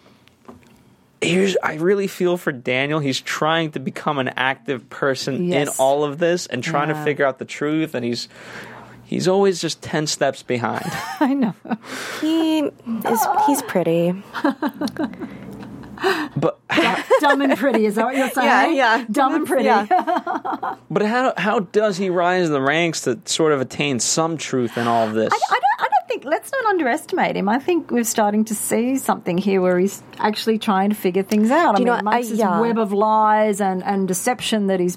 here's 1.23 1.57
I 1.63 1.75
really 1.75 2.07
feel 2.07 2.37
for 2.37 2.53
Daniel. 2.53 2.99
He's 3.01 3.21
trying 3.21 3.73
to 3.73 3.81
become 3.81 4.19
an 4.19 4.29
active 4.37 4.89
person 4.91 5.47
Yes. 5.49 5.69
in 5.69 5.75
all 5.79 6.05
of 6.05 6.19
this 6.19 6.47
and 6.47 6.63
trying 6.63 6.89
to 6.89 6.95
figure 7.05 7.25
out 7.27 7.39
the 7.39 7.45
truth, 7.45 7.95
and 7.95 8.05
he's 8.05 8.29
he's 9.11 9.29
always 9.29 9.61
just 9.61 9.83
ten 9.83 10.07
steps 10.07 10.43
behind. 10.43 10.87
I 11.21 11.35
know. 11.35 11.55
he 12.21 12.61
is 12.61 13.27
he's 13.47 13.61
pretty. 13.63 14.15
but 16.37 16.59
Dumb 17.21 17.43
and 17.43 17.57
pretty, 17.59 17.85
is 17.87 17.97
that 17.97 18.07
what 18.07 18.17
you're 18.17 18.31
saying? 18.35 18.75
Yeah, 18.77 18.99
yeah. 18.99 19.05
Dumb 19.11 19.35
and 19.35 19.47
pretty. 19.47 19.65
Yeah. 19.65 19.85
but 20.91 21.03
how 21.05 21.35
how 21.37 21.61
does 21.61 21.97
he 21.99 22.09
rise 22.09 22.47
in 22.47 22.53
the 22.53 22.61
ranks 22.63 23.03
to 23.03 23.19
sort 23.27 23.53
of 23.53 23.61
attain 23.61 24.01
some 24.01 24.37
truth 24.39 24.79
in 24.79 24.87
all 24.87 25.07
of 25.09 25.15
this? 25.15 25.33
I 25.33 25.39
don't, 25.55 25.65
I 25.81 25.89
don't 25.89 26.09
think, 26.09 26.25
let's 26.25 26.51
not 26.53 26.65
underestimate 26.67 27.37
him. 27.37 27.49
I 27.49 27.59
think 27.59 27.91
we're 27.91 28.05
starting 28.05 28.45
to 28.47 28.55
see 28.55 28.97
something 28.97 29.37
here 29.37 29.61
where 29.61 29.79
he's 29.79 30.03
actually 30.19 30.59
trying 30.59 30.89
to 30.91 30.97
figure 30.97 31.23
things 31.23 31.51
out. 31.51 31.75
I 31.75 31.79
mean, 31.79 31.87
know 31.87 31.93
what? 31.93 32.07
I- 32.07 32.11
amongst 32.21 32.31
this 32.31 32.41
web 32.41 32.79
of 32.79 32.93
lies 32.93 33.61
and, 33.61 33.83
and 33.85 34.09
deception 34.09 34.69
that 34.69 34.81
his 34.81 34.97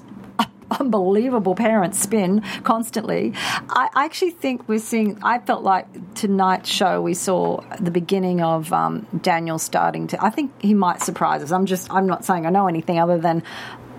unbelievable 0.80 1.54
parents 1.54 1.98
spin 2.00 2.42
constantly. 2.62 3.32
I, 3.36 3.88
I 3.94 4.04
actually 4.04 4.30
think 4.32 4.68
we're 4.68 4.78
seeing, 4.78 5.18
I 5.22 5.38
felt 5.38 5.62
like 5.62 6.14
tonight's 6.14 6.68
show 6.70 7.00
we 7.02 7.14
saw 7.14 7.60
the 7.80 7.90
beginning 7.90 8.40
of 8.42 8.72
um, 8.72 9.06
Daniel 9.22 9.58
starting 9.58 10.06
to, 10.08 10.22
I 10.24 10.30
think 10.30 10.52
he 10.60 10.74
might 10.74 11.02
surprise 11.02 11.42
us. 11.42 11.52
I'm 11.52 11.66
just, 11.66 11.92
I'm 11.92 12.06
not 12.06 12.24
saying 12.24 12.46
I 12.46 12.50
know 12.50 12.66
anything 12.68 12.98
other 12.98 13.18
than 13.18 13.42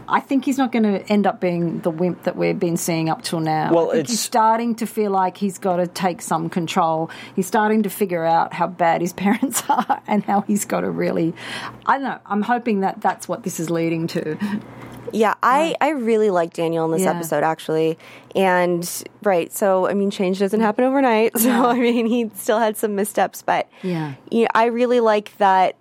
I 0.07 0.19
think 0.19 0.45
he's 0.45 0.59
not 0.59 0.71
going 0.71 0.83
to 0.83 1.01
end 1.11 1.25
up 1.25 1.41
being 1.41 1.79
the 1.79 1.89
wimp 1.89 2.25
that 2.25 2.35
we've 2.35 2.59
been 2.59 2.77
seeing 2.77 3.09
up 3.09 3.23
till 3.23 3.39
now. 3.39 3.73
Well, 3.73 3.85
I 3.89 3.93
think 3.93 3.99
it's- 4.01 4.09
he's 4.11 4.19
starting 4.19 4.75
to 4.75 4.85
feel 4.85 5.09
like 5.09 5.35
he's 5.37 5.57
got 5.57 5.77
to 5.77 5.87
take 5.87 6.21
some 6.21 6.47
control. 6.47 7.09
He's 7.35 7.47
starting 7.47 7.81
to 7.83 7.89
figure 7.89 8.23
out 8.23 8.53
how 8.53 8.67
bad 8.67 9.01
his 9.01 9.13
parents 9.25 9.63
are 9.67 10.03
and 10.05 10.23
how 10.23 10.41
he's 10.41 10.63
got 10.63 10.81
to 10.81 10.91
really. 10.91 11.33
I 11.87 11.93
don't 11.93 12.03
know. 12.03 12.19
I'm 12.27 12.43
hoping 12.43 12.81
that 12.81 13.01
that's 13.01 13.27
what 13.27 13.41
this 13.41 13.59
is 13.59 13.71
leading 13.71 14.05
to. 14.07 14.37
Yeah, 15.13 15.35
I, 15.43 15.75
I 15.81 15.89
really 15.89 16.29
like 16.29 16.53
Daniel 16.53 16.85
in 16.85 16.91
this 16.91 17.01
Yeah. 17.01 17.11
episode 17.11 17.43
actually, 17.43 17.97
and 18.35 19.03
right. 19.23 19.51
So 19.53 19.87
I 19.87 19.93
mean, 19.93 20.11
change 20.11 20.39
doesn't 20.39 20.61
happen 20.61 20.83
overnight. 20.83 21.33
So 21.39 21.51
I 21.51 21.77
mean, 21.79 22.05
he 22.07 22.29
still 22.35 22.59
had 22.59 22.75
some 22.77 22.95
missteps, 22.95 23.41
but 23.41 23.69
Yeah. 23.83 24.13
you 24.31 24.43
know, 24.43 24.47
I 24.55 24.65
really 24.65 24.99
like 24.99 25.37
that. 25.37 25.75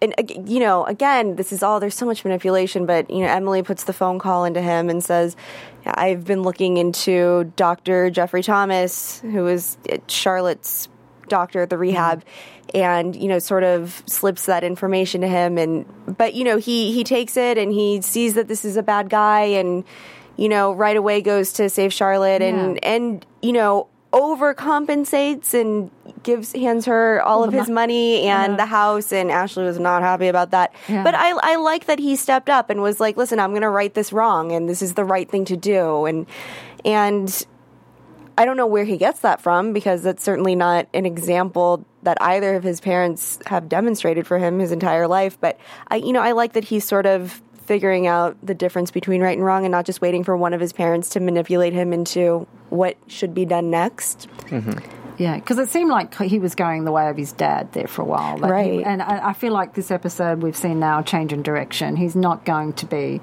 And 0.00 0.14
you 0.46 0.60
know, 0.60 0.84
again, 0.84 1.34
this 1.36 1.52
is 1.52 1.62
all. 1.62 1.80
There's 1.80 1.94
so 1.96 2.06
much 2.06 2.24
manipulation, 2.24 2.86
but 2.86 3.10
you 3.10 3.20
know, 3.20 3.26
Emily 3.32 3.62
puts 3.62 3.84
the 3.84 3.92
phone 3.92 4.18
call 4.20 4.44
into 4.44 4.60
him 4.62 4.88
and 4.90 5.02
says, 5.02 5.34
"I've 5.86 6.24
been 6.24 6.42
looking 6.42 6.76
into 6.76 7.52
Doctor 7.56 8.08
Jeffrey 8.10 8.44
Thomas, 8.44 9.18
who 9.22 9.48
is 9.48 9.76
at 9.90 10.08
Charlotte's 10.08 10.88
doctor 11.28 11.62
at 11.62 11.70
the 11.70 11.76
rehab 11.78 12.20
mm-hmm. 12.20 12.57
And 12.74 13.16
you 13.16 13.28
know 13.28 13.38
sort 13.38 13.62
of 13.64 14.02
slips 14.06 14.46
that 14.46 14.62
information 14.64 15.20
to 15.22 15.28
him 15.28 15.56
and 15.58 15.84
but 16.18 16.34
you 16.34 16.44
know 16.44 16.56
he 16.58 16.92
he 16.92 17.02
takes 17.04 17.36
it 17.36 17.56
and 17.58 17.72
he 17.72 18.00
sees 18.02 18.34
that 18.34 18.48
this 18.48 18.64
is 18.64 18.76
a 18.76 18.82
bad 18.82 19.08
guy 19.08 19.40
and 19.42 19.84
you 20.36 20.48
know 20.48 20.72
right 20.72 20.96
away 20.96 21.20
goes 21.22 21.52
to 21.54 21.68
save 21.70 21.92
Charlotte 21.92 22.42
and 22.42 22.74
Yeah. 22.76 22.88
and 22.94 23.26
you 23.42 23.52
know 23.52 23.88
overcompensates 24.12 25.54
and 25.54 25.90
gives 26.22 26.52
hands 26.52 26.86
her 26.86 27.22
all 27.22 27.44
of 27.44 27.52
his 27.52 27.68
mo- 27.68 27.74
money 27.74 28.22
and 28.22 28.52
Yeah. 28.52 28.56
the 28.56 28.66
house 28.66 29.12
and 29.12 29.30
Ashley 29.30 29.64
was 29.64 29.78
not 29.78 30.02
happy 30.02 30.28
about 30.28 30.50
that. 30.50 30.72
Yeah. 30.88 31.02
But 31.04 31.14
I 31.14 31.30
I 31.42 31.56
like 31.56 31.86
that 31.86 31.98
he 31.98 32.16
stepped 32.16 32.48
up 32.50 32.70
and 32.70 32.82
was 32.82 33.00
like, 33.00 33.16
"Listen, 33.16 33.38
I'm 33.38 33.50
going 33.50 33.62
to 33.62 33.68
right 33.68 33.92
this 33.92 34.12
wrong 34.12 34.52
and 34.52 34.68
this 34.68 34.82
is 34.82 34.94
the 34.94 35.04
right 35.04 35.30
thing 35.30 35.44
to 35.46 35.56
do." 35.56 36.04
And 36.06 36.26
and 36.84 37.46
I 38.38 38.44
don't 38.46 38.56
know 38.56 38.66
where 38.66 38.84
he 38.84 38.96
gets 38.96 39.20
that 39.20 39.40
from 39.42 39.72
because 39.72 40.02
that's 40.02 40.22
certainly 40.22 40.54
not 40.54 40.86
an 40.94 41.04
example 41.04 41.84
that 42.04 42.16
either 42.22 42.54
of 42.54 42.62
his 42.62 42.80
parents 42.80 43.38
have 43.46 43.68
demonstrated 43.68 44.26
for 44.26 44.38
him 44.38 44.58
his 44.60 44.72
entire 44.72 45.06
life. 45.08 45.36
But 45.40 45.58
I, 45.88 45.96
you 45.96 46.12
know, 46.12 46.20
I 46.22 46.32
like 46.32 46.52
that 46.54 46.64
he's 46.64 46.84
sort 46.84 47.04
of 47.04 47.42
figuring 47.66 48.06
out 48.06 48.36
the 48.42 48.54
difference 48.54 48.90
between 48.90 49.20
right 49.20 49.36
and 49.36 49.44
wrong 49.44 49.64
and 49.64 49.72
not 49.72 49.84
just 49.84 50.00
waiting 50.00 50.24
for 50.24 50.36
one 50.36 50.54
of 50.54 50.60
his 50.60 50.72
parents 50.72 51.10
to 51.10 51.20
manipulate 51.20 51.74
him 51.74 51.92
into 51.92 52.46
what 52.70 52.96
should 53.08 53.34
be 53.34 53.44
done 53.44 53.70
next. 53.70 54.26
Mm-hmm. 54.46 54.78
Yeah, 55.18 55.34
because 55.34 55.58
it 55.58 55.68
seemed 55.68 55.90
like 55.90 56.14
he 56.14 56.38
was 56.38 56.54
going 56.54 56.84
the 56.84 56.92
way 56.92 57.08
of 57.08 57.16
his 57.16 57.32
dad 57.32 57.72
there 57.72 57.88
for 57.88 58.02
a 58.02 58.04
while. 58.04 58.38
Like 58.38 58.48
he- 58.66 58.76
Right. 58.78 58.86
and 58.86 59.02
I, 59.02 59.30
I 59.30 59.32
feel 59.32 59.52
like 59.52 59.74
this 59.74 59.90
episode 59.90 60.42
we've 60.42 60.56
seen 60.56 60.78
now 60.78 61.02
change 61.02 61.32
in 61.32 61.42
direction. 61.42 61.96
He's 61.96 62.14
not 62.14 62.44
going 62.44 62.72
to 62.74 62.86
be 62.86 63.20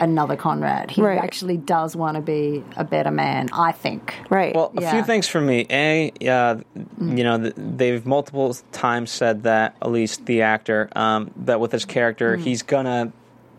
another 0.00 0.34
Conrad. 0.36 0.90
He 0.90 1.02
Right. 1.02 1.18
actually 1.18 1.58
does 1.58 1.94
want 1.94 2.16
to 2.16 2.20
be 2.22 2.64
a 2.76 2.84
better 2.84 3.10
man, 3.10 3.48
I 3.52 3.70
think. 3.72 4.14
Right. 4.30 4.54
Well, 4.54 4.72
a 4.76 4.80
Yeah. 4.80 4.90
few 4.92 5.02
things 5.04 5.28
for 5.28 5.40
me. 5.40 5.66
A, 5.70 6.10
uh, 6.26 6.56
you 7.00 7.22
know, 7.22 7.36
they've 7.38 8.04
multiple 8.06 8.56
times 8.72 9.10
said 9.10 9.42
that 9.44 9.76
at 9.82 9.90
least 9.90 10.26
the 10.26 10.42
actor 10.42 10.88
um, 10.96 11.30
that 11.44 11.60
with 11.60 11.70
his 11.72 11.84
character, 11.84 12.36
he's 12.36 12.62
gonna 12.62 13.12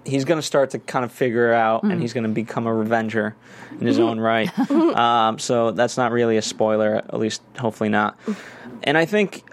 he's 0.03 0.25
gonna 0.25 0.41
start 0.41 0.71
to 0.71 0.79
kind 0.79 1.05
of 1.05 1.11
figure 1.11 1.53
out, 1.53 1.83
and 1.83 2.01
he's 2.01 2.11
gonna 2.11 2.27
become 2.27 2.65
a 2.65 2.73
revenger 2.73 3.35
in 3.79 3.85
his 3.85 3.99
own 4.07 4.19
right. 4.19 4.49
um, 4.97 5.37
so 5.37 5.69
that's 5.71 5.95
not 5.95 6.11
really 6.11 6.37
a 6.37 6.41
spoiler, 6.41 6.95
at 6.95 7.19
least 7.19 7.43
hopefully 7.59 7.89
not. 7.89 8.17
And 8.83 8.97
I 8.97 9.05
think 9.05 9.43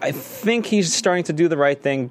I 0.00 0.12
think 0.12 0.66
he's 0.66 0.94
starting 0.94 1.24
to 1.24 1.32
do 1.32 1.48
the 1.48 1.56
right 1.56 1.82
thing 1.82 2.10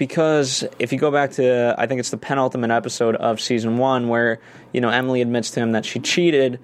because 0.00 0.64
if 0.78 0.94
you 0.94 0.98
go 0.98 1.10
back 1.10 1.32
to 1.32 1.74
I 1.76 1.86
think 1.86 2.00
it's 2.00 2.08
the 2.08 2.16
penultimate 2.16 2.70
episode 2.70 3.16
of 3.16 3.38
season 3.38 3.76
one 3.76 4.08
where 4.08 4.40
you 4.72 4.80
know 4.80 4.88
Emily 4.88 5.20
admits 5.20 5.50
to 5.52 5.60
him 5.60 5.72
that 5.72 5.84
she 5.84 6.00
cheated 6.00 6.58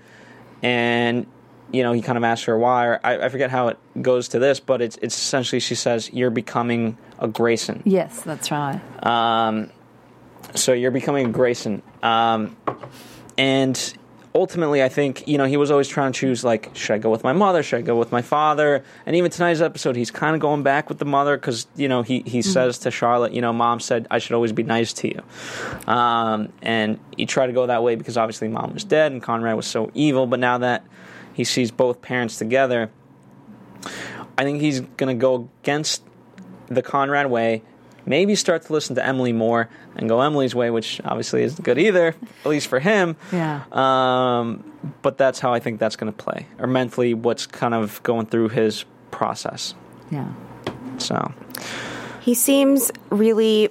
and 0.63 1.27
you 1.71 1.83
know 1.83 1.93
he 1.93 2.01
kind 2.01 2.17
of 2.17 2.25
asks 2.25 2.47
her 2.47 2.57
why 2.59 2.87
or 2.87 3.01
I, 3.05 3.27
I 3.27 3.29
forget 3.29 3.51
how 3.51 3.69
it 3.69 3.79
goes 4.01 4.29
to 4.29 4.39
this 4.39 4.59
but 4.59 4.81
it's 4.81 4.97
it's 5.03 5.15
essentially 5.15 5.61
she 5.61 5.75
says 5.75 6.11
you're 6.15 6.31
becoming 6.31 6.97
a 7.19 7.29
Grayson 7.29 7.83
Yes, 7.85 8.23
that's 8.23 8.51
right. 8.51 8.81
um, 9.07 9.71
so 10.55 10.73
you're 10.73 10.91
becoming 10.91 11.27
a 11.27 11.31
Grayson 11.31 11.83
um, 12.03 12.57
and 13.37 13.95
ultimately 14.37 14.83
I 14.83 14.89
think 14.89 15.27
you 15.27 15.39
know 15.39 15.47
he 15.47 15.57
was 15.57 15.71
always 15.71 15.89
trying 15.89 16.13
to 16.13 16.19
choose 16.19 16.45
like 16.45 16.71
should 16.75 16.95
I 16.95 16.99
go 16.99 17.11
with 17.11 17.25
my 17.25 17.33
mother? 17.33 17.63
Should 17.63 17.79
I 17.79 17.83
go 17.83 17.97
with 17.97 18.13
my 18.13 18.23
father? 18.23 18.85
And 19.07 19.17
even 19.17 19.31
tonight's 19.31 19.61
episode 19.61 19.97
he's 19.97 20.11
kind 20.11 20.35
of 20.35 20.41
going 20.41 20.63
back 20.63 20.89
with 20.89 20.99
the 20.99 21.05
mother 21.05 21.37
because 21.37 21.67
you 21.75 21.89
know 21.89 22.03
he, 22.03 22.23
he 22.27 22.43
says 22.43 22.79
to 22.81 22.91
Charlotte 22.91 23.33
you 23.33 23.41
know 23.41 23.53
mom 23.53 23.81
said 23.81 24.07
I 24.11 24.19
should 24.19 24.35
always 24.35 24.53
be 24.53 24.63
nice 24.63 24.93
to 24.95 25.09
you. 25.09 25.23
Um, 25.93 26.53
and 26.63 27.01
he 27.17 27.27
tried 27.27 27.49
to 27.49 27.53
go 27.53 27.67
that 27.67 27.83
way 27.83 27.97
because 27.97 28.17
obviously 28.17 28.49
mom 28.49 28.75
was 28.75 28.85
dead 28.85 29.13
and 29.13 29.23
Conrad 29.23 29.57
was 29.57 29.67
so 29.67 29.91
evil 29.95 30.27
but 30.27 30.39
now 30.39 30.59
that 30.59 30.85
he 31.33 31.45
sees 31.45 31.71
both 31.71 32.03
parents 32.03 32.39
together 32.39 32.91
I 34.39 34.45
think 34.45 34.61
he's 34.61 34.81
going 34.81 35.17
to 35.17 35.21
go 35.21 35.49
against 35.63 36.03
the 36.69 36.83
Conrad 36.83 37.31
way, 37.31 37.63
maybe 38.07 38.35
start 38.35 38.63
to 38.63 38.73
listen 38.73 38.95
to 38.97 39.05
Emily 39.05 39.33
more 39.33 39.69
and 39.97 40.09
go 40.09 40.21
Emily's 40.21 40.55
way, 40.55 40.71
which 40.71 41.01
obviously 41.05 41.43
isn't 41.43 41.63
good 41.63 41.79
either, 41.79 42.15
at 42.45 42.47
least 42.47 42.69
for 42.69 42.79
him. 42.79 43.17
Yeah. 43.33 43.65
Um, 43.73 44.73
but 45.03 45.19
that's 45.19 45.41
how 45.41 45.53
I 45.53 45.61
think 45.61 45.79
that's 45.81 45.97
going 45.97 46.13
to 46.13 46.17
play, 46.17 46.47
or 46.59 46.67
mentally 46.67 47.13
what's 47.13 47.47
kind 47.47 47.75
of 47.75 48.03
going 48.03 48.27
through 48.27 48.51
his 48.51 48.85
process. 49.11 49.75
Yeah. 50.11 50.33
So, 50.99 51.33
He 52.21 52.35
seems 52.35 52.91
really. 53.11 53.71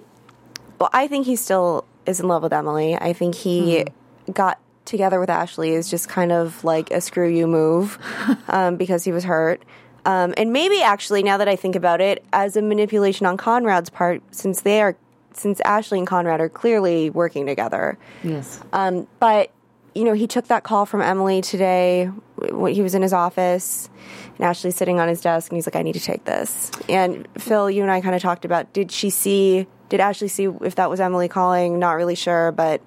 Well, 0.77 0.89
I 0.91 1.07
think 1.07 1.25
he 1.25 1.37
still 1.37 1.85
is 2.05 2.19
in 2.19 2.27
love 2.27 2.43
with 2.43 2.51
Emily. 2.51 2.95
I 2.95 3.13
think 3.13 3.33
he 3.33 3.85
got 4.31 4.59
together 4.83 5.19
with 5.19 5.29
Ashley 5.29 5.71
is 5.71 5.89
just 5.89 6.07
kind 6.09 6.31
of 6.31 6.63
like 6.63 6.91
a 6.91 7.01
screw 7.01 7.27
you 7.27 7.47
move 7.47 7.97
um, 8.47 8.75
because 8.75 9.03
he 9.03 9.11
was 9.11 9.23
hurt. 9.23 9.63
Um, 10.05 10.33
and 10.37 10.53
maybe 10.53 10.81
actually, 10.81 11.23
now 11.23 11.37
that 11.37 11.47
I 11.47 11.55
think 11.55 11.75
about 11.75 12.01
it, 12.01 12.23
as 12.31 12.55
a 12.55 12.61
manipulation 12.61 13.25
on 13.25 13.37
Conrad's 13.37 13.89
part, 13.89 14.21
since 14.31 14.61
they 14.61 14.81
are, 14.81 14.95
since 15.33 15.59
Ashley 15.61 15.97
and 15.97 16.07
Conrad 16.07 16.39
are 16.39 16.49
clearly 16.49 17.09
working 17.09 17.45
together. 17.45 17.97
Yes. 18.23 18.61
Um, 18.71 19.07
but 19.19 19.51
you 19.95 20.03
know, 20.03 20.13
he 20.13 20.27
took 20.27 20.47
that 20.47 20.63
call 20.63 20.85
from 20.85 21.01
Emily 21.01 21.41
today 21.41 22.05
when 22.51 22.73
he 22.73 22.81
was 22.81 22.93
in 22.93 23.01
his 23.01 23.13
office, 23.13 23.89
and 24.37 24.45
Ashley's 24.45 24.75
sitting 24.75 24.99
on 24.99 25.07
his 25.07 25.21
desk, 25.21 25.49
and 25.49 25.57
he's 25.57 25.65
like, 25.65 25.77
"I 25.77 25.81
need 25.81 25.93
to 25.93 26.01
take 26.01 26.25
this." 26.25 26.69
And 26.89 27.27
Phil, 27.37 27.71
you 27.71 27.81
and 27.81 27.89
I 27.89 28.01
kind 28.01 28.13
of 28.13 28.21
talked 28.21 28.45
about 28.45 28.73
did 28.73 28.91
she 28.91 29.09
see? 29.09 29.67
Did 29.87 30.01
Ashley 30.01 30.27
see 30.27 30.49
if 30.61 30.75
that 30.75 30.89
was 30.89 30.99
Emily 30.99 31.27
calling? 31.29 31.79
Not 31.79 31.93
really 31.93 32.15
sure, 32.15 32.51
but 32.51 32.81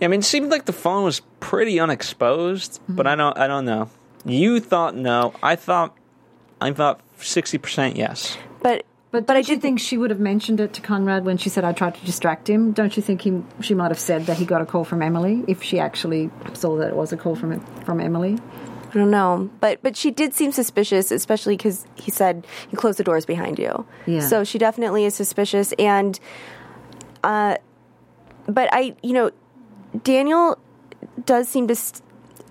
yeah, 0.00 0.06
I 0.06 0.08
mean, 0.08 0.20
it 0.20 0.24
seemed 0.24 0.50
like 0.50 0.64
the 0.64 0.72
phone 0.72 1.04
was 1.04 1.20
pretty 1.40 1.78
unexposed, 1.78 2.80
but 2.88 3.06
I 3.06 3.14
don't, 3.16 3.36
I 3.36 3.46
don't 3.46 3.66
know. 3.66 3.90
You 4.24 4.60
thought 4.60 4.94
no, 4.94 5.34
I 5.42 5.56
thought, 5.56 5.94
I 6.60 6.72
thought 6.72 7.00
sixty 7.18 7.58
percent 7.58 7.96
yes. 7.96 8.36
but 8.62 8.84
But, 9.12 9.26
but 9.26 9.36
I 9.36 9.42
did 9.42 9.60
think 9.60 9.80
she 9.80 9.98
would 9.98 10.10
have 10.10 10.20
mentioned 10.20 10.60
it 10.60 10.72
to 10.74 10.80
Conrad 10.80 11.24
when 11.24 11.36
she 11.36 11.48
said 11.48 11.64
I 11.64 11.72
tried 11.72 11.96
to 11.96 12.04
distract 12.06 12.48
him? 12.48 12.70
Don't 12.72 12.96
you 12.96 13.02
think 13.02 13.22
he 13.22 13.42
she 13.60 13.74
might 13.74 13.90
have 13.90 13.98
said 13.98 14.26
that 14.26 14.36
he 14.38 14.44
got 14.44 14.62
a 14.62 14.66
call 14.66 14.84
from 14.84 15.02
Emily 15.02 15.44
if 15.48 15.62
she 15.62 15.80
actually 15.80 16.30
saw 16.54 16.76
that 16.78 16.88
it 16.88 16.96
was 16.96 17.12
a 17.12 17.16
call 17.16 17.34
from 17.34 17.58
from 17.84 18.00
Emily? 18.00 18.38
I 18.90 18.94
don't 18.94 19.10
know, 19.10 19.50
but 19.60 19.82
but 19.82 19.96
she 19.96 20.10
did 20.10 20.34
seem 20.34 20.52
suspicious, 20.52 21.10
especially 21.10 21.56
because 21.56 21.86
he 21.94 22.10
said 22.10 22.46
you 22.70 22.78
close 22.78 22.96
the 22.96 23.04
doors 23.04 23.26
behind 23.26 23.58
you. 23.58 23.86
Yeah. 24.06 24.20
So 24.20 24.44
she 24.44 24.58
definitely 24.58 25.04
is 25.04 25.14
suspicious, 25.14 25.72
and 25.78 26.18
uh, 27.22 27.56
but 28.46 28.68
I, 28.72 28.94
you 29.02 29.12
know, 29.12 29.30
Daniel 30.02 30.58
does 31.24 31.48
seem 31.48 31.66
to, 31.68 31.72
s 31.72 32.02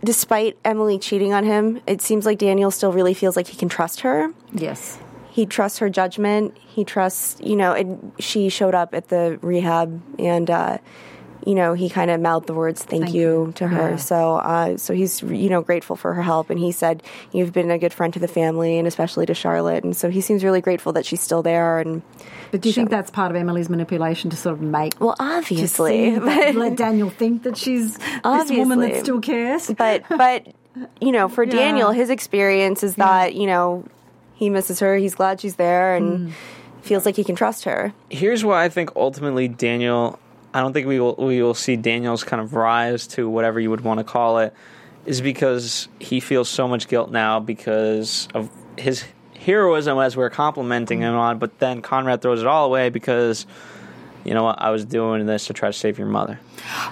despite 0.04 0.58
Emily 0.64 0.98
cheating 1.00 1.34
on 1.34 1.44
him, 1.44 1.82
it 1.88 2.02
seems 2.02 2.26
like 2.26 2.38
Daniel 2.38 2.72
still 2.72 2.92
really 2.92 3.14
feels 3.14 3.36
like 3.36 3.48
he 3.48 3.58
can 3.58 3.70
trust 3.70 4.02
her. 4.02 4.34
Yes. 4.54 5.00
He 5.30 5.46
trusts 5.46 5.80
her 5.80 5.90
judgment. 5.90 6.58
He 6.58 6.84
trusts, 6.84 7.40
you 7.42 7.56
know, 7.56 7.74
and 7.74 8.12
she 8.20 8.50
showed 8.50 8.76
up 8.76 8.94
at 8.94 9.10
the 9.10 9.40
rehab 9.42 10.02
and, 10.18 10.50
uh, 10.50 10.78
you 11.45 11.56
know, 11.56 11.73
he 11.73 11.89
kind 11.89 12.12
of 12.12 12.19
mouthed 12.19 12.47
the 12.47 12.54
words 12.54 12.84
"thank, 12.84 13.04
Thank 13.04 13.15
you, 13.15 13.45
you. 13.47 13.52
to 13.56 13.67
her. 13.67 13.91
Yeah. 13.91 13.95
So, 13.95 14.36
uh, 14.36 14.78
so 14.78 14.93
he's 14.93 15.21
you 15.21 15.49
know 15.49 15.62
grateful 15.62 15.95
for 15.95 16.13
her 16.13 16.21
help, 16.21 16.49
and 16.49 16.60
he 16.60 16.71
said 16.71 17.02
you've 17.32 17.54
been 17.54 17.71
a 17.71 17.78
good 17.80 17.93
friend 17.93 18.13
to 18.13 18.19
the 18.19 18.28
family, 18.28 18.78
and 18.78 18.88
especially 18.88 19.25
to 19.28 19.34
Charlotte. 19.34 19.84
And 19.84 19.95
so 19.95 20.10
he 20.10 20.21
seems 20.21 20.43
really 20.43 20.62
grateful 20.62 20.93
that 20.93 21.06
she's 21.06 21.21
still 21.21 21.41
there. 21.41 21.80
And 21.80 22.02
But 22.52 22.62
do 22.62 22.69
you 22.69 22.73
think 22.73 22.89
that's 22.89 23.10
part 23.12 23.32
of 23.32 23.38
Emily's 23.38 23.69
manipulation 23.69 24.30
to 24.32 24.38
sort 24.38 24.56
of 24.56 24.62
make 24.62 24.99
well, 24.99 25.15
to 25.15 25.23
obviously, 25.23 26.13
see 26.13 26.19
that- 26.19 26.56
let 26.56 26.75
Daniel 26.75 27.10
think 27.10 27.43
that 27.43 27.58
she's 27.58 27.97
this 27.97 28.52
woman 28.52 28.80
that 28.82 28.97
still 28.99 29.21
cares? 29.21 29.69
but 29.71 30.04
but 30.10 30.47
you 31.02 31.12
know, 31.12 31.28
for 31.30 31.43
Yeah. 31.45 31.52
Daniel, 31.52 31.91
his 31.91 32.10
experience 32.10 32.84
is 32.84 32.95
that 32.95 33.34
you 33.36 33.47
know 33.47 33.86
he 34.36 34.49
misses 34.49 34.80
her. 34.82 34.95
He's 34.97 35.15
glad 35.15 35.41
she's 35.41 35.56
there, 35.56 35.95
and 35.95 36.34
feels 36.82 37.06
like 37.06 37.15
he 37.15 37.23
can 37.23 37.36
trust 37.36 37.65
her. 37.65 37.93
here's 38.10 38.43
why 38.43 38.63
I 38.65 38.69
think 38.69 38.91
ultimately 38.95 39.47
Daniel. 39.47 40.19
I 40.54 40.62
don't 40.62 40.74
think 40.74 40.88
we 40.88 41.00
will 41.00 41.16
we 41.16 41.42
will 41.42 41.54
see 41.54 41.76
Daniel's 41.76 42.24
kind 42.24 42.42
of 42.42 42.54
rise 42.54 43.08
to 43.08 43.30
whatever 43.30 43.60
you 43.60 43.70
would 43.70 43.82
want 43.82 44.00
to 44.00 44.04
call 44.04 44.40
it, 44.40 44.54
is 45.06 45.22
because 45.22 45.88
he 46.00 46.20
feels 46.20 46.50
so 46.50 46.68
much 46.68 46.88
guilt 46.88 47.12
now 47.12 47.40
because 47.40 48.28
of 48.34 48.50
his 48.78 49.04
heroism 49.38 49.98
as 50.00 50.18
we're 50.18 50.30
complimenting 50.30 51.00
him 51.02 51.16
on, 51.16 51.40
but 51.40 51.60
then 51.60 51.82
Conrad 51.82 52.22
throws 52.22 52.42
it 52.42 52.48
all 52.48 52.66
away 52.66 52.90
because 52.90 53.46
you 54.26 54.34
know 54.34 54.44
what 54.44 54.62
I 54.62 54.70
was 54.72 54.84
doing 54.86 55.26
this 55.26 55.48
to 55.48 55.54
try 55.54 55.70
to 55.70 55.74
save 55.74 55.98
your 55.98 56.08
mother. 56.08 56.40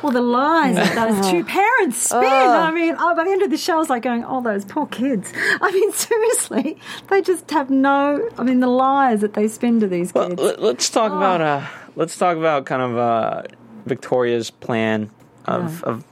Well, 0.02 0.14
the 0.14 0.22
lies 0.22 0.76
that 0.76 0.96
those 0.96 1.28
two 1.32 1.44
parents 1.44 1.98
spin. 1.98 2.24
I 2.24 2.72
mean, 2.72 2.96
oh, 2.98 3.16
by 3.16 3.26
the 3.26 3.32
end 3.32 3.42
of 3.42 3.50
the 3.50 3.58
show, 3.58 3.74
I 3.74 3.78
was 3.78 3.90
like 3.90 4.04
going, 4.04 4.24
"Oh, 4.24 4.42
those 4.42 4.66
poor 4.66 4.86
kids." 4.88 5.34
I 5.36 5.72
mean, 5.72 5.92
seriously, 5.92 6.78
they 7.10 7.22
just 7.22 7.50
have 7.52 7.70
no. 7.70 8.30
I 8.38 8.44
mean, 8.44 8.60
the 8.62 8.68
lies 8.68 9.22
that 9.22 9.34
they 9.34 9.48
spin 9.48 9.80
to 9.82 9.88
these 9.88 10.12
kids. 10.12 10.40
let- 10.40 10.62
let's 10.62 10.90
talk 10.90 11.12
about 11.12 11.42
uh, 11.42 11.66
let's 11.98 12.18
talk 12.18 12.38
about 12.38 12.66
kind 12.66 12.82
of 12.82 12.98
uh, 12.98 13.44
Victoria's 13.86 14.50
plan 14.50 15.10
of, 15.46 15.84
of 15.84 16.06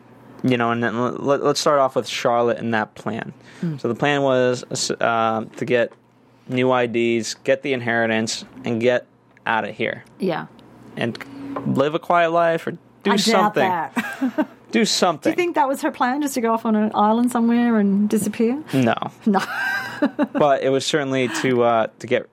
you 0.44 0.58
know, 0.58 0.72
and 0.72 0.84
then 0.84 1.18
let, 1.24 1.44
let's 1.44 1.60
start 1.60 1.80
off 1.80 1.96
with 1.96 2.08
Charlotte 2.08 2.58
and 2.58 2.74
that 2.74 2.96
plan. 2.96 3.34
So 3.80 3.88
the 3.88 3.96
plan 3.96 4.22
was 4.22 4.92
uh, 4.92 5.46
to 5.56 5.66
get 5.66 5.94
new 6.48 6.74
IDs, 6.76 7.36
get 7.36 7.64
the 7.64 7.74
inheritance, 7.74 8.46
and 8.64 8.80
get 8.82 9.08
out 9.48 9.64
of 9.64 9.76
here 9.76 10.04
yeah, 10.20 10.48
and 10.98 11.18
live 11.76 11.96
a 11.96 12.00
quiet 12.00 12.32
life 12.32 12.68
or 12.68 12.72
do 12.72 13.12
I 13.12 13.16
something. 13.16 13.68
that. 13.68 14.48
Do 14.72 14.84
something. 14.84 15.32
Do 15.32 15.40
you 15.40 15.46
think 15.46 15.56
that 15.56 15.70
was 15.70 15.82
her 15.84 15.92
plan, 15.92 16.22
just 16.22 16.34
to 16.34 16.42
go 16.42 16.52
off 16.52 16.66
on 16.66 16.76
an 16.76 16.92
island 16.94 17.32
somewhere 17.32 17.80
and 17.80 18.10
disappear? 18.10 18.62
no. 18.74 18.96
No. 19.26 19.40
but 20.34 20.64
it 20.64 20.70
was 20.70 20.86
certainly 20.86 21.30
to 21.30 21.64
uh, 21.64 21.88
to 22.00 22.08
get 22.08 22.28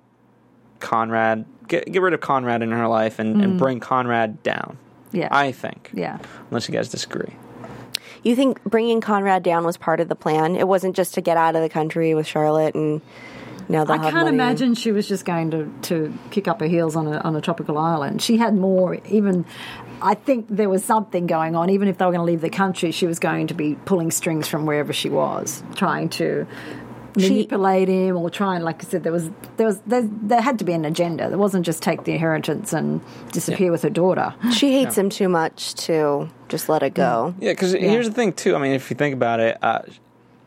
Conrad 0.80 1.44
get 1.72 1.90
get 1.90 2.02
rid 2.02 2.12
of 2.14 2.20
Conrad 2.20 2.62
in 2.62 2.70
her 2.70 2.86
life 2.86 3.18
and, 3.18 3.42
and 3.42 3.58
bring 3.58 3.80
Conrad 3.80 4.42
down. 4.42 4.76
Mm. 5.12 5.18
Yeah. 5.18 5.28
I 5.30 5.52
think. 5.52 5.90
yeah. 5.92 6.18
Unless 6.50 6.68
you 6.68 6.74
guys 6.74 6.88
disagree. 6.88 7.34
You 8.22 8.36
think 8.36 8.62
bringing 8.64 9.00
Conrad 9.00 9.42
down 9.42 9.64
was 9.64 9.76
part 9.76 10.00
of 10.00 10.08
the 10.08 10.14
plan? 10.14 10.54
It 10.56 10.68
wasn't 10.68 10.94
just 10.96 11.14
to 11.14 11.20
get 11.20 11.36
out 11.36 11.56
of 11.56 11.62
the 11.62 11.68
country 11.68 12.14
with 12.14 12.26
Charlotte 12.26 12.74
and 12.74 13.02
now 13.68 13.84
they'll 13.84 14.00
I 14.00 14.10
can't 14.10 14.14
money. 14.14 14.28
imagine 14.28 14.74
she 14.74 14.92
was 14.92 15.08
just 15.08 15.24
going 15.24 15.50
to, 15.50 15.72
to 15.82 16.12
kick 16.30 16.48
up 16.48 16.60
her 16.60 16.66
heels 16.66 16.96
on 16.96 17.06
a, 17.06 17.18
on 17.18 17.36
a 17.36 17.40
tropical 17.40 17.78
island. 17.78 18.22
She 18.22 18.36
had 18.36 18.54
more, 18.54 18.98
even, 19.08 19.44
I 20.00 20.14
think 20.14 20.46
there 20.48 20.68
was 20.68 20.84
something 20.84 21.26
going 21.26 21.56
on. 21.56 21.70
Even 21.70 21.88
if 21.88 21.98
they 21.98 22.04
were 22.04 22.10
going 22.12 22.26
to 22.26 22.30
leave 22.32 22.40
the 22.40 22.50
country, 22.50 22.90
she 22.90 23.06
was 23.06 23.18
going 23.18 23.48
to 23.48 23.54
be 23.54 23.74
pulling 23.84 24.10
strings 24.10 24.48
from 24.48 24.66
wherever 24.66 24.92
she 24.92 25.08
was, 25.08 25.62
trying 25.74 26.08
to 26.10 26.46
She- 27.18 27.28
manipulate 27.30 27.88
him 27.88 28.16
or 28.16 28.30
try 28.30 28.54
and, 28.56 28.64
like 28.64 28.82
I 28.84 28.88
said, 28.88 29.02
there 29.02 29.12
was, 29.12 29.28
there 29.58 29.66
was, 29.66 29.80
there, 29.86 30.02
there 30.22 30.40
had 30.40 30.58
to 30.60 30.64
be 30.64 30.72
an 30.72 30.84
agenda. 30.84 31.28
There 31.28 31.38
wasn't 31.38 31.66
just 31.66 31.82
take 31.82 32.04
the 32.04 32.12
inheritance 32.12 32.72
and 32.72 33.00
disappear 33.32 33.70
with 33.70 33.82
her 33.82 33.90
daughter. 33.90 34.34
She 34.54 34.72
hates 34.72 34.96
him 34.96 35.10
too 35.10 35.28
much 35.28 35.74
to 35.86 36.28
just 36.48 36.68
let 36.68 36.82
it 36.82 36.94
go. 36.94 37.34
Yeah, 37.38 37.52
because 37.52 37.72
here's 37.72 38.08
the 38.08 38.14
thing 38.14 38.32
too. 38.32 38.56
I 38.56 38.58
mean, 38.58 38.72
if 38.72 38.90
you 38.90 38.96
think 38.96 39.14
about 39.14 39.40
it, 39.40 39.58
uh, 39.62 39.82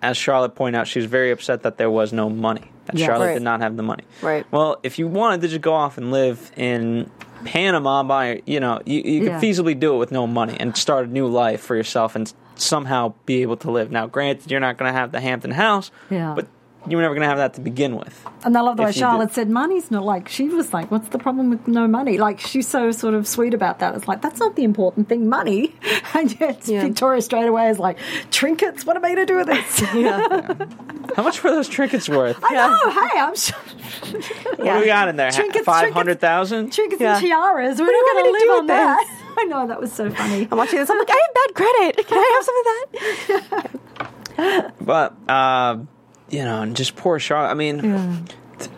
as 0.02 0.18
Charlotte 0.18 0.56
pointed 0.56 0.78
out, 0.80 0.88
she 0.88 1.00
was 1.00 1.06
very 1.06 1.32
upset 1.32 1.64
that 1.64 1.78
there 1.78 1.90
was 1.92 2.12
no 2.14 2.30
money. 2.30 2.72
That 2.86 2.98
Yes. 2.98 3.08
Charlotte 3.08 3.26
Right. 3.28 3.34
did 3.34 3.44
not 3.44 3.62
have 3.62 3.78
the 3.78 3.84
money. 3.84 4.04
Right. 4.22 4.46
Well, 4.52 4.78
if 4.84 5.00
you 5.00 5.08
wanted 5.08 5.42
to 5.42 5.48
just 5.48 5.62
go 5.62 5.74
off 5.74 5.98
and 5.98 6.12
live 6.12 6.52
in 6.56 7.10
Panama 7.44 8.04
by, 8.04 8.42
you 8.46 8.60
know, 8.60 8.82
you, 8.86 9.02
you 9.02 9.20
could 9.22 9.32
Yeah. 9.34 9.40
feasibly 9.42 9.80
do 9.80 9.96
it 9.96 9.98
with 9.98 10.12
no 10.12 10.28
money 10.28 10.56
and 10.60 10.76
start 10.78 11.08
a 11.08 11.12
new 11.12 11.28
life 11.28 11.62
for 11.62 11.76
yourself 11.76 12.16
and 12.16 12.32
somehow 12.56 13.14
be 13.26 13.42
able 13.42 13.58
to 13.58 13.72
live. 13.72 13.92
Now, 13.92 14.08
granted, 14.08 14.50
you're 14.52 14.60
not 14.60 14.78
going 14.78 14.92
to 14.92 14.98
have 14.98 15.12
the 15.12 15.20
Hampton 15.20 15.52
house, 15.52 15.92
Yeah. 16.10 16.34
but 16.36 16.48
you 16.88 16.98
were 16.98 17.02
never 17.04 17.14
going 17.16 17.24
to 17.24 17.28
have 17.28 17.38
that 17.38 17.54
to 17.56 17.62
begin 17.62 17.96
with. 17.96 18.26
And 18.44 18.56
I 18.58 18.62
love 18.62 18.78
the 18.78 18.84
way 18.84 18.92
Charlotte 18.92 19.28
did. 19.30 19.36
said, 19.36 19.50
money's 19.50 19.90
not 19.90 20.04
like, 20.04 20.28
she 20.30 20.50
was 20.50 20.72
like, 20.74 20.92
what's 20.92 21.08
the 21.10 21.18
problem 21.18 21.50
with 21.50 21.68
no 21.68 21.88
money? 21.88 22.18
Like, 22.18 22.40
she's 22.40 22.68
so 22.68 22.92
sort 22.92 23.14
of 23.16 23.28
sweet 23.28 23.54
about 23.54 23.80
that. 23.80 23.96
It's 23.96 24.08
like, 24.08 24.22
that's 24.22 24.40
not 24.40 24.56
the 24.56 24.64
important 24.64 25.10
thing, 25.10 25.28
money. 25.30 25.76
And 26.14 26.40
yet, 26.40 26.66
Yeah. 26.68 26.82
Victoria 26.84 27.22
straight 27.22 27.48
away 27.48 27.70
is 27.70 27.78
like, 27.80 27.98
trinkets, 28.32 28.86
what 28.86 28.96
am 28.96 29.04
I 29.04 29.14
going 29.16 29.26
to 29.28 29.34
do 29.34 29.38
with 29.38 29.48
this? 29.48 29.80
How 31.16 31.24
much 31.24 31.44
were 31.44 31.52
those 31.52 31.68
trinkets 31.68 32.08
worth? 32.08 32.40
I 32.44 32.54
know, 32.54 32.90
hey, 32.92 33.20
I'm 33.20 33.36
sure. 33.36 33.58
What 34.58 34.74
do 34.76 34.80
we 34.80 34.86
got 34.86 35.08
in 35.10 35.16
there? 35.18 35.32
Trinkets, 35.32 35.66
Five 35.66 35.92
hundred 35.94 36.20
thousand. 36.20 36.72
Trinkets 36.72 37.02
Yeah. 37.02 37.18
and 37.18 37.26
tiaras, 37.26 37.80
we're 37.80 37.86
not 37.86 38.14
going 38.14 38.26
to 38.26 38.30
to 38.32 38.32
live 38.32 38.50
on 38.52 38.58
with 38.60 38.68
that. 38.68 39.22
I 39.38 39.44
know, 39.46 39.68
that 39.68 39.80
was 39.82 39.92
so 39.92 40.10
funny. 40.10 40.48
I'm 40.50 40.58
watching 40.58 40.80
this. 40.80 40.90
I'm 40.90 40.98
like, 40.98 41.10
I 41.12 41.22
have 41.26 41.34
bad 41.36 41.56
credit. 41.56 42.08
Can 42.08 42.18
I 42.18 42.30
have 42.36 42.46
some 42.46 43.42
of 43.42 43.72
that? 44.38 44.74
But 44.82 45.32
uh, 45.32 45.78
you 46.30 46.44
know, 46.44 46.62
and 46.62 46.76
just 46.76 46.96
poor 46.96 47.20
Charlotte. 47.20 47.50
I 47.52 47.54
mean, 47.54 47.82
th- 48.60 48.70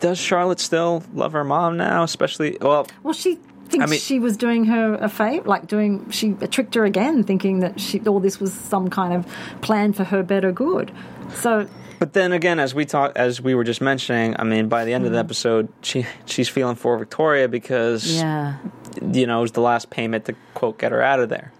does 0.00 0.18
Charlotte 0.18 0.60
still 0.60 1.02
love 1.14 1.32
her 1.32 1.44
mom 1.44 1.76
now? 1.76 2.02
Especially, 2.02 2.56
well, 2.60 2.86
Well, 3.02 3.12
she 3.14 3.38
thinks 3.68 3.84
I 3.84 3.86
mean- 3.86 4.00
she 4.00 4.18
was 4.18 4.36
doing 4.36 4.64
her 4.64 4.94
a 4.94 5.08
favor, 5.08 5.46
like 5.48 5.66
doing, 5.66 6.08
she 6.10 6.32
tricked 6.50 6.74
her 6.74 6.84
again, 6.84 7.22
thinking 7.24 7.60
that 7.60 7.78
she, 7.80 8.00
all 8.00 8.18
this 8.20 8.40
was 8.40 8.52
some 8.52 8.88
kind 8.90 9.12
of 9.14 9.26
plan 9.60 9.92
for 9.92 10.04
her 10.04 10.22
better 10.22 10.52
good. 10.52 10.90
So, 11.34 11.68
but 12.00 12.14
then 12.14 12.32
again, 12.32 12.58
as 12.58 12.74
we 12.74 12.86
talk, 12.86 13.12
as 13.14 13.40
we 13.42 13.54
were 13.54 13.62
just 13.62 13.80
mentioning, 13.82 14.34
I 14.38 14.44
mean, 14.44 14.68
by 14.68 14.84
the 14.86 14.94
end 14.94 15.04
of 15.04 15.12
the 15.12 15.18
Mm-hmm. 15.18 15.26
episode, 15.26 15.68
she 15.82 16.06
she's 16.24 16.48
feeling 16.48 16.74
for 16.76 16.96
Victoria 16.98 17.46
because 17.46 18.16
yeah. 18.16 18.56
you 19.02 19.26
know 19.26 19.38
it 19.40 19.42
was 19.42 19.52
the 19.52 19.60
last 19.60 19.90
payment 19.90 20.24
to 20.24 20.34
quote 20.54 20.78
get 20.78 20.92
her 20.92 21.02
out 21.02 21.20
of 21.20 21.28
there, 21.28 21.52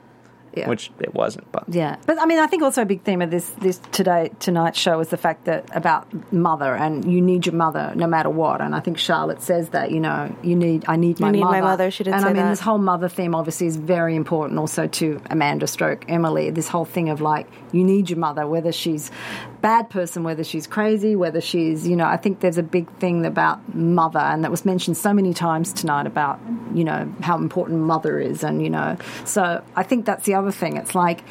yeah. 0.54 0.68
which 0.68 0.90
it 1.00 1.14
wasn't. 1.14 1.50
But 1.52 1.64
Yeah, 1.68 1.96
but 2.06 2.20
I 2.20 2.26
mean, 2.26 2.38
I 2.38 2.46
think 2.46 2.62
also 2.62 2.82
a 2.82 2.86
big 2.86 3.02
theme 3.02 3.22
of 3.22 3.30
this 3.30 3.48
this 3.60 3.78
today 3.92 4.30
tonight's 4.40 4.78
show 4.78 5.00
is 5.00 5.08
the 5.08 5.16
fact 5.16 5.44
that 5.44 5.68
about 5.74 6.06
mother 6.32 6.74
and 6.74 7.10
you 7.10 7.20
need 7.20 7.46
your 7.46 7.54
mother 7.54 7.92
no 7.94 8.06
matter 8.06 8.30
what. 8.30 8.60
And 8.60 8.74
I 8.74 8.80
think 8.80 8.98
Charlotte 8.98 9.42
says 9.42 9.70
that 9.70 9.90
you 9.90 10.00
know 10.00 10.34
you 10.42 10.56
need 10.56 10.84
I 10.88 10.96
need 10.96 11.20
my 11.20 11.30
need 11.30 11.40
mother. 11.40 11.52
my 11.52 11.60
mother, 11.60 11.90
she 11.90 12.04
did 12.04 12.14
And 12.14 12.22
say 12.22 12.28
I 12.28 12.32
mean, 12.32 12.42
that. 12.42 12.50
this 12.50 12.60
whole 12.60 12.78
mother 12.78 13.08
theme 13.08 13.34
obviously 13.34 13.66
is 13.66 13.76
very 13.76 14.16
important 14.16 14.58
also 14.58 14.86
to 14.86 15.20
Amanda 15.30 15.66
Stroke 15.66 16.04
Emily. 16.08 16.50
This 16.50 16.68
whole 16.68 16.84
thing 16.84 17.08
of 17.08 17.20
like 17.20 17.46
you 17.72 17.84
need 17.84 18.10
your 18.10 18.18
mother, 18.18 18.46
whether 18.46 18.72
she's 18.72 19.10
bad 19.61 19.90
person, 19.90 20.23
whether 20.23 20.44
she's 20.44 20.66
crazy, 20.66 21.16
whether 21.16 21.40
she's 21.40 21.87
you 21.87 21.96
know. 21.96 22.07
I 22.07 22.16
think 22.16 22.40
there's 22.40 22.59
a 22.59 22.62
big 22.62 22.90
thing 22.99 23.27
about 23.27 23.75
mother, 23.75 24.18
and 24.18 24.44
that 24.44 24.51
was 24.51 24.64
mentioned 24.64 24.96
so 24.96 25.12
many 25.12 25.35
times 25.35 25.73
tonight 25.73 26.07
about 26.07 26.40
you 26.75 26.85
know 26.85 27.12
how 27.20 27.37
important 27.37 27.81
mother 27.81 28.18
is, 28.18 28.42
and 28.42 28.62
you 28.62 28.70
know. 28.70 28.96
So 29.25 29.62
I 29.77 29.83
think 29.83 30.07
that's 30.07 30.25
the 30.27 30.35
other 30.35 30.53
thing. 30.53 30.77
It's 30.77 30.94
like 30.94 31.23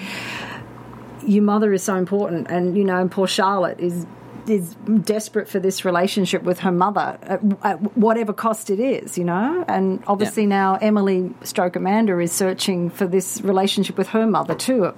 your 1.25 1.43
mother 1.43 1.73
is 1.73 1.83
so 1.83 1.95
important, 1.95 2.47
and 2.49 2.77
you 2.77 2.83
know, 2.83 2.99
and 2.99 3.11
poor 3.11 3.27
Charlotte 3.27 3.79
is 3.79 4.05
is 4.47 4.73
desperate 5.03 5.47
for 5.47 5.59
this 5.59 5.85
relationship 5.85 6.41
with 6.41 6.59
her 6.59 6.71
mother 6.71 7.19
at, 7.21 7.39
at 7.63 7.95
whatever 7.97 8.33
cost 8.33 8.71
it 8.71 8.79
is, 8.79 9.15
you 9.17 9.23
know. 9.23 9.63
And 9.67 10.03
obviously 10.07 10.43
Yeah. 10.43 10.49
now 10.49 10.75
Emily 10.81 11.31
Stroke 11.43 11.75
Amanda 11.75 12.17
is 12.19 12.31
searching 12.31 12.89
for 12.89 13.05
this 13.05 13.41
relationship 13.41 13.95
with 13.97 14.07
her 14.09 14.25
mother 14.25 14.55
too. 14.55 14.93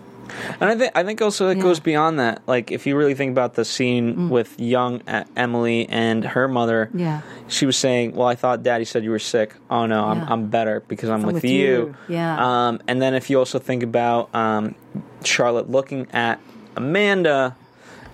And 0.60 0.70
I 0.70 0.76
think 0.76 0.92
I 0.96 1.04
think 1.04 1.22
also 1.22 1.50
it 1.50 1.58
Yeah. 1.58 1.64
goes 1.64 1.80
beyond 1.80 2.20
that. 2.20 2.42
Like 2.48 2.72
if 2.72 2.86
you 2.88 2.96
really 2.96 3.14
think 3.16 3.32
about 3.32 3.54
the 3.56 3.66
scene 3.66 4.30
with 4.30 4.60
young 4.60 5.02
Emily 5.36 5.88
and 5.90 6.24
her 6.24 6.48
mother, 6.48 6.90
Mm. 6.94 7.00
Yeah. 7.00 7.22
she 7.48 7.66
was 7.66 7.78
saying, 7.78 8.14
"Well, 8.16 8.28
I 8.28 8.36
thought 8.36 8.64
Daddy 8.64 8.86
said 8.86 9.04
you 9.04 9.12
were 9.12 9.20
sick. 9.20 9.54
Oh 9.70 9.86
no, 9.86 10.06
I'm 10.06 10.22
I'm 10.32 10.48
better 10.48 10.84
because 10.88 11.10
I'm, 11.10 11.24
with, 11.24 11.36
with 11.36 11.46
you." 11.46 11.52
you. 11.52 11.96
Yeah. 12.08 12.38
Um, 12.68 12.80
and 12.88 13.02
then 13.02 13.14
if 13.14 13.30
you 13.30 13.38
also 13.40 13.60
think 13.60 13.84
about 13.84 14.34
um, 14.36 14.76
Charlotte 15.24 15.70
looking 15.70 16.08
at 16.14 16.40
Amanda, 16.76 17.56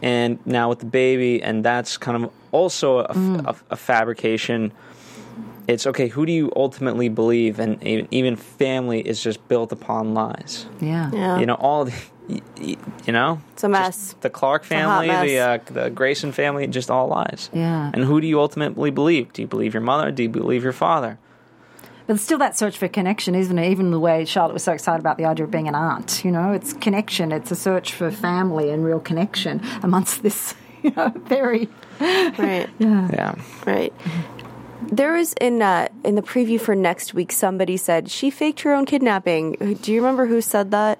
and 0.02 0.40
now 0.46 0.70
with 0.70 0.80
the 0.80 0.86
baby, 0.86 1.42
and 1.42 1.64
that's 1.64 1.98
kind 1.98 2.24
of 2.24 2.32
also 2.52 3.00
a, 3.00 3.14
Mm. 3.14 3.46
a, 3.48 3.56
a 3.72 3.76
fabrication. 3.76 4.72
It's 5.68 5.86
okay. 5.86 6.08
Who 6.08 6.26
do 6.26 6.32
you 6.32 6.52
ultimately 6.56 7.10
believe? 7.10 7.60
And 7.60 7.84
even, 7.84 8.08
even 8.12 8.36
family 8.38 9.02
is 9.02 9.22
just 9.22 9.46
built 9.50 9.72
upon 9.72 10.14
lies 10.14 10.66
Yeah. 10.80 11.10
Yeah. 11.14 11.40
you 11.40 11.46
know 11.46 11.56
all 11.56 11.86
the, 11.86 11.94
y- 12.30 12.42
y- 12.60 12.76
you 13.06 13.14
know 13.14 13.42
It's 13.54 13.64
a 13.64 13.70
mess. 13.70 14.16
the 14.22 14.30
clark 14.30 14.64
family 14.64 15.08
the 15.08 15.38
uh, 15.40 15.58
the 15.66 15.90
grayson 15.90 16.32
family 16.32 16.66
just 16.68 16.90
all 16.90 17.08
lies 17.08 17.50
Yeah. 17.54 17.92
and 17.94 18.04
who 18.06 18.22
do 18.22 18.28
you 18.28 18.40
ultimately 18.40 18.92
believe 18.92 19.34
do 19.34 19.42
you 19.42 19.48
believe 19.48 19.74
your 19.74 19.82
mother 19.84 20.12
do 20.12 20.24
you 20.24 20.30
believe 20.30 20.64
your 20.64 20.74
father 20.74 21.18
But 22.08 22.14
it's 22.16 22.24
still 22.24 22.38
that 22.40 22.58
search 22.58 22.78
for 22.78 22.88
connection, 22.88 23.36
isn't 23.36 23.60
it? 23.60 23.70
Even 23.70 23.92
the 23.92 24.00
way 24.00 24.24
Charlotte 24.24 24.54
was 24.54 24.64
so 24.64 24.72
excited 24.72 25.02
about 25.02 25.18
the 25.18 25.26
idea 25.26 25.44
of 25.44 25.52
being 25.52 25.68
an 25.68 25.76
aunt, 25.76 26.24
you 26.24 26.32
know, 26.32 26.54
it's 26.54 26.72
connection. 26.72 27.34
It's 27.34 27.52
a 27.52 27.56
search 27.56 27.92
for 27.94 28.10
family 28.12 28.70
and 28.72 28.86
real 28.86 29.02
connection 29.02 29.60
amongst 29.84 30.24
this, 30.24 30.56
you 30.84 30.92
know, 30.96 31.10
very 31.28 31.68
Right. 32.00 32.70
yeah 32.80 33.36
Right. 33.66 33.92
There 34.92 35.14
was 35.14 35.34
in 35.42 35.62
uh, 35.62 35.88
in 36.04 36.16
the 36.16 36.22
preview 36.22 36.60
for 36.60 36.76
next 36.76 37.14
week. 37.14 37.32
Somebody 37.32 37.78
said 37.78 38.10
she 38.10 38.30
faked 38.30 38.62
her 38.62 38.74
own 38.74 38.86
kidnapping. 38.86 39.54
Do 39.82 39.92
you 39.92 40.00
remember 40.02 40.26
who 40.28 40.42
said 40.42 40.72
that? 40.72 41.00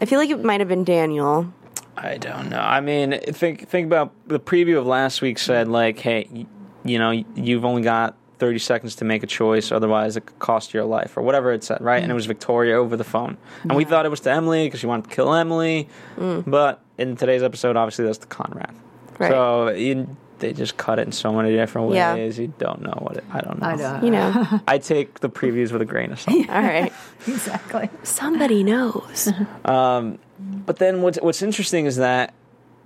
I 0.00 0.06
feel 0.06 0.18
like 0.18 0.30
it 0.30 0.42
might 0.42 0.60
have 0.60 0.68
been 0.68 0.84
Daniel. 0.84 1.52
i 1.96 2.16
don't 2.16 2.48
know 2.48 2.60
i 2.60 2.80
mean 2.80 3.18
think 3.32 3.68
think 3.68 3.84
about 3.86 4.12
the 4.26 4.40
preview 4.40 4.78
of 4.78 4.86
last 4.86 5.20
week 5.20 5.38
said 5.38 5.68
like 5.68 5.98
hey 5.98 6.46
you 6.84 6.98
know 6.98 7.10
you've 7.34 7.64
only 7.66 7.82
got 7.82 8.16
30 8.38 8.58
seconds 8.58 8.94
to 8.96 9.04
make 9.04 9.22
a 9.22 9.26
choice 9.26 9.70
otherwise 9.70 10.16
it 10.16 10.24
could 10.24 10.38
cost 10.38 10.72
your 10.72 10.84
life 10.84 11.18
or 11.18 11.22
whatever 11.22 11.52
it 11.52 11.62
said 11.62 11.78
right 11.82 12.02
and 12.02 12.10
it 12.10 12.14
was 12.14 12.24
victoria 12.24 12.74
over 12.76 12.96
the 12.96 13.04
phone 13.04 13.36
and 13.64 13.74
we 13.76 13.84
thought 13.84 14.06
it 14.06 14.08
was 14.08 14.20
to 14.20 14.30
emily 14.30 14.66
because 14.66 14.80
she 14.80 14.86
wanted 14.86 15.10
to 15.10 15.14
kill 15.14 15.34
emily 15.34 15.88
but 16.16 16.80
in 16.96 17.16
today's 17.16 17.42
episode 17.42 17.76
obviously 17.76 18.06
that's 18.06 18.18
to 18.18 18.26
conrad 18.28 18.74
Right. 19.18 19.30
so 19.30 19.68
you, 19.70 20.16
they 20.40 20.52
just 20.52 20.76
cut 20.76 20.98
it 20.98 21.06
in 21.06 21.12
so 21.12 21.32
many 21.32 21.52
different 21.52 21.92
Yeah. 21.92 22.14
ways 22.14 22.38
you 22.38 22.52
don't 22.58 22.80
know 22.82 22.96
what 23.00 23.16
it 23.18 23.24
i 23.32 23.40
don't 23.40 23.60
know 23.60 23.66
I 23.66 23.76
know. 23.76 24.00
You 24.02 24.10
know. 24.10 24.60
I 24.68 24.78
take 24.78 25.20
the 25.20 25.28
previews 25.30 25.70
with 25.72 25.82
a 25.82 25.84
grain 25.84 26.10
of 26.12 26.20
salt. 26.20 26.36
All 26.48 26.62
right. 26.62 26.92
exactly. 27.28 27.88
Somebody 28.02 28.64
knows. 28.64 29.28
But 29.64 30.76
then 30.76 31.02
what's 31.02 31.18
what's 31.20 31.42
interesting 31.42 31.86
is 31.86 31.96
that 31.96 32.32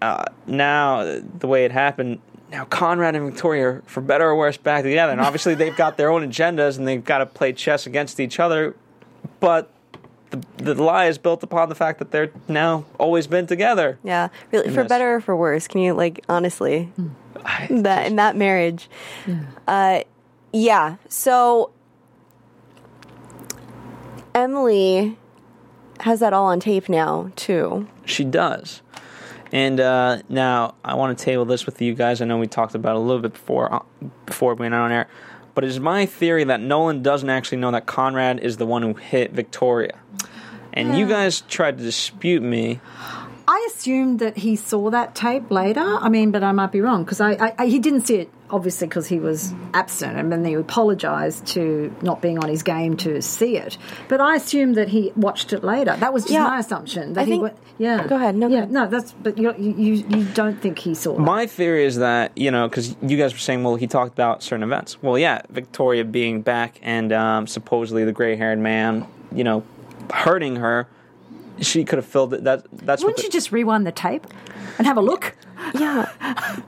uh, 0.03 0.25
now 0.47 1.21
the 1.39 1.47
way 1.47 1.65
it 1.65 1.71
happened, 1.73 2.19
now 2.51 2.65
Conrad 2.65 3.15
and 3.15 3.31
Victoria, 3.31 3.67
are, 3.69 3.83
for 3.87 4.01
better 4.01 4.29
or 4.29 4.37
worse, 4.37 4.57
back 4.57 4.83
together, 4.83 5.13
and 5.13 5.21
obviously 5.21 5.55
they've 5.55 5.77
got 5.77 5.97
their 5.97 6.11
own 6.11 6.29
agendas 6.29 6.77
and 6.79 6.87
they've 6.87 7.05
got 7.05 7.19
to 7.19 7.27
play 7.27 7.53
chess 7.53 7.87
against 7.87 8.19
each 8.21 8.39
other. 8.41 8.75
But 9.41 9.71
the 10.31 10.43
the 10.57 10.75
lie 10.83 11.07
is 11.07 11.17
built 11.19 11.43
upon 11.43 11.69
the 11.69 11.75
fact 11.75 12.01
that 12.01 12.11
they're 12.11 12.31
now 12.49 12.85
always 12.99 13.27
been 13.27 13.47
together. 13.47 13.99
Yeah. 14.03 14.29
Really, 14.53 14.69
for 14.71 14.81
Yes. 14.83 14.89
better 14.89 15.15
or 15.15 15.21
for 15.21 15.37
worse. 15.37 15.69
Can 15.69 15.81
you 15.81 15.95
like 15.95 16.25
honestly 16.29 16.93
I- 16.99 17.03
that 17.71 18.07
in 18.07 18.17
that 18.17 18.37
marriage? 18.37 18.89
Uh, 19.67 20.01
yeah. 20.53 20.97
So 21.09 21.73
Emily 24.35 25.17
has 26.01 26.21
that 26.21 26.33
all 26.33 26.47
on 26.47 26.61
tape 26.61 26.89
now 26.89 27.31
too. 27.37 27.87
She 28.05 28.25
does. 28.25 28.83
And 29.53 29.79
uh, 29.79 30.23
now 30.29 30.75
I 30.85 30.95
want 30.95 31.17
to 31.17 31.25
table 31.25 31.45
this 31.45 31.65
with 31.65 31.81
you 31.81 31.95
guys. 31.95 32.21
I 32.21 32.25
know 32.25 32.39
we 32.39 32.49
talked 32.49 32.75
about 32.75 32.97
it 32.97 32.99
a 32.99 33.01
little 33.01 33.23
bit 33.23 33.35
before 33.35 33.73
uh, 33.73 33.81
before 34.27 34.55
we 34.55 34.61
went 34.65 34.75
on 34.75 34.91
air, 34.91 35.07
but 35.55 35.63
it 35.63 35.69
is 35.69 35.79
my 35.79 36.07
theory 36.07 36.43
that 36.45 36.61
Nolan 36.61 37.03
doesn't 37.03 37.31
actually 37.31 37.59
know 37.59 37.71
that 37.71 37.87
Conrad 37.87 38.41
is 38.41 38.57
the 38.57 38.67
one 38.67 38.83
who 38.83 38.95
hit 38.95 39.33
Victoria, 39.33 39.97
And 40.73 40.99
you 40.99 41.07
guys 41.07 41.43
tried 41.43 41.79
to 41.79 41.85
dispute 41.85 42.43
me. 42.43 42.81
I 43.47 43.69
assumed 43.73 44.21
that 44.21 44.39
he 44.39 44.57
saw 44.57 44.91
that 44.91 45.15
tape 45.15 45.51
later. 45.51 45.83
I 45.85 46.09
mean, 46.09 46.31
but 46.31 46.43
I 46.43 46.53
might 46.53 46.73
be 46.73 46.81
wrong 46.81 47.05
because 47.05 47.21
I, 47.21 47.33
I, 47.33 47.55
I 47.59 47.67
he 47.67 47.79
didn't 47.79 48.03
see 48.07 48.17
it 48.17 48.31
obviously 48.51 48.87
because 48.87 49.07
he 49.09 49.19
was 49.19 49.53
absent, 49.73 50.17
and 50.17 50.31
then 50.31 50.45
he 50.45 50.55
apologised 50.55 51.45
to 51.47 51.93
not 52.03 52.23
being 52.23 52.39
on 52.39 52.49
his 52.49 52.63
game 52.63 52.97
to 52.99 53.21
see 53.21 53.57
it. 53.57 53.77
But 54.09 54.21
I 54.21 54.37
assumed 54.37 54.77
that 54.77 54.89
he 54.89 55.13
watched 55.17 55.53
it 55.53 55.65
later. 55.65 55.97
That 55.97 56.13
was 56.13 56.23
just 56.25 56.35
Yeah. 56.35 56.45
my 56.45 56.59
assumption. 56.61 57.15
That 57.15 57.23
I 57.23 57.25
he 57.25 57.31
think- 57.33 57.43
wa- 57.43 57.51
yeah. 57.79 58.07
Go 58.07 58.15
ahead. 58.17 58.37
No, 58.37 58.49
go 58.49 58.53
yeah, 58.55 58.59
ahead. 58.61 58.71
no. 58.73 58.87
That's 58.87 59.13
but 59.13 59.37
you 59.39 59.53
you 59.59 59.95
you 60.09 60.25
don't 60.35 60.61
think 60.61 60.79
he 60.79 60.95
saw 60.95 61.15
that. 61.15 61.21
My 61.23 61.47
theory 61.47 61.85
is 61.85 61.97
that, 61.97 62.33
you 62.37 62.51
know, 62.51 62.69
because 62.69 62.95
you 63.03 63.17
guys 63.17 63.33
were 63.33 63.39
saying, 63.39 63.63
well, 63.65 63.75
he 63.77 63.87
talked 63.89 64.13
about 64.13 64.43
certain 64.43 64.63
events. 64.63 65.03
Well, 65.03 65.19
yeah, 65.19 65.43
Victoria 65.51 66.05
being 66.05 66.43
back 66.43 66.79
and 66.83 67.13
um, 67.13 67.47
supposedly 67.47 68.05
the 68.05 68.13
gray 68.13 68.37
haired 68.37 68.59
man, 68.61 69.07
you 69.33 69.43
know, 69.45 69.65
hurting 70.13 70.57
her. 70.57 70.87
She 71.61 71.85
could 71.85 71.99
have 71.99 72.07
filled 72.07 72.35
it. 72.35 72.45
That 72.45 72.67
that's 72.73 73.03
what 73.03 73.09
Wouldn't 73.11 73.17
the- 73.19 73.23
you 73.25 73.31
just 73.31 73.53
rewind 73.53 73.87
the 73.87 73.93
tape 73.93 74.27
and 74.79 74.87
have 74.87 74.97
a 74.97 75.01
look? 75.03 75.35
Yeah. 75.75 76.09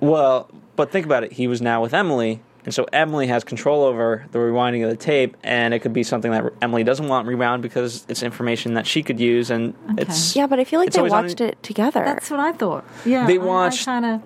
Well, 0.00 0.48
but 0.76 0.90
think 0.90 1.06
about 1.06 1.24
it. 1.24 1.32
He 1.32 1.48
was 1.48 1.60
now 1.60 1.82
with 1.82 1.92
Emily, 1.94 2.40
and 2.64 2.72
so 2.74 2.86
Emily 2.92 3.26
has 3.26 3.44
control 3.44 3.82
over 3.84 4.24
the 4.32 4.38
rewinding 4.38 4.84
of 4.84 4.90
the 4.90 4.96
tape, 4.96 5.36
and 5.42 5.74
it 5.74 5.80
could 5.80 5.92
be 5.92 6.02
something 6.02 6.30
that 6.30 6.44
Emily 6.62 6.84
doesn't 6.84 7.08
want 7.08 7.26
rewound 7.26 7.62
because 7.62 8.04
it's 8.08 8.22
information 8.22 8.74
that 8.74 8.86
she 8.86 9.02
could 9.02 9.18
use, 9.20 9.50
and 9.50 9.74
it's 9.98 10.36
Yeah, 10.36 10.46
but 10.46 10.58
I 10.60 10.64
feel 10.64 10.80
like 10.80 10.92
they 10.92 10.98
always 11.00 11.12
on- 11.12 11.24
watched 11.24 11.40
it 11.40 11.62
together. 11.62 12.02
That's 12.04 12.30
what 12.30 12.40
I 12.40 12.52
thought. 12.52 12.84
Yeah, 13.04 13.26
They 13.26 13.34
I- 13.38 13.42
watched- 13.42 13.88
I, 13.88 14.00
kind 14.00 14.06
of. 14.06 14.22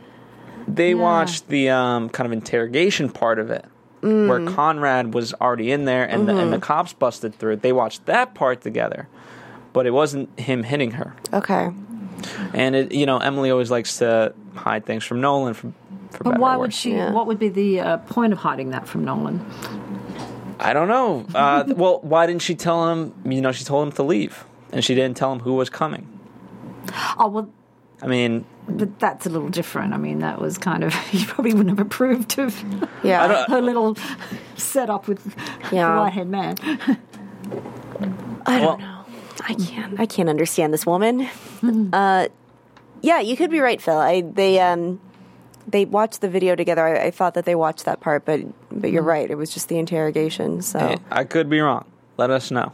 they 0.68 0.90
Yeah. 0.90 0.94
watched 0.96 1.48
the 1.48 1.70
um, 1.70 2.08
kind 2.10 2.26
of 2.26 2.32
interrogation 2.32 3.08
part 3.10 3.38
of 3.38 3.50
it. 3.50 3.64
Where 4.02 4.46
Conrad 4.46 5.12
was 5.12 5.34
already 5.34 5.70
in 5.72 5.84
there 5.84 6.04
and, 6.06 6.26
the, 6.26 6.34
and 6.34 6.50
the 6.50 6.58
cops 6.58 6.94
busted 6.94 7.34
through. 7.34 7.56
They 7.56 7.70
watched 7.72 8.06
that 8.06 8.32
part 8.32 8.62
together, 8.62 9.08
but 9.72 9.86
it 9.86 9.90
wasn't 9.92 10.38
him 10.38 10.62
hitting 10.62 10.92
her. 10.92 11.14
okay. 11.32 11.70
And 12.52 12.76
it, 12.76 12.92
you 12.92 13.06
know, 13.06 13.16
Emily 13.18 13.50
always 13.50 13.70
likes 13.70 13.96
to 13.98 14.34
hide 14.54 14.84
things 14.84 15.04
from 15.04 15.22
Nolan. 15.22 15.54
For, 15.54 15.72
for 16.10 16.24
But 16.24 16.38
why 16.38 16.54
would 16.56 16.74
she? 16.74 16.92
Yeah. 16.92 17.12
What 17.12 17.26
would 17.26 17.38
be 17.38 17.48
the 17.48 17.80
uh, 17.80 17.96
point 17.98 18.32
of 18.34 18.38
hiding 18.40 18.70
that 18.70 18.86
from 18.86 19.04
Nolan? 19.04 19.40
I 20.58 20.74
don't 20.74 20.88
know. 20.88 21.24
Uh, 21.34 21.64
well, 21.74 22.00
why 22.02 22.26
didn't 22.26 22.42
she 22.42 22.54
tell 22.54 22.90
him? 22.90 23.14
You 23.24 23.40
know, 23.40 23.52
she 23.52 23.64
told 23.64 23.86
him 23.88 23.92
to 23.92 24.02
leave, 24.02 24.44
and 24.72 24.84
she 24.84 24.94
didn't 24.94 25.16
tell 25.16 25.32
him 25.32 25.38
who 25.40 25.54
was 25.54 25.70
coming. 25.70 26.06
Oh 27.18 27.28
well, 27.28 27.50
I 28.02 28.06
mean, 28.06 28.44
but 28.68 28.98
that's 28.98 29.24
a 29.24 29.30
little 29.30 29.48
different. 29.48 29.94
I 29.94 29.96
mean, 29.96 30.18
that 30.18 30.38
was 30.40 30.58
kind 30.58 30.84
of 30.84 30.92
he 31.10 31.24
probably 31.24 31.54
wouldn't 31.54 31.78
have 31.78 31.86
approved 31.86 32.38
of 32.38 32.62
Yeah. 33.02 33.26
don't- 33.28 33.48
her 33.48 33.62
little 33.62 33.96
setup 34.56 35.08
with 35.08 35.34
Yeah. 35.72 35.94
the 35.94 36.00
white 36.02 36.12
haired 36.12 36.28
man. 36.28 36.56
I 38.46 38.58
don't 38.58 38.80
know. 38.80 38.99
I 39.50 39.54
can't. 39.54 40.00
I 40.00 40.06
can't 40.06 40.28
understand 40.28 40.72
this 40.72 40.86
woman. 40.86 41.28
uh, 41.92 42.28
yeah, 43.02 43.20
you 43.20 43.36
could 43.36 43.50
be 43.50 43.60
right, 43.60 43.80
Phil. 43.80 43.96
I 43.98 44.20
they 44.20 44.60
um 44.60 45.00
they 45.66 45.84
watched 45.84 46.20
the 46.20 46.28
video 46.28 46.54
together. 46.54 46.86
I, 46.86 47.06
I 47.06 47.10
thought 47.10 47.34
that 47.34 47.44
they 47.44 47.54
watched 47.54 47.84
that 47.84 48.00
part, 48.00 48.24
but 48.24 48.40
but 48.70 48.90
you're 48.90 49.02
right. 49.02 49.30
It 49.30 49.36
was 49.36 49.52
just 49.52 49.68
the 49.68 49.78
interrogation. 49.78 50.62
So 50.62 50.78
Hey, 50.78 50.96
I 51.10 51.24
could 51.24 51.48
be 51.50 51.60
wrong. 51.60 51.84
Let 52.16 52.30
us 52.30 52.50
know. 52.50 52.72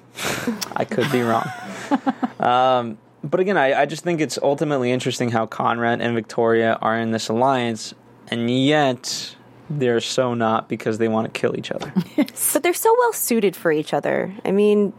I 0.74 0.84
could 0.84 1.10
be 1.10 1.22
wrong. 1.22 1.48
Um, 2.38 2.98
but 3.24 3.40
again, 3.40 3.56
I, 3.56 3.80
I 3.80 3.86
just 3.86 4.04
think 4.04 4.20
it's 4.20 4.38
ultimately 4.40 4.92
interesting 4.92 5.30
how 5.30 5.46
Conrad 5.46 6.00
and 6.00 6.14
Victoria 6.14 6.78
are 6.80 6.96
in 6.98 7.10
this 7.10 7.28
alliance, 7.28 7.94
and 8.28 8.50
yet 8.50 9.34
they're 9.70 10.00
so 10.00 10.34
not 10.34 10.68
because 10.68 10.98
they 10.98 11.08
want 11.08 11.32
to 11.32 11.40
kill 11.40 11.56
each 11.56 11.72
other. 11.72 11.92
but 12.16 12.62
they're 12.62 12.74
so 12.74 12.94
well 12.98 13.12
suited 13.12 13.56
for 13.56 13.72
each 13.72 13.94
other. 13.94 14.32
I 14.44 14.52
mean, 14.52 14.92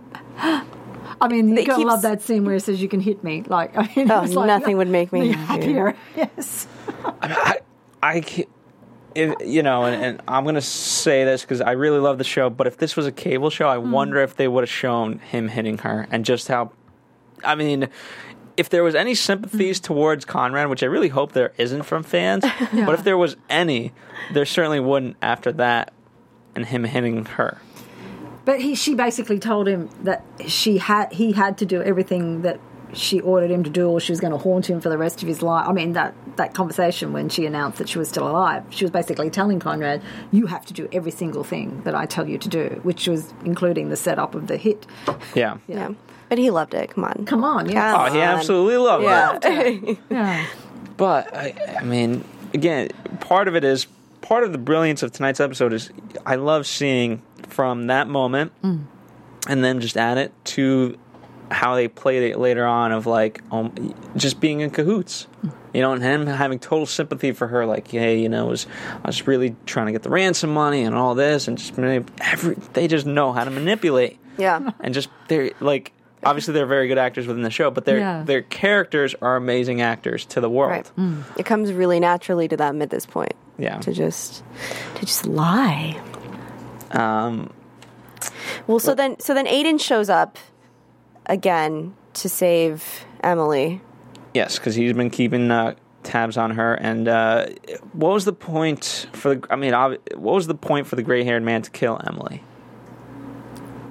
I 1.20 1.28
mean, 1.28 1.50
you 1.50 1.58
It 1.58 1.66
gotta 1.66 1.78
keeps- 1.78 1.88
love 1.88 2.02
that 2.04 2.22
scene 2.22 2.46
where 2.46 2.54
he 2.54 2.60
says, 2.60 2.82
"You 2.82 2.88
can 2.90 3.00
hit 3.00 3.24
me." 3.24 3.44
Like, 3.48 3.78
I 3.78 3.90
mean, 3.96 4.12
Oh, 4.12 4.22
like, 4.22 4.48
nothing 4.48 4.78
would 4.78 4.88
make 4.88 5.12
me 5.12 5.22
be 5.30 5.32
happier. 5.32 5.92
happier. 5.92 5.96
Yes. 6.16 6.68
I, 7.22 7.60
I 8.02 8.22
ca- 8.22 8.48
if, 9.16 9.34
you 9.44 9.64
know, 9.64 9.86
and, 9.86 10.04
and 10.04 10.22
I'm 10.28 10.44
going 10.44 10.56
to 10.56 10.62
say 10.62 11.24
this 11.24 11.42
because 11.42 11.60
I 11.60 11.72
really 11.72 12.00
love 12.00 12.20
the 12.20 12.24
show, 12.24 12.52
but 12.52 12.68
if 12.68 12.78
this 12.78 12.96
was 12.96 13.08
a 13.08 13.12
cable 13.12 13.50
show, 13.50 13.68
I 13.68 13.78
hmm. 13.78 13.92
wonder 13.92 14.22
if 14.22 14.36
they 14.36 14.48
would 14.48 14.62
have 14.62 14.70
shown 14.70 15.20
him 15.20 15.48
hitting 15.48 15.80
her 15.80 16.08
and 16.12 16.24
just 16.24 16.48
how. 16.48 16.72
I 17.44 17.56
mean, 17.56 17.90
if 18.58 18.70
there 18.70 18.84
was 18.84 18.94
any 18.96 19.16
sympathies 19.16 19.80
hmm. 19.80 19.86
towards 19.86 20.26
Conrad, 20.26 20.70
which 20.70 20.84
I 20.84 20.88
really 20.88 21.10
hope 21.10 21.32
there 21.32 21.54
isn't 21.58 21.84
from 21.84 22.04
fans, 22.04 22.44
but 22.74 22.94
if 22.94 23.04
there 23.04 23.18
was 23.18 23.38
any, 23.50 23.92
there 24.34 24.46
certainly 24.46 24.80
wouldn't 24.80 25.18
after 25.22 25.52
that 25.54 25.94
and 26.56 26.66
him 26.66 26.84
hitting 26.84 27.26
her. 27.26 27.60
But 28.48 28.62
he, 28.62 28.76
she 28.76 28.96
basically 28.96 29.40
told 29.40 29.68
him 29.68 29.90
that 30.04 30.24
she 30.48 30.78
had, 30.78 31.12
he 31.12 31.34
had 31.34 31.58
to 31.58 31.66
do 31.66 31.82
everything 31.82 32.44
that 32.44 32.62
she 32.94 33.20
ordered 33.20 33.52
him 33.52 33.62
to 33.66 33.70
do, 33.70 33.90
or 33.90 34.00
she 34.00 34.14
was 34.14 34.22
going 34.22 34.32
to 34.32 34.38
haunt 34.38 34.70
him 34.70 34.80
for 34.80 34.88
the 34.88 34.98
rest 34.98 35.22
of 35.22 35.28
his 35.28 35.42
life. 35.42 35.68
I 35.68 35.74
mean, 35.74 35.92
that 35.94 36.16
that 36.38 36.54
conversation 36.54 37.12
when 37.12 37.28
she 37.28 37.46
announced 37.46 37.78
that 37.80 37.90
she 37.90 38.00
was 38.00 38.08
still 38.08 38.26
alive, 38.26 38.64
she 38.70 38.86
was 38.86 38.92
basically 38.92 39.30
telling 39.30 39.60
Conrad, 39.60 40.02
"You 40.32 40.46
have 40.46 40.66
to 40.68 40.74
do 40.74 40.88
every 40.94 41.12
single 41.12 41.44
thing 41.44 41.82
that 41.84 41.94
I 41.94 42.06
tell 42.06 42.26
you 42.26 42.38
to 42.38 42.48
do," 42.48 42.80
which 42.84 43.06
was 43.06 43.34
including 43.44 43.90
the 43.90 43.98
setup 43.98 44.34
of 44.34 44.48
the 44.48 44.56
hit. 44.56 44.88
Yeah. 45.36 45.58
yeah. 45.68 45.90
But 46.30 46.38
he 46.38 46.50
loved 46.50 46.74
it. 46.74 46.92
Come 46.92 47.04
on. 47.04 47.26
Come 47.26 47.44
on, 47.44 47.68
yeah, 47.70 47.98
Oh, 47.98 48.14
he 48.14 48.22
absolutely 48.22 48.78
loved 48.78 49.44
it. 49.44 49.84
Yeah. 49.84 49.96
yeah. 50.10 50.46
But 50.96 51.36
I, 51.36 51.78
I 51.82 51.84
mean, 51.84 52.24
again, 52.54 52.92
part 53.20 53.50
of 53.50 53.58
it 53.58 53.66
is 53.66 53.88
part 54.22 54.46
of 54.46 54.54
the 54.54 54.58
brilliance 54.58 55.04
of 55.04 55.12
tonight's 55.12 55.42
episode 55.42 55.74
is 55.74 55.92
I 56.26 56.36
love 56.36 56.66
seeing 56.66 57.22
from 57.50 57.88
that 57.88 58.08
moment, 58.08 58.52
and 58.64 59.64
then 59.64 59.80
just 59.80 59.98
add 59.98 60.18
it 60.18 60.32
to 60.46 60.98
how 61.50 61.76
they 61.76 61.88
played 61.88 62.24
it 62.24 62.38
later 62.38 62.66
on 62.66 62.92
of 62.92 63.06
like 63.06 63.42
um, 63.52 63.74
just 64.16 64.40
being 64.40 64.60
in 64.62 64.70
cahoots. 64.70 65.28
You 65.74 65.82
know, 65.82 65.94
and 65.94 66.02
him 66.02 66.26
having 66.26 66.58
total 66.60 66.88
sympathy 66.88 67.34
for 67.34 67.48
her, 67.48 67.66
like, 67.66 67.88
hey, 67.90 68.20
you 68.20 68.30
know, 68.30 68.48
was 68.48 68.66
I 69.04 69.08
was 69.08 69.28
really 69.28 69.56
trying 69.68 69.86
to 69.86 69.92
get 69.92 70.02
the 70.02 70.10
ransom 70.10 70.50
money 70.52 70.84
and 70.84 70.96
all 70.96 71.14
this, 71.14 71.48
and 71.48 71.58
just 71.58 71.76
manip- 71.76 72.10
every 72.20 72.56
they 72.74 72.88
just 72.88 73.06
know 73.06 73.32
how 73.32 73.44
to 73.44 73.52
manipulate 73.52 74.20
yeah. 74.38 74.72
and 74.80 74.94
just 74.94 75.10
they're 75.28 75.52
like 75.60 75.94
obviously 76.24 76.54
they're 76.56 76.66
very 76.66 76.88
good 76.88 76.98
actors 76.98 77.28
within 77.28 77.44
the 77.44 77.52
show, 77.52 77.70
but 77.70 77.86
their 77.86 78.00
Yeah. 78.00 78.24
their 78.24 78.42
characters 78.42 79.14
are 79.22 79.36
amazing 79.36 79.82
actors 79.82 80.26
to 80.28 80.42
the 80.42 80.50
world. 80.50 80.92
Right. 80.98 81.18
It 81.38 81.46
comes 81.46 81.72
really 81.72 82.00
naturally 82.00 82.48
to 82.48 82.58
them 82.58 82.82
at 82.82 82.90
this 82.90 83.06
point. 83.06 83.34
Yeah. 83.60 83.78
To 83.80 83.94
just 83.94 84.44
to 84.96 85.02
just 85.06 85.26
lie. 85.28 86.02
Um, 86.92 87.52
Well, 88.68 88.80
so 88.80 88.96
then 88.96 89.20
so 89.20 89.34
then 89.34 89.46
Aiden 89.46 89.80
shows 89.80 90.10
up 90.10 90.38
again 91.26 91.94
to 92.14 92.30
save 92.30 93.06
Emily. 93.22 93.82
yes, 94.34 94.58
because 94.58 94.76
he's 94.76 94.94
been 94.94 95.10
keeping 95.10 95.52
uh, 95.52 95.76
tabs 96.04 96.38
on 96.38 96.52
her. 96.52 96.74
And 96.76 97.08
uh, 97.08 97.48
what 97.94 98.14
was 98.14 98.26
the 98.26 98.34
point 98.34 99.08
for 99.14 99.36
the? 99.36 99.48
I 99.50 99.56
mean, 99.56 99.74
ob- 99.74 99.98
what 100.16 100.34
was 100.36 100.48
the 100.48 100.56
point 100.56 100.88
for 100.88 100.96
the 100.96 101.04
gray-haired 101.04 101.44
man 101.44 101.62
to 101.64 101.72
kill 101.72 102.00
Emily? 102.08 102.44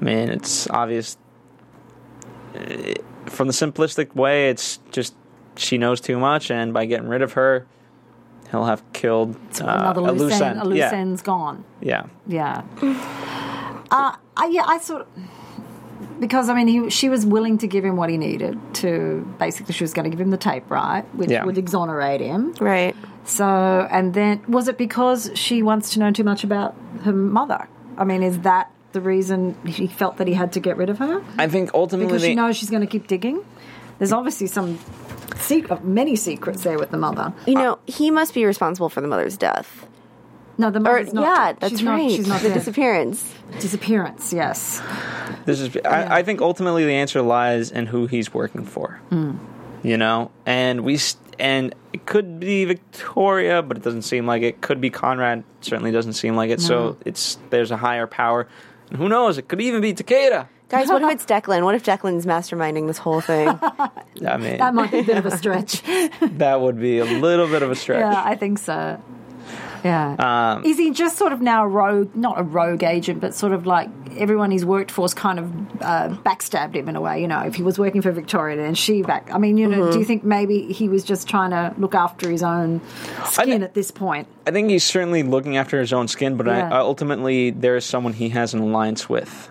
I 0.00 0.04
mean, 0.04 0.28
it's 0.28 0.68
obvious. 0.70 1.16
uh, 2.54 2.94
From 3.26 3.46
the 3.48 3.52
simplistic 3.54 4.14
way, 4.14 4.50
it's 4.50 4.78
just 4.90 5.14
she 5.56 5.78
knows 5.78 6.00
too 6.00 6.18
much, 6.18 6.50
and 6.50 6.72
by 6.74 6.84
getting 6.86 7.08
rid 7.08 7.22
of 7.22 7.32
her, 7.34 7.66
he'll 8.50 8.64
have 8.64 8.82
killed 8.92 9.36
uh, 9.60 9.64
Another 9.64 10.00
a 10.02 10.12
loose, 10.12 10.20
loose 10.22 10.32
end, 10.34 10.42
end. 10.44 10.60
a 10.60 10.64
loose 10.64 10.78
yeah, 10.78 10.90
end's 10.92 11.22
gone. 11.22 11.64
yeah. 11.80 12.06
Yeah. 12.26 12.62
Uh, 13.90 14.16
I, 14.36 14.46
yeah, 14.50 14.64
I 14.66 14.78
sort 14.78 15.02
of 15.02 15.08
because 16.20 16.48
I 16.48 16.54
mean, 16.54 16.66
he, 16.68 16.90
she 16.90 17.08
was 17.08 17.26
willing 17.26 17.58
to 17.58 17.66
give 17.66 17.84
him 17.84 17.96
what 17.96 18.08
he 18.10 18.16
needed 18.18 18.58
to 18.74 19.34
basically. 19.38 19.74
She 19.74 19.84
was 19.84 19.92
going 19.92 20.04
to 20.04 20.10
give 20.10 20.20
him 20.20 20.30
the 20.30 20.36
tape, 20.38 20.70
right, 20.70 21.02
which 21.14 21.30
Yeah. 21.30 21.44
would 21.44 21.58
exonerate 21.58 22.20
him. 22.20 22.52
Right. 22.60 22.96
So, 23.24 23.44
and 23.90 24.14
then 24.14 24.42
was 24.48 24.68
it 24.68 24.78
because 24.78 25.30
she 25.34 25.62
wants 25.62 25.90
to 25.90 25.98
know 25.98 26.10
too 26.12 26.24
much 26.24 26.42
about 26.44 26.74
her 27.04 27.12
mother? 27.12 27.68
I 27.98 28.04
mean, 28.04 28.22
is 28.22 28.40
that 28.40 28.70
the 28.92 29.00
reason 29.00 29.56
he 29.66 29.86
felt 29.86 30.16
that 30.18 30.26
he 30.26 30.34
had 30.34 30.52
to 30.52 30.60
get 30.60 30.76
rid 30.76 30.88
of 30.90 30.98
her? 30.98 31.22
I 31.38 31.48
think 31.48 31.70
ultimately 31.74 32.06
Because 32.06 32.22
they- 32.22 32.28
she 32.28 32.34
knows 32.34 32.56
she's 32.56 32.70
going 32.70 32.82
to 32.82 32.86
keep 32.88 33.06
digging. 33.08 33.44
There's 33.98 34.12
obviously 34.12 34.46
some 34.46 34.78
secret, 35.36 35.84
many 35.84 36.16
secrets 36.16 36.62
there 36.62 36.78
with 36.78 36.90
the 36.90 36.98
mother. 36.98 37.32
You 37.46 37.54
know, 37.54 37.78
he 37.86 38.10
must 38.10 38.34
be 38.34 38.44
responsible 38.44 38.88
for 38.88 39.00
the 39.00 39.08
mother's 39.08 39.36
death. 39.36 39.86
No, 40.58 40.70
the 40.70 40.78
Or 40.78 40.82
mother's 40.82 41.12
not. 41.12 41.22
yeah, 41.22 41.52
that's 41.58 41.70
she's 41.70 41.82
right. 41.84 42.02
Not, 42.02 42.10
she's 42.10 42.26
not 42.28 42.40
the 42.40 42.48
dead. 42.48 42.54
disappearance. 42.54 43.34
disappearance. 43.60 44.32
Yes. 44.32 44.80
This 45.44 45.60
is. 45.60 45.76
I, 45.84 46.18
I 46.18 46.22
think 46.22 46.40
ultimately 46.40 46.84
the 46.84 46.94
answer 46.94 47.20
lies 47.22 47.70
in 47.70 47.86
who 47.86 48.06
he's 48.06 48.32
working 48.32 48.64
for. 48.64 49.00
Hmm. 49.10 49.36
You 49.82 49.96
know, 49.98 50.30
and 50.46 50.80
we 50.82 50.96
st- 50.96 51.22
and 51.38 51.74
it 51.92 52.06
could 52.06 52.40
be 52.40 52.64
Victoria, 52.64 53.62
but 53.62 53.76
it 53.76 53.82
doesn't 53.82 54.02
seem 54.02 54.26
like 54.26 54.42
it. 54.42 54.60
Could 54.62 54.80
be 54.80 54.88
Conrad. 54.90 55.44
Certainly 55.60 55.92
doesn't 55.92 56.14
seem 56.14 56.34
like 56.36 56.50
it. 56.50 56.60
So 56.60 56.96
it's 57.04 57.38
there's 57.50 57.70
a 57.70 57.76
higher 57.76 58.06
power. 58.06 58.48
And 58.88 58.98
who 58.98 59.08
knows? 59.10 59.36
It 59.36 59.48
could 59.48 59.60
even 59.60 59.82
be 59.82 59.92
Takeda. 59.92 60.48
Guys, 60.68 60.88
what 60.88 61.02
if 61.02 61.10
it's 61.10 61.24
Declan? 61.26 61.62
What 61.64 61.74
if 61.74 61.84
Declan's 61.84 62.26
masterminding 62.26 62.86
this 62.88 62.98
whole 62.98 63.20
thing? 63.20 63.48
I 64.26 64.36
mean, 64.36 64.58
That 64.58 64.74
might 64.74 64.90
be 64.90 64.98
a 65.00 65.04
bit 65.04 65.16
of 65.18 65.26
a 65.26 65.36
stretch. 65.36 65.82
that 66.20 66.60
would 66.60 66.80
be 66.80 66.98
a 66.98 67.04
little 67.04 67.46
bit 67.46 67.62
of 67.62 67.70
a 67.70 67.76
stretch. 67.76 68.00
Yeah, 68.00 68.22
I 68.24 68.34
think 68.34 68.58
so. 68.58 69.00
Yeah. 69.84 70.16
Um, 70.56 70.64
Is 70.64 70.78
he 70.78 70.90
just 70.90 71.16
sort 71.16 71.32
of 71.32 71.40
now 71.40 71.64
a 71.64 71.68
rogue, 71.68 72.16
not 72.16 72.40
a 72.40 72.42
rogue 72.42 72.82
agent, 72.82 73.20
but 73.20 73.34
sort 73.34 73.52
of 73.52 73.66
like 73.66 73.88
everyone 74.16 74.50
he's 74.50 74.64
worked 74.64 74.90
for's 74.90 75.14
kind 75.14 75.38
of 75.38 75.52
uh, 75.82 76.08
backstabbed 76.24 76.74
him 76.74 76.88
in 76.88 76.96
a 76.96 77.00
way. 77.00 77.20
You 77.20 77.28
know, 77.28 77.40
if 77.42 77.54
he 77.54 77.62
was 77.62 77.78
working 77.78 78.02
for 78.02 78.10
Victoria 78.10 78.64
and 78.64 78.76
she 78.76 79.02
back. 79.02 79.28
I 79.32 79.38
mean, 79.38 79.58
you 79.58 79.68
know, 79.68 79.92
do 79.92 79.98
you 80.00 80.04
think 80.04 80.24
maybe 80.24 80.72
he 80.72 80.88
was 80.88 81.04
just 81.04 81.28
trying 81.28 81.50
to 81.50 81.72
look 81.78 81.94
after 81.94 82.28
his 82.28 82.42
own 82.42 82.80
skin 83.26 83.58
thi- 83.60 83.64
at 83.64 83.74
this 83.74 83.92
point? 83.92 84.26
I 84.48 84.50
think 84.50 84.70
he's 84.70 84.82
certainly 84.82 85.22
looking 85.22 85.56
after 85.56 85.78
his 85.78 85.92
own 85.92 86.08
skin, 86.08 86.36
but 86.36 86.46
Yeah. 86.46 86.68
I, 86.68 86.78
I 86.78 86.80
ultimately 86.80 87.50
there 87.50 87.76
is 87.76 87.84
someone 87.84 88.14
he 88.14 88.30
has 88.30 88.54
an 88.54 88.60
alliance 88.60 89.08
with. 89.08 89.48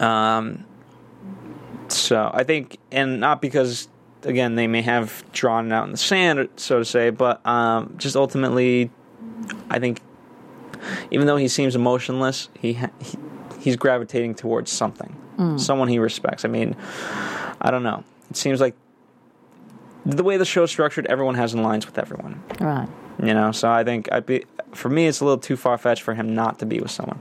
Um, 0.00 0.64
so 1.88 2.30
I 2.32 2.44
think, 2.44 2.78
and 2.92 3.20
not 3.20 3.40
because 3.42 3.88
again 4.24 4.54
they 4.54 4.66
may 4.66 4.82
have 4.82 5.24
drawn 5.32 5.66
it 5.66 5.72
out 5.72 5.86
in 5.86 5.92
the 5.92 5.96
sand, 5.98 6.48
so 6.56 6.78
to 6.78 6.84
say, 6.84 7.10
but 7.10 7.44
um, 7.46 7.94
just 7.98 8.16
ultimately, 8.16 8.90
I 9.68 9.78
think 9.78 10.00
even 11.10 11.26
though 11.26 11.36
he 11.36 11.48
seems 11.48 11.74
emotionless, 11.74 12.48
he, 12.58 12.74
ha- 12.74 12.90
he 13.00 13.18
he's 13.58 13.76
gravitating 13.76 14.34
towards 14.34 14.70
something, 14.70 15.16
someone 15.58 15.88
he 15.88 15.98
respects. 15.98 16.44
I 16.44 16.48
mean, 16.48 16.76
I 17.60 17.70
don't 17.70 17.82
know. 17.82 18.04
It 18.30 18.36
seems 18.36 18.60
like 18.60 18.74
the 20.06 20.22
way 20.22 20.36
the 20.36 20.44
show's 20.44 20.70
structured, 20.70 21.06
everyone 21.06 21.34
has 21.34 21.52
alliance 21.54 21.86
with 21.86 21.98
everyone. 21.98 22.42
Right. 22.60 22.88
You 23.22 23.34
know, 23.34 23.52
so 23.52 23.70
I 23.70 23.84
think 23.84 24.10
I'd 24.12 24.26
be 24.26 24.44
for 24.72 24.88
me, 24.88 25.06
it's 25.06 25.20
a 25.20 25.24
little 25.24 25.38
too 25.38 25.56
far 25.56 25.76
fetched 25.78 26.02
for 26.02 26.14
him 26.14 26.34
not 26.34 26.58
to 26.60 26.66
be 26.66 26.80
with 26.80 26.90
someone. 26.90 27.20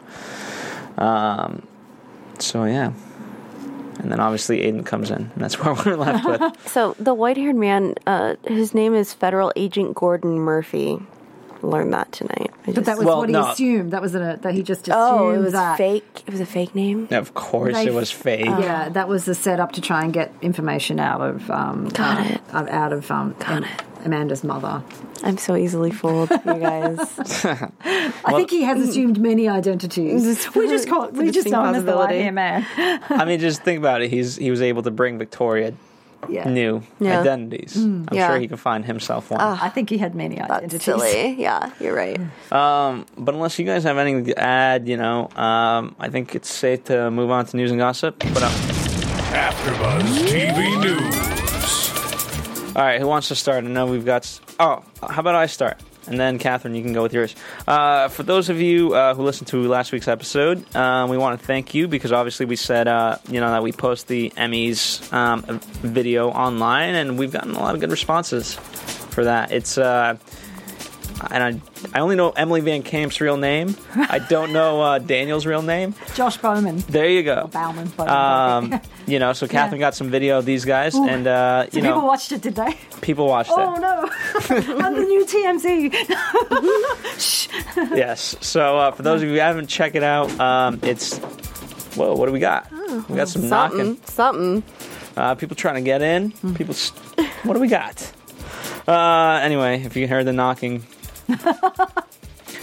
Um, 0.98 1.68
so 2.42 2.64
yeah, 2.66 2.92
and 4.00 4.12
then 4.12 4.20
obviously 4.20 4.60
Aiden 4.62 4.86
comes 4.86 5.10
in, 5.12 5.18
and 5.18 5.32
that's 5.36 5.60
where 5.64 5.74
we're 5.74 5.96
left 5.98 6.26
with. 6.26 6.42
So 6.68 6.96
the 7.00 7.14
white-haired 7.14 7.56
man, 7.56 7.96
uh, 8.08 8.36
his 8.48 8.74
name 8.74 8.94
is 8.96 9.14
Federal 9.14 9.52
Agent 9.56 9.96
Gordon 9.96 10.40
Murphy. 10.40 11.00
Learned 11.62 11.92
that 11.94 12.10
tonight. 12.14 12.52
I 12.64 12.68
But 12.68 12.76
just- 12.76 12.86
that 12.86 12.98
was 12.98 13.06
Well, 13.06 13.18
what 13.18 13.28
he 13.28 13.34
no. 13.34 13.50
assumed. 13.52 13.92
That 13.92 14.02
was 14.02 14.16
a, 14.16 14.40
that 14.44 14.54
he 14.54 14.64
just 14.64 14.88
assumed 14.88 14.98
oh, 14.98 15.30
it 15.32 15.40
was 15.40 15.52
that. 15.52 15.78
fake. 15.78 16.24
It 16.26 16.32
was 16.32 16.40
a 16.40 16.46
fake 16.46 16.74
name. 16.74 17.10
of 17.12 17.34
course, 17.34 17.74
They- 17.76 17.88
it 17.88 17.94
was 17.94 18.10
fake. 18.10 18.46
Yeah, 18.46 18.88
that 18.88 19.10
was 19.10 19.26
the 19.26 19.36
setup 19.36 19.74
to 19.74 19.82
try 19.82 20.06
and 20.06 20.14
get 20.14 20.34
information 20.42 21.02
out 21.02 21.20
of 21.20 21.52
um, 21.52 21.90
Got 21.90 22.18
uh, 22.20 22.24
it. 22.36 22.42
out 22.70 22.94
of 22.94 23.12
um, 23.12 23.36
Got 23.40 23.50
Am- 23.50 23.64
it. 23.66 23.70
Amanda's 24.06 24.44
mother. 24.44 24.82
I'm 25.24 25.38
so 25.38 25.56
easily 25.56 25.92
fooled, 25.92 26.30
you 26.32 26.38
guys. 26.60 26.98
I 27.84 28.34
think 28.36 28.50
he 28.50 28.62
has 28.64 28.80
assumed 28.88 29.20
many 29.20 29.48
identities. 29.50 30.26
It's 30.26 30.56
we 30.56 30.68
just 30.68 30.88
call 30.88 31.06
it's 31.06 31.18
we 31.18 31.26
just 31.26 31.46
distinct 31.46 31.52
know 31.58 31.66
him 31.66 31.76
as 31.76 31.84
the 31.86 31.96
white 31.96 32.34
man. 32.34 32.66
I 33.10 33.26
mean, 33.26 33.40
just 33.40 33.64
think 33.64 33.80
about 33.80 34.02
it. 34.02 34.10
He's 34.10 34.36
he 34.38 34.50
was 34.52 34.62
able 34.62 34.84
to 34.84 34.92
bring 34.92 35.18
Victoria 35.18 35.74
Yeah, 36.30 36.50
new 36.50 36.84
Yeah. 37.00 37.20
identities. 37.22 37.76
I'm 37.78 38.08
Yeah. 38.12 38.28
sure 38.30 38.40
he 38.40 38.48
can 38.48 38.58
find 38.58 38.86
himself 38.86 39.32
one. 39.32 39.42
I 39.42 39.70
think 39.70 39.90
he 39.90 39.98
had 39.98 40.16
many 40.16 40.36
That's 40.36 40.52
identities. 40.52 40.84
silly. 40.84 41.36
Yeah, 41.38 41.72
you're 41.80 41.96
right. 41.96 42.20
Um, 42.52 43.06
but 43.18 43.36
unless 43.36 43.60
you 43.60 43.66
guys 43.66 43.84
have 43.84 43.98
anything 43.98 44.26
to 44.26 44.40
add, 44.40 44.88
you 44.88 44.98
know, 44.98 45.30
um, 45.36 45.96
I 46.00 46.10
think 46.10 46.36
it's 46.36 46.52
safe 46.52 46.86
to 46.86 47.10
move 47.12 47.30
on 47.32 47.46
to 47.46 47.58
news 47.58 47.72
and 47.72 47.80
gossip. 47.80 48.18
But 48.34 48.44
uh, 48.44 48.50
AfterBuzz 49.32 50.28
TV 50.28 50.82
News. 50.82 51.39
All 52.76 52.84
right, 52.84 53.00
who 53.00 53.08
wants 53.08 53.28
to 53.30 53.36
start? 53.36 53.64
I 53.64 53.68
know 53.68 53.86
we've 53.88 54.06
got. 54.06 54.40
Oh, 54.60 54.84
how 55.02 55.20
about 55.20 55.36
I 55.36 55.48
start? 55.48 55.80
And 56.08 56.20
then, 56.20 56.40
Catherine, 56.40 56.74
you 56.74 56.82
can 56.82 56.94
go 56.94 57.04
with 57.04 57.14
yours. 57.14 57.36
Uh, 57.68 58.08
for 58.08 58.24
those 58.24 58.50
of 58.50 58.60
you 58.60 58.94
uh, 58.96 59.14
who 59.14 59.22
listened 59.22 59.48
to 59.50 59.68
last 59.68 59.92
week's 59.92 60.08
episode, 60.08 60.64
um, 60.76 61.10
we 61.10 61.18
want 61.18 61.40
to 61.40 61.46
thank 61.46 61.76
you 61.76 61.88
because 61.88 62.12
obviously 62.12 62.48
we 62.48 62.56
said, 62.56 62.88
uh, 62.88 63.18
you 63.30 63.40
know, 63.40 63.52
that 63.52 63.62
we 63.62 63.72
post 63.72 64.08
the 64.08 64.32
Emmys 64.32 65.12
um, 65.14 65.44
video 65.84 66.30
online, 66.30 66.96
and 66.96 67.20
we've 67.20 67.32
gotten 67.32 67.52
a 67.56 67.60
lot 67.60 67.76
of 67.76 67.82
good 67.82 67.92
responses 67.92 68.54
for 68.56 69.26
that. 69.26 69.52
It's 69.52 69.78
uh, 69.78 70.18
and 71.32 71.44
I, 71.94 71.98
I 71.98 72.02
only 72.02 72.16
know 72.16 72.32
Emily 72.32 72.62
Van 72.62 72.82
Camp's 72.82 73.20
real 73.22 73.38
name. 73.38 73.76
I 73.96 74.20
don't 74.20 74.52
know 74.54 74.82
uh, 74.82 75.00
Daniel's 75.00 75.46
real 75.46 75.62
name. 75.62 75.94
Josh 76.16 76.38
Bowman, 76.38 76.78
There 76.90 77.10
you 77.10 77.24
go. 77.24 77.48
Bowman. 77.48 77.88
Bowman. 77.90 78.74
Um, 78.74 78.82
you 79.10 79.20
know, 79.20 79.34
so 79.34 79.48
Catherine 79.48 79.80
got 79.80 79.96
some 79.96 80.10
video 80.10 80.38
of 80.38 80.46
these 80.46 80.66
guys, 80.66 80.96
and 80.96 81.28
uh, 81.28 81.64
so 81.70 81.78
you 81.78 81.84
people 81.84 82.02
know, 82.02 82.06
watched 82.06 82.32
it, 82.32 82.42
did 82.42 82.56
they? 82.56 82.78
people 83.02 83.28
watched 83.28 83.52
Oh 83.54 83.76
it. 83.76 83.78
Oh 83.78 83.80
no! 83.80 84.10
I'm 84.86 84.96
the 84.96 85.02
new 85.02 85.26
TMZ. 85.26 85.94
Yes. 87.96 88.36
So 88.42 88.78
uh, 88.78 88.92
for 88.92 89.04
those 89.04 89.22
of 89.22 89.28
you 89.28 89.36
who 89.36 89.40
haven't, 89.42 89.68
checked 89.68 89.96
it 89.96 90.04
out. 90.04 90.30
Um, 90.40 90.80
it's 90.84 91.18
whoa. 91.96 92.14
What 92.16 92.28
do 92.28 92.32
we 92.32 92.40
got? 92.40 92.72
we 93.10 93.16
got 93.16 93.28
some 93.28 93.48
knocking. 93.50 93.98
Something. 94.06 94.62
Something. 94.62 94.64
Uh, 95.18 95.36
people 95.36 95.56
trying 95.56 95.76
to 95.76 95.82
get 95.82 96.02
in. 96.02 96.32
People. 96.56 96.74
s 96.74 96.90
what 97.44 97.54
do 97.54 97.60
we 97.60 97.68
got? 97.68 98.12
Uh, 98.88 99.40
anyway, 99.44 99.82
if 99.84 99.96
you 99.96 100.08
heard 100.08 100.26
the 100.26 100.34
knocking. 100.34 100.84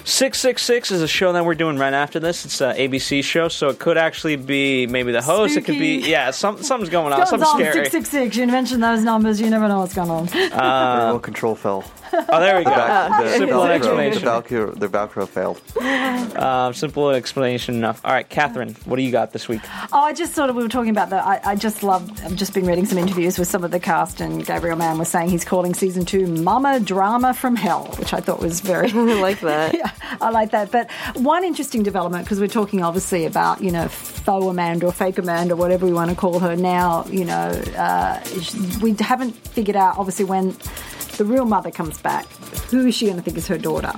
666 0.06 0.92
is 0.92 1.02
a 1.02 1.08
show 1.08 1.32
that 1.32 1.44
we're 1.44 1.56
doing 1.56 1.78
right 1.78 1.92
after 1.92 2.20
this. 2.20 2.44
It's 2.44 2.60
an 2.60 2.76
ABC 2.76 3.24
show, 3.24 3.48
so 3.48 3.70
it 3.70 3.80
could 3.80 3.98
actually 3.98 4.36
be 4.36 4.86
maybe 4.86 5.10
the 5.10 5.20
host. 5.20 5.56
It 5.56 5.64
could 5.64 5.80
be, 5.80 5.96
yeah, 6.08 6.30
some, 6.30 6.62
something's 6.62 6.90
going 6.90 7.12
on. 7.12 7.18
Goes 7.18 7.30
Something 7.30 7.48
on 7.48 7.58
scary. 7.58 7.72
six 7.74 7.90
six 7.90 8.10
six. 8.10 8.36
You 8.36 8.46
mentioned 8.46 8.84
those 8.84 9.02
numbers. 9.02 9.40
You 9.40 9.50
never 9.50 9.66
know 9.66 9.80
what's 9.80 9.94
going 9.94 10.10
on. 10.10 10.28
Uh, 10.56 11.10
Well, 11.10 11.18
control 11.18 11.56
fell. 11.56 11.84
Oh, 12.12 12.40
there 12.40 12.56
we 12.56 12.64
go. 12.64 12.70
Back, 12.70 13.24
the, 13.24 13.30
Simple 13.36 13.58
Velcro, 13.58 13.66
the 13.66 13.72
explanation. 13.72 14.22
Velcro, 14.22 14.78
the 14.78 14.88
Velcro 14.88 15.28
failed. 15.28 15.60
Um, 16.36 16.72
simple 16.74 17.10
explanation 17.10 17.74
enough. 17.74 18.00
All 18.04 18.12
right, 18.12 18.28
Catherine, 18.28 18.74
what 18.84 18.96
do 18.96 19.02
you 19.02 19.10
got 19.10 19.32
this 19.32 19.48
week? 19.48 19.60
Oh, 19.92 20.00
I 20.00 20.12
just 20.12 20.32
thought 20.32 20.54
we 20.54 20.62
were 20.62 20.68
talking 20.68 20.90
about 20.90 21.10
that. 21.10 21.26
I, 21.26 21.40
I 21.44 21.54
just 21.56 21.82
love. 21.82 22.08
I've 22.24 22.36
just 22.36 22.54
been 22.54 22.64
reading 22.64 22.86
some 22.86 22.96
interviews 22.96 23.38
with 23.40 23.48
some 23.48 23.64
of 23.64 23.72
the 23.72 23.80
cast, 23.80 24.20
and 24.20 24.46
Gabriel 24.46 24.76
Mann 24.76 24.98
was 24.98 25.08
saying 25.08 25.30
he's 25.30 25.44
calling 25.44 25.74
season 25.74 26.04
two 26.04 26.26
"Mama 26.28 26.78
Drama 26.78 27.34
from 27.34 27.56
Hell," 27.56 27.86
which 27.98 28.14
I 28.14 28.20
thought 28.20 28.40
was 28.40 28.60
very. 28.60 28.88
I 28.92 29.20
like 29.20 29.40
that. 29.40 29.74
yeah, 29.74 29.90
I 30.20 30.30
like 30.30 30.50
that. 30.50 30.70
But 30.70 30.90
one 31.16 31.44
interesting 31.44 31.82
development 31.82 32.24
because 32.24 32.40
we're 32.40 32.48
talking 32.48 32.82
obviously 32.82 33.24
about 33.24 33.62
you 33.62 33.70
know 33.70 33.88
faux 33.88 34.46
Amanda 34.46 34.86
or 34.86 34.92
fake 34.92 35.18
Amanda, 35.18 35.56
whatever 35.56 35.86
we 35.86 35.92
want 35.92 36.10
to 36.10 36.16
call 36.16 36.38
her 36.40 36.56
now. 36.56 37.04
You 37.06 37.24
know, 37.24 37.48
uh, 37.76 38.20
we 38.80 38.94
haven't 38.98 39.32
figured 39.32 39.76
out 39.76 39.98
obviously 39.98 40.24
when 40.24 40.56
the 41.16 41.24
real 41.24 41.46
mother 41.46 41.70
comes 41.70 41.98
back, 41.98 42.26
who 42.70 42.86
is 42.86 42.94
she 42.94 43.06
going 43.06 43.16
to 43.16 43.22
think 43.22 43.36
is 43.36 43.46
her 43.48 43.58
daughter? 43.58 43.92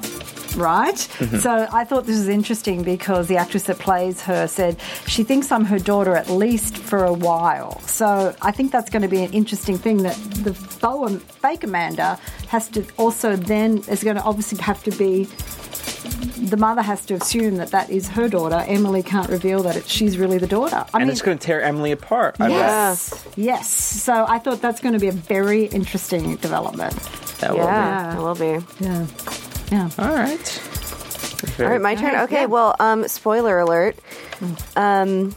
Right? 0.58 0.96
Mm-hmm. 0.96 1.38
So 1.38 1.68
I 1.72 1.84
thought 1.84 2.04
this 2.06 2.18
was 2.18 2.28
interesting 2.28 2.82
because 2.82 3.28
the 3.28 3.36
actress 3.36 3.64
that 3.64 3.78
plays 3.78 4.20
her 4.22 4.46
said 4.48 4.76
she 5.06 5.22
thinks 5.22 5.52
I'm 5.52 5.64
her 5.66 5.78
daughter 5.78 6.14
at 6.16 6.28
least 6.28 6.76
for 6.76 7.04
a 7.04 7.12
while. 7.12 7.80
So 7.82 8.34
I 8.42 8.50
think 8.50 8.72
that's 8.72 8.90
going 8.90 9.02
to 9.02 9.08
be 9.08 9.22
an 9.22 9.32
interesting 9.32 9.78
thing 9.78 10.02
that 10.02 10.16
the 10.44 10.52
faux, 10.54 11.22
fake 11.42 11.62
Amanda 11.64 12.18
has 12.48 12.68
to 12.70 12.84
also 12.96 13.36
then 13.36 13.78
is 13.88 14.02
going 14.02 14.16
to 14.16 14.22
obviously 14.22 14.58
have 14.58 14.82
to 14.84 14.90
be 14.90 15.28
the 16.38 16.56
mother 16.56 16.82
has 16.82 17.04
to 17.06 17.14
assume 17.14 17.56
that 17.56 17.70
that 17.70 17.90
is 17.90 18.08
her 18.08 18.28
daughter. 18.28 18.64
Emily 18.66 19.02
can't 19.02 19.28
reveal 19.28 19.62
that 19.64 19.76
it, 19.76 19.86
she's 19.86 20.16
really 20.18 20.38
the 20.38 20.46
daughter. 20.46 20.76
I 20.76 20.88
And 20.94 21.00
mean, 21.04 21.10
it's 21.10 21.22
going 21.22 21.36
to 21.38 21.44
tear 21.46 21.60
Emily 21.62 21.92
apart. 21.92 22.36
I 22.40 22.48
bet. 22.48 22.56
yes, 22.56 23.28
yes. 23.36 23.68
So 23.70 24.24
I 24.28 24.38
thought 24.38 24.60
that's 24.62 24.80
going 24.80 24.94
to 24.94 25.00
be 25.00 25.08
a 25.08 25.12
very 25.12 25.64
interesting 25.66 26.36
development. 26.36 26.94
That 27.40 27.50
will 27.50 27.58
be. 27.58 27.64
Yeah, 27.64 28.16
it 28.16 28.22
will 28.22 28.34
be. 28.34 28.66
Yeah, 28.80 29.06
yeah. 29.70 29.90
All 29.98 30.08
right. 30.14 30.62
All 31.60 31.66
right, 31.66 31.80
my 31.80 31.94
turn. 31.94 32.14
Okay, 32.22 32.46
well, 32.46 32.74
um, 32.80 33.06
spoiler 33.08 33.58
alert. 33.58 33.96
Um, 34.76 35.34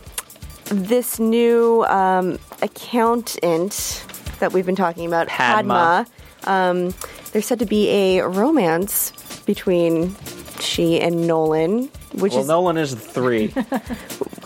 this 0.66 1.20
new 1.20 1.84
um, 1.84 2.40
accountant 2.62 4.04
that 4.40 4.54
we've 4.54 4.66
been 4.66 4.76
talking 4.76 5.06
about, 5.06 5.28
Padma. 5.28 6.06
Padma, 6.44 6.52
um, 6.52 6.94
there's 7.32 7.46
said 7.46 7.60
to 7.60 7.66
be 7.66 7.90
a 7.90 8.22
romance 8.28 9.12
between 9.46 10.16
she 10.60 11.00
and 11.00 11.28
Nolan, 11.28 11.90
which 12.14 12.34
Well, 12.34 12.42
is 12.42 12.48
Nolan 12.48 12.78
is 12.78 12.94
three. 12.94 13.54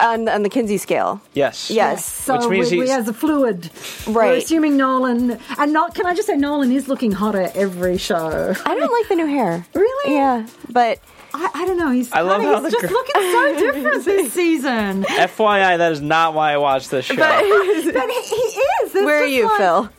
on, 0.00 0.28
on 0.28 0.42
the 0.42 0.48
Kinsey 0.48 0.78
scale. 0.78 1.20
Yes. 1.34 1.70
Yes. 1.70 2.04
So 2.04 2.36
Which 2.38 2.48
means 2.48 2.70
we, 2.70 2.78
we 2.80 2.86
he's- 2.86 2.98
as 3.00 3.08
a 3.08 3.12
fluid, 3.12 3.70
We're 4.06 4.12
Right. 4.12 4.42
assuming 4.42 4.76
Nolan 4.76 5.38
and 5.58 5.72
not. 5.72 5.94
Can 5.94 6.06
I 6.06 6.14
just 6.14 6.26
say 6.26 6.36
Nolan 6.36 6.72
is 6.72 6.88
looking 6.88 7.12
hotter 7.12 7.50
every 7.54 7.98
show. 7.98 8.54
I 8.64 8.74
don't 8.74 8.92
like 8.92 9.08
the 9.08 9.14
new 9.16 9.26
hair. 9.26 9.66
Really? 9.74 10.14
Yeah, 10.14 10.46
but 10.70 10.98
I, 11.34 11.50
I 11.54 11.66
don't 11.66 11.76
know. 11.76 11.90
He's 11.90 12.10
I 12.12 12.20
love 12.20 12.40
kinda- 12.40 12.56
how 12.56 12.62
he's 12.64 12.72
the 12.72 12.78
just 12.80 12.86
gr- 12.88 12.94
looking 12.94 13.14
so 13.14 13.58
different 13.72 14.04
this 14.04 14.32
season. 14.40 15.04
FYI, 15.04 15.78
that 15.78 15.92
is 15.92 16.00
not 16.00 16.34
why 16.34 16.52
I 16.52 16.56
watch 16.56 16.88
this 16.88 17.04
show. 17.06 17.16
But 17.16 17.40
he, 17.44 17.46
he 17.46 17.52
is. 17.54 17.86
It's 17.86 18.65
where 19.04 19.22
are 19.22 19.26
you, 19.26 19.46
like- 19.48 19.58
Phil? 19.58 19.90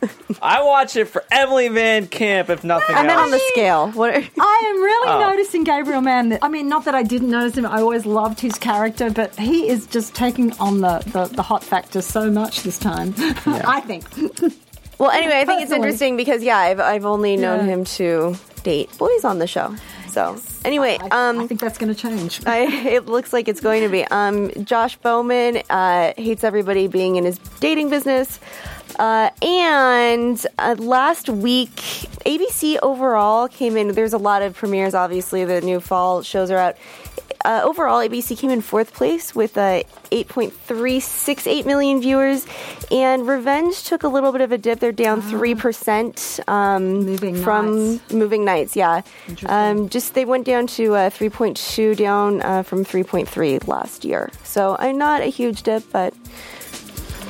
I 0.42 0.62
watch 0.62 0.96
it 0.96 1.06
for 1.06 1.24
Emily 1.30 1.68
Van 1.68 2.06
Camp, 2.06 2.50
if 2.50 2.64
nothing 2.64 2.94
I 2.96 3.02
meant 3.02 3.12
else. 3.18 3.24
on 3.24 3.30
the 3.30 3.40
scale. 3.52 3.90
What? 3.92 4.10
Are, 4.10 4.22
I 4.40 4.62
am 4.74 4.82
really 4.82 5.08
Oh. 5.10 5.30
noticing 5.30 5.64
Gabriel 5.64 6.00
Mann. 6.00 6.30
that- 6.30 6.40
I 6.42 6.48
mean, 6.48 6.68
not 6.68 6.84
that 6.86 6.94
I 6.94 7.02
didn't 7.02 7.30
notice 7.30 7.56
him. 7.56 7.66
I 7.66 7.80
always 7.80 8.04
loved 8.06 8.40
his 8.40 8.54
character, 8.54 9.10
but 9.10 9.34
he 9.36 9.68
is 9.68 9.86
just 9.86 10.14
taking 10.14 10.52
on 10.58 10.80
the, 10.80 10.98
the, 11.12 11.24
the 11.34 11.42
hot 11.42 11.62
factor 11.64 12.00
so 12.02 12.30
much 12.30 12.62
this 12.62 12.78
time. 12.78 13.14
I 13.46 13.80
think. 13.80 14.04
well, 14.98 15.10
anyway, 15.10 15.38
I 15.40 15.44
think 15.44 15.60
it's 15.62 15.70
Personally. 15.70 15.76
interesting 15.76 16.16
because 16.16 16.42
yeah, 16.42 16.56
I've 16.58 16.80
I've 16.80 17.04
only 17.04 17.36
known 17.36 17.60
Yeah. 17.66 17.72
him 17.74 17.84
to 17.84 18.36
date 18.64 18.90
boys 18.98 19.24
on 19.24 19.38
the 19.38 19.46
show. 19.46 19.74
So 20.10 20.36
anyway, 20.64 20.98
I, 21.12 21.28
um, 21.28 21.38
I 21.40 21.46
think 21.46 21.60
that's 21.60 21.76
going 21.78 21.94
to 21.94 22.00
change. 22.00 22.40
I, 22.46 22.60
it 22.88 23.06
looks 23.06 23.32
like 23.32 23.46
it's 23.46 23.60
going 23.60 23.82
to 23.82 23.88
be. 23.88 24.04
Um, 24.06 24.50
Josh 24.64 24.96
Bowman 24.96 25.62
uh, 25.70 26.14
hates 26.16 26.42
everybody 26.44 26.88
being 26.88 27.16
in 27.16 27.24
his 27.24 27.38
dating 27.60 27.90
business. 27.90 28.40
Uh, 28.98 29.30
and 29.42 30.44
uh, 30.58 30.74
last 30.78 31.28
week, 31.28 31.76
ABC 32.26 32.78
overall 32.82 33.48
came 33.48 33.76
in. 33.76 33.88
There's 33.92 34.12
a 34.12 34.18
lot 34.18 34.42
of 34.42 34.54
premieres, 34.56 34.94
obviously. 34.94 35.44
The 35.44 35.60
new 35.60 35.80
fall 35.80 36.22
shows 36.22 36.50
are 36.50 36.58
out. 36.58 36.76
uh, 37.44 37.60
overall, 37.64 38.00
ABC 38.00 38.36
came 38.36 38.50
in 38.50 38.60
fourth 38.60 38.92
place 38.92 39.34
with 39.34 39.56
uh, 39.56 39.82
8.368 40.10 41.64
million 41.66 42.00
viewers, 42.00 42.46
and 42.90 43.26
Revenge 43.26 43.84
took 43.84 44.02
a 44.02 44.08
little 44.08 44.32
bit 44.32 44.40
of 44.40 44.50
a 44.50 44.58
dip. 44.58 44.80
They're 44.80 44.90
down 44.92 45.22
three 45.22 45.54
percent 45.54 46.40
um, 46.48 47.16
from 47.42 47.92
Nights. 47.96 48.12
Moving 48.12 48.44
Nights. 48.44 48.74
Yeah, 48.76 49.02
um, 49.46 49.88
just 49.88 50.14
they 50.14 50.24
went 50.24 50.44
down 50.46 50.66
to 50.68 50.94
uh, 50.94 51.10
3.2 51.10 51.96
down 51.96 52.42
uh, 52.42 52.62
from 52.64 52.84
3.3 52.84 53.66
last 53.68 54.04
year. 54.04 54.30
So 54.42 54.76
I'm 54.78 54.98
not 54.98 55.20
a 55.20 55.26
huge 55.26 55.62
dip, 55.62 55.84
but 55.92 56.14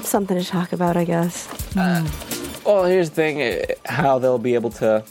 something 0.08 0.36
to 0.38 0.44
talk 0.44 0.72
about, 0.72 0.96
I 0.96 1.04
guess. 1.04 1.46
Well, 2.64 2.84
here's 2.84 3.10
the 3.10 3.14
thing: 3.14 3.40
eh, 3.42 3.64
how 3.86 4.18
they'll 4.18 4.38
be 4.38 4.54
able 4.54 4.70
to 4.70 5.04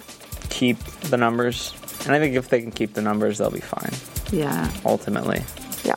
keep 0.49 0.77
the 1.09 1.17
numbers, 1.17 1.73
and 2.05 2.13
I 2.15 2.19
think 2.19 2.35
if 2.35 2.49
they 2.49 2.61
can 2.61 2.71
keep 2.71 2.93
the 2.93 3.01
numbers, 3.01 3.37
they'll 3.37 3.49
be 3.51 3.59
fine. 3.59 3.93
Yeah, 4.31 4.69
Ultimately, 4.85 5.41
Yeah, 5.85 5.95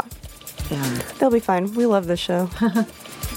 yeah. 0.71 1.03
they'll 1.19 1.31
be 1.31 1.41
fine. 1.41 1.75
We 1.75 1.87
love 1.87 2.07
the 2.07 2.17
show. 2.17 2.49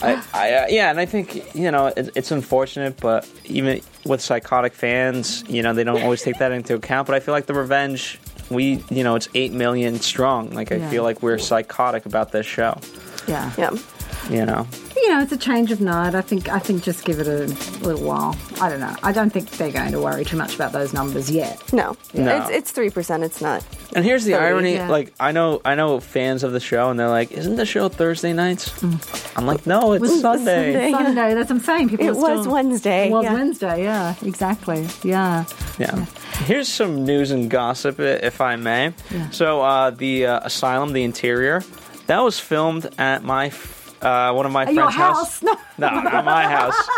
I, 0.01 0.21
I 0.33 0.53
uh, 0.53 0.65
yeah, 0.69 0.89
and 0.89 0.99
I 0.99 1.05
think 1.05 1.55
you 1.55 1.71
know 1.71 1.87
it, 1.87 2.09
it's 2.15 2.31
unfortunate, 2.31 2.97
but 2.99 3.27
even 3.45 3.81
with 4.05 4.21
psychotic 4.21 4.73
fans, 4.73 5.43
you 5.49 5.61
know 5.63 5.73
they 5.73 5.83
don't 5.83 6.01
always 6.03 6.21
take 6.21 6.37
that 6.39 6.51
into 6.51 6.75
account. 6.75 7.07
But 7.07 7.15
I 7.15 7.19
feel 7.19 7.33
like 7.33 7.45
the 7.45 7.53
revenge, 7.53 8.19
we 8.49 8.83
you 8.89 9.03
know 9.03 9.15
it's 9.15 9.29
eight 9.33 9.51
million 9.53 9.99
strong. 9.99 10.51
Like 10.51 10.71
I 10.71 10.75
Yeah. 10.75 10.89
feel 10.89 11.03
like 11.03 11.21
we're 11.23 11.37
psychotic 11.39 12.05
about 12.05 12.31
this 12.31 12.45
show. 12.45 12.77
Yeah. 13.27 13.51
yeah. 13.57 13.71
You 14.29 14.45
know, 14.45 14.67
You 14.95 15.09
know, 15.09 15.21
it's 15.21 15.31
a 15.31 15.37
change 15.37 15.71
of 15.71 15.81
night. 15.81 16.15
I 16.15 16.21
think. 16.21 16.47
I 16.49 16.59
think 16.59 16.83
just 16.83 17.03
give 17.03 17.19
it 17.19 17.27
a 17.27 17.45
little 17.85 18.01
while. 18.05 18.35
I 18.61 18.69
don't 18.69 18.79
know. 18.79 18.95
I 19.03 19.11
don't 19.11 19.29
think 19.31 19.49
they're 19.51 19.71
going 19.71 19.91
to 19.91 19.99
worry 19.99 20.23
too 20.23 20.37
much 20.37 20.55
about 20.55 20.71
those 20.71 20.93
numbers 20.93 21.29
yet. 21.29 21.73
No, 21.73 21.97
No. 22.13 22.37
it's 22.37 22.49
it's 22.49 22.71
three 22.71 22.89
percent. 22.89 23.23
It's 23.23 23.41
not. 23.41 23.65
and 23.95 24.05
here's 24.05 24.23
the 24.23 24.33
Thirty, 24.33 24.45
irony: 24.45 24.73
yeah. 24.75 24.87
like 24.89 25.13
I 25.19 25.31
know 25.31 25.61
I 25.65 25.75
know 25.75 25.99
fans 25.99 26.43
of 26.43 26.51
the 26.53 26.59
show, 26.59 26.89
and 26.89 26.99
they're 26.99 27.09
like, 27.09 27.31
"Isn't 27.31 27.55
the 27.57 27.65
show 27.65 27.89
Thursday 27.89 28.33
nights?" 28.33 28.71
I'm 29.35 29.45
like, 29.45 29.65
"No, 29.67 29.93
it's 29.93 30.01
Was- 30.01 30.21
Sunday." 30.21 30.73
Sunday. 30.73 30.91
Sunday. 30.91 31.33
That's 31.33 31.49
what 31.49 31.57
I'm 31.57 31.63
saying. 31.63 31.89
People. 31.89 32.05
It 32.05 32.09
are 32.09 32.13
still- 32.15 32.37
was 32.37 32.47
Wednesday. 32.47 33.07
It 33.07 33.11
was 33.11 33.23
yeah. 33.25 33.33
Wednesday. 33.33 33.83
Yeah. 33.83 34.15
Exactly. 34.23 34.87
Yeah. 35.03 35.45
Yeah. 35.79 36.05
Here's 36.45 36.67
some 36.67 37.03
news 37.03 37.31
and 37.31 37.49
gossip, 37.49 37.99
if 37.99 38.41
I 38.41 38.55
may. 38.55 38.93
Yeah. 39.11 39.29
So, 39.31 39.61
uh, 39.61 39.89
the 39.91 40.25
uh, 40.27 40.39
asylum, 40.43 40.93
the 40.93 41.03
interior, 41.03 41.63
that 42.07 42.19
was 42.23 42.39
filmed 42.39 42.89
at 42.97 43.23
my 43.23 43.47
f- 43.47 43.82
uh, 44.03 44.33
one 44.33 44.45
of 44.45 44.51
my 44.51 44.63
At 44.65 44.73
friends' 44.73 44.95
house? 44.95 45.41
No. 45.41 45.55
No, 45.77 45.89
not 45.89 46.25
my 46.25 46.43
house. 46.43 46.89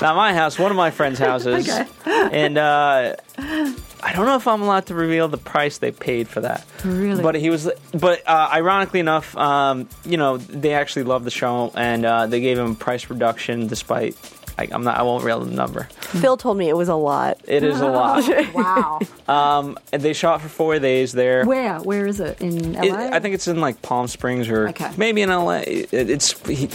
not 0.00 0.16
my 0.16 0.32
house. 0.34 0.58
One 0.58 0.70
of 0.70 0.76
my 0.76 0.90
friends' 0.90 1.18
houses. 1.18 1.68
Okay. 1.68 1.86
And 2.06 2.58
uh, 2.58 3.14
I 3.38 4.12
don't 4.12 4.26
know 4.26 4.36
if 4.36 4.46
I'm 4.48 4.62
allowed 4.62 4.86
to 4.86 4.94
reveal 4.94 5.28
the 5.28 5.38
price 5.38 5.78
they 5.78 5.90
paid 5.90 6.28
for 6.28 6.40
that. 6.40 6.64
Really? 6.84 7.22
But 7.22 7.34
he 7.34 7.50
was. 7.50 7.70
But 7.92 8.26
uh, 8.26 8.48
ironically 8.52 9.00
enough, 9.00 9.36
um, 9.36 9.88
you 10.04 10.16
know, 10.16 10.36
they 10.38 10.72
actually 10.74 11.04
loved 11.04 11.24
the 11.24 11.30
show, 11.30 11.72
and 11.74 12.04
uh, 12.04 12.26
they 12.26 12.40
gave 12.40 12.58
him 12.58 12.72
a 12.72 12.74
price 12.74 13.08
reduction 13.10 13.66
despite. 13.66 14.16
I, 14.58 14.66
I'm 14.72 14.82
not. 14.82 14.98
I 14.98 15.02
won't 15.02 15.22
reveal 15.22 15.40
the 15.44 15.54
number. 15.54 15.84
Phil 16.00 16.36
told 16.36 16.56
me 16.58 16.68
it 16.68 16.76
was 16.76 16.88
a 16.88 16.94
lot. 16.96 17.38
It 17.46 17.62
is 17.62 17.80
a 17.80 17.86
lot. 17.88 18.24
Wow. 18.54 18.98
Um, 19.28 19.78
and 19.92 20.02
they 20.02 20.12
shot 20.12 20.40
for 20.40 20.48
four 20.48 20.78
days 20.78 21.12
there. 21.12 21.44
Where? 21.44 21.78
Where 21.78 22.06
is 22.06 22.18
it? 22.20 22.40
In 22.40 22.72
LA? 22.72 22.82
It- 22.82 23.12
I 23.12 23.20
think 23.20 23.34
it's 23.34 23.46
in 23.46 23.60
like 23.60 23.80
Palm 23.82 24.08
Springs 24.08 24.48
or 24.48 24.68
Okay. 24.70 24.90
maybe 24.96 25.22
in 25.22 25.30
LA. 25.30 25.58
It, 25.66 25.92
it's 25.92 26.32
he, 26.48 26.68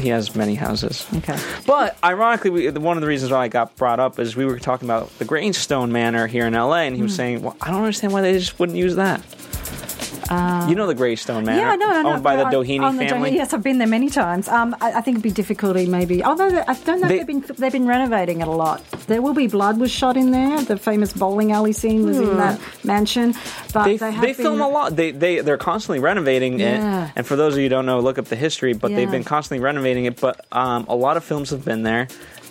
he 0.00 0.08
has 0.10 0.34
many 0.36 0.54
houses. 0.54 1.06
Okay. 1.16 1.38
But 1.66 1.96
ironically, 2.04 2.50
we, 2.50 2.70
one 2.70 2.96
of 2.96 3.00
the 3.00 3.06
reasons 3.08 3.32
why 3.32 3.38
I 3.44 3.48
got 3.48 3.74
brought 3.76 3.98
up 4.00 4.18
is 4.18 4.36
we 4.36 4.44
were 4.44 4.58
talking 4.58 4.86
about 4.86 5.08
the 5.18 5.24
Greystone 5.24 5.90
Manor 5.90 6.26
here 6.26 6.46
in 6.46 6.52
LA, 6.52 6.80
and 6.82 6.94
he 6.96 7.02
was 7.02 7.14
saying, 7.14 7.42
"Well, 7.42 7.56
I 7.62 7.68
don't 7.70 7.78
understand 7.80 8.12
why 8.12 8.20
they 8.20 8.34
just 8.38 8.58
wouldn't 8.58 8.76
use 8.78 8.96
that." 8.96 9.22
You 10.68 10.74
know 10.74 10.86
the 10.86 10.94
Greystone 10.94 11.44
Manor, 11.44 11.60
Uh, 11.66 11.70
Yeah, 11.70 11.76
no, 11.76 11.86
no, 11.90 12.02
no. 12.02 12.12
owned 12.14 12.22
by 12.22 12.36
the 12.36 12.46
I- 12.46 12.52
Doheny 12.52 12.80
on 12.80 12.96
the 12.96 13.06
family. 13.08 13.30
Doheny- 13.30 13.34
yes, 13.36 13.52
I've 13.54 13.62
been 13.62 13.78
there 13.78 13.86
many 13.88 14.08
times. 14.08 14.48
Um, 14.48 14.74
I, 14.80 14.92
I 14.92 15.00
think 15.00 15.16
it'd 15.16 15.22
be 15.22 15.30
difficulty 15.30 15.86
maybe. 15.86 16.22
Although 16.24 16.62
I 16.66 16.74
don't 16.74 17.00
know 17.00 17.08
they, 17.08 17.18
they've, 17.18 17.26
been 17.26 17.44
they've 17.58 17.72
been 17.72 17.86
renovating 17.86 18.40
it 18.40 18.48
a 18.48 18.50
lot. 18.50 18.82
There 19.06 19.20
will 19.22 19.34
be 19.34 19.46
blood 19.46 19.78
was 19.78 19.90
shot 19.90 20.16
in 20.16 20.30
there. 20.30 20.62
The 20.62 20.76
famous 20.76 21.12
bowling 21.12 21.52
alley 21.52 21.72
scene 21.72 22.04
was 22.06 22.18
in 22.18 22.36
that 22.36 22.58
mansion. 22.84 23.34
But 23.74 23.84
They, 23.84 23.96
they, 23.96 24.10
have 24.12 24.20
they 24.22 24.32
been, 24.32 24.44
film 24.46 24.60
a 24.60 24.68
lot. 24.68 24.96
They 24.96 25.10
they 25.12 25.40
they're 25.40 25.56
constantly 25.58 25.98
renovating 26.00 26.58
Yeah. 26.60 27.06
it. 27.06 27.12
And 27.16 27.26
for 27.26 27.36
those 27.36 27.54
of 27.54 27.58
you 27.58 27.64
who 27.64 27.68
don't 27.70 27.86
know, 27.86 28.00
look 28.00 28.18
up 28.18 28.26
the 28.26 28.36
history. 28.36 28.72
But 28.74 28.94
they've 28.94 29.10
been 29.10 29.24
constantly 29.24 29.62
renovating 29.64 30.04
it. 30.06 30.20
But 30.20 30.44
um, 30.52 30.86
a 30.88 30.94
lot 30.96 31.16
of 31.16 31.24
films 31.24 31.50
have 31.50 31.64
been 31.64 31.82
there. 31.82 32.08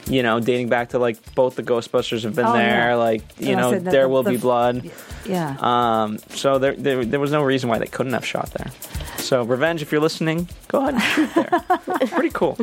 You 0.07 0.23
know, 0.23 0.39
dating 0.39 0.69
back 0.69 0.89
to 0.89 0.99
like 0.99 1.17
both 1.35 1.55
the 1.55 1.63
Ghostbusters 1.63 2.23
have 2.23 2.35
been 2.35 2.45
Oh, 2.47 2.53
there. 2.53 2.89
yeah. 2.89 2.95
Like 2.95 3.21
you 3.39 3.49
And 3.49 3.57
know, 3.61 3.71
that 3.71 3.83
there 3.85 4.03
the- 4.03 4.09
will 4.09 4.23
the- 4.23 4.31
be 4.31 4.37
blood. 4.37 4.89
Yeah. 5.25 5.55
Um, 5.59 6.17
so 6.31 6.57
there, 6.57 6.73
there 6.73 7.05
there 7.05 7.19
was 7.19 7.31
no 7.31 7.43
reason 7.43 7.69
why 7.69 7.77
they 7.77 7.85
couldn't 7.85 8.13
have 8.13 8.25
shot 8.25 8.51
there. 8.53 8.71
So 9.17 9.43
Revenge, 9.43 9.83
if 9.83 9.91
you're 9.91 10.01
listening, 10.01 10.49
go 10.67 10.79
ahead 10.79 10.95
and 10.95 11.03
shoot 11.03 11.33
there. 11.35 11.49
it's 12.01 12.11
pretty 12.19 12.31
cool. 12.31 12.57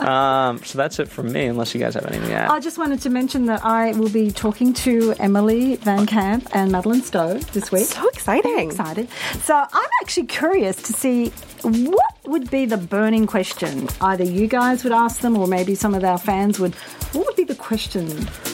Um, 0.00 0.62
so 0.64 0.78
that's 0.78 0.98
it 0.98 1.08
from 1.08 1.30
me. 1.32 1.46
Unless 1.46 1.74
you 1.74 1.80
guys 1.80 1.94
have 1.94 2.06
anything 2.06 2.28
to 2.28 2.34
add. 2.34 2.50
I 2.50 2.60
just 2.60 2.78
wanted 2.78 3.00
to 3.02 3.10
mention 3.10 3.44
that 3.46 3.62
I 3.64 3.92
will 3.92 4.08
be 4.08 4.30
talking 4.30 4.72
to 4.74 5.14
Emily 5.18 5.76
Van 5.76 6.06
Camp 6.06 6.48
and 6.54 6.72
Madeleine 6.72 7.02
Stowe 7.02 7.34
this 7.52 7.70
week. 7.70 7.84
So 7.86 8.08
exciting. 8.08 8.58
excited. 8.58 9.08
So 9.42 9.54
I'm 9.54 9.90
actually 10.00 10.26
curious 10.26 10.76
to 10.82 10.92
see 10.94 11.28
what 11.62 12.14
would 12.24 12.50
be 12.50 12.66
the 12.66 12.76
burning 12.76 13.26
question. 13.26 13.88
Either 14.00 14.24
you 14.24 14.46
guys 14.46 14.84
would 14.84 14.92
ask 14.92 15.20
them, 15.20 15.36
or 15.36 15.46
maybe 15.46 15.74
some 15.74 15.94
of 15.94 16.04
our 16.04 16.18
fans 16.18 16.58
would. 16.58 16.74
What 17.12 17.26
would 17.26 17.36
be 17.36 17.44
the 17.44 17.54
question 17.54 18.06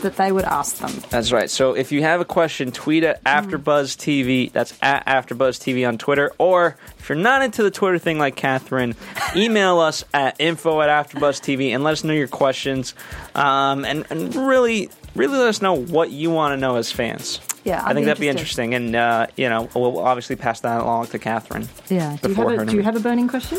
that 0.03 0.17
they 0.17 0.33
would 0.33 0.45
ask 0.45 0.79
them? 0.79 0.93
That's 1.11 1.31
right. 1.31 1.49
So 1.49 1.75
if 1.75 1.93
you 1.93 2.03
have 2.03 2.21
a 2.21 2.25
question, 2.25 2.73
tweet 2.73 3.05
at 3.05 3.23
AfterBuzzTV. 3.25 4.53
That's 4.53 4.75
at 4.83 5.07
AfterBuzzTV 5.07 5.87
on 5.87 5.99
Twitter. 5.99 6.33
Or 6.39 6.77
if 6.99 7.09
you're 7.09 7.17
not 7.17 7.43
into 7.43 7.63
the 7.63 7.71
Twitter 7.71 7.99
thing 7.99 8.19
like 8.19 8.37
Catherine, 8.37 8.97
email 9.37 9.79
us 9.79 10.05
at 10.13 10.41
info 10.41 10.81
at 10.81 10.89
AfterBuzzTV 10.89 11.71
and 11.71 11.85
let 11.85 11.93
us 11.93 12.05
know 12.05 12.15
your 12.15 12.29
questions. 12.29 12.95
Um, 13.35 13.85
and, 13.85 14.07
and 14.11 14.35
really, 14.35 14.91
really 15.15 15.39
let 15.39 15.49
us 15.49 15.63
know 15.63 15.75
what 15.75 16.11
you 16.11 16.31
want 16.31 16.53
to 16.53 16.57
know 16.57 16.77
as 16.77 16.91
fans. 16.91 17.41
Yeah, 17.69 17.83
I 17.85 17.91
I'd 17.91 17.95
think 17.95 18.07
that'd 18.07 18.21
be 18.21 18.29
interesting. 18.29 18.75
And, 18.75 18.97
uh, 18.97 19.27
you 19.37 19.49
know, 19.49 19.69
we'll 19.75 19.99
obviously 19.99 20.37
pass 20.37 20.61
that 20.61 20.81
along 20.81 21.07
to 21.09 21.19
Catherine. 21.19 21.69
Yeah. 21.89 22.17
Do 22.23 22.31
you 22.31 22.35
have 22.35 22.49
a, 22.49 22.65
do 22.67 22.77
you 22.77 22.83
have 22.83 22.97
a 22.97 23.01
burning 23.01 23.29
question? 23.29 23.59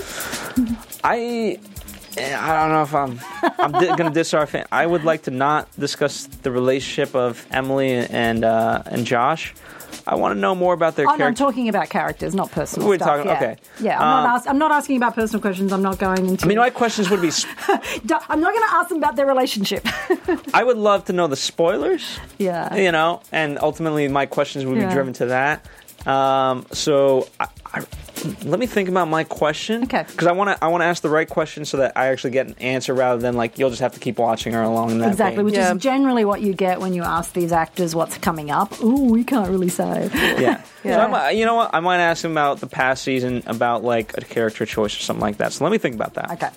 I. 1.04 1.60
eh, 2.18 2.36
I 2.36 2.62
don't 2.62 2.72
know 2.76 2.84
if 2.90 2.94
I'm. 3.04 3.20
I'm 3.60 3.72
di- 3.72 3.96
going 3.98 4.10
to 4.12 4.18
diss 4.20 4.34
our 4.34 4.48
fan. 4.48 4.66
I 4.72 4.86
would 4.86 5.04
like 5.04 5.22
to 5.24 5.32
not 5.32 5.68
discuss 5.80 6.26
the 6.44 6.52
relationship 6.52 7.16
of 7.16 7.46
Emily 7.52 7.92
and 8.10 8.44
uh, 8.44 8.84
and 8.94 9.06
Josh. 9.06 9.54
I 10.10 10.16
want 10.16 10.34
to 10.36 10.40
know 10.40 10.56
more 10.56 10.74
about 10.74 10.96
their 10.96 11.08
Oh, 11.08 11.16
no, 11.16 11.26
I'm 11.26 11.36
talking 11.36 11.70
about 11.70 11.90
characters, 11.90 12.34
not 12.34 12.52
personal 12.52 12.88
We're 12.90 12.96
stuff. 12.96 13.08
talking- 13.24 13.26
yeah. 13.28 13.36
okay. 13.38 13.56
Yeah, 13.80 14.00
I'm, 14.00 14.08
Um, 14.08 14.24
not 14.24 14.36
ask, 14.36 14.50
I'm 14.50 14.58
not 14.58 14.72
asking 14.72 14.98
about 14.98 15.14
personal 15.16 15.40
questions. 15.42 15.72
I'm 15.72 15.82
not 15.84 16.00
going 16.00 16.26
into. 16.28 16.46
I 16.46 16.48
mean, 16.48 16.58
my 16.58 16.70
questions 16.72 17.10
would 17.12 17.22
be. 17.22 17.30
I'm 17.68 18.40
not 18.42 18.54
going 18.54 18.68
to 18.68 18.74
ask 18.74 18.90
them 18.90 18.98
about 18.98 19.16
their 19.16 19.28
relationship. 19.28 19.86
I 20.54 20.64
would 20.64 20.78
love 20.78 21.06
to 21.06 21.14
know 21.14 21.28
the 21.28 21.36
spoilers. 21.36 22.18
yeah. 22.40 22.76
You 22.76 22.92
know, 22.92 23.22
and 23.32 23.60
ultimately 23.62 24.08
my 24.08 24.26
questions 24.26 24.66
would 24.66 24.78
Yeah. 24.78 24.88
be 24.88 24.94
driven 24.94 25.14
to 25.14 25.26
that. 25.28 25.66
Um, 26.08 26.66
so 26.72 27.28
I, 27.40 27.48
I, 27.74 27.86
let 28.44 28.60
me 28.60 28.66
think 28.66 28.90
about 28.90 29.08
my 29.08 29.24
question. 29.24 29.84
Okay. 29.84 30.04
Because 30.08 30.28
I 30.28 30.32
want 30.32 30.50
to 30.58 30.64
I 30.64 30.68
want 30.68 30.82
to 30.82 30.86
ask 30.86 31.02
the 31.02 31.10
right 31.10 31.28
question 31.30 31.66
so 31.66 31.78
that 31.78 31.94
I 31.96 32.08
actually 32.08 32.32
get 32.32 32.48
an 32.48 32.56
answer 32.60 32.94
rather 32.94 33.22
than 33.22 33.36
like 33.36 33.58
you'll 33.60 33.70
just 33.70 33.82
have 33.82 33.94
to 33.94 34.00
keep 34.00 34.20
watching 34.20 34.54
her 34.54 34.62
along 34.62 34.92
in 34.92 34.98
that. 35.00 35.10
Exactly, 35.10 35.38
vein. 35.38 35.46
which 35.46 35.54
Yeah. 35.56 35.74
is 35.74 35.82
generally 35.82 36.26
what 36.26 36.42
you 36.42 36.54
get 36.54 36.80
when 36.80 36.94
you 36.94 37.04
ask 37.04 37.34
these 37.34 37.52
actors 37.52 37.96
what's 37.96 38.18
coming 38.18 38.52
up. 38.52 38.82
Ooh, 38.84 39.06
we 39.12 39.24
can't 39.24 39.50
really 39.50 39.70
say. 39.70 40.10
Yeah. 40.14 40.40
Yeah. 40.42 40.62
So 40.84 41.00
I 41.02 41.08
might, 41.08 41.30
you 41.32 41.46
know 41.46 41.56
what? 41.56 41.72
I 41.74 41.82
might 41.82 42.00
ask 42.00 42.24
him 42.24 42.32
about 42.32 42.62
the 42.62 42.68
past 42.68 43.04
season, 43.04 43.44
about 43.46 43.84
like 43.84 44.18
a 44.18 44.22
character 44.22 44.66
choice 44.66 44.96
or 44.96 45.02
something 45.02 45.22
like 45.22 45.38
that. 45.38 45.52
So 45.52 45.66
let 45.66 45.72
me 45.72 45.78
think 45.78 45.94
about 45.96 46.14
that. 46.14 46.32
Okay, 46.32 46.50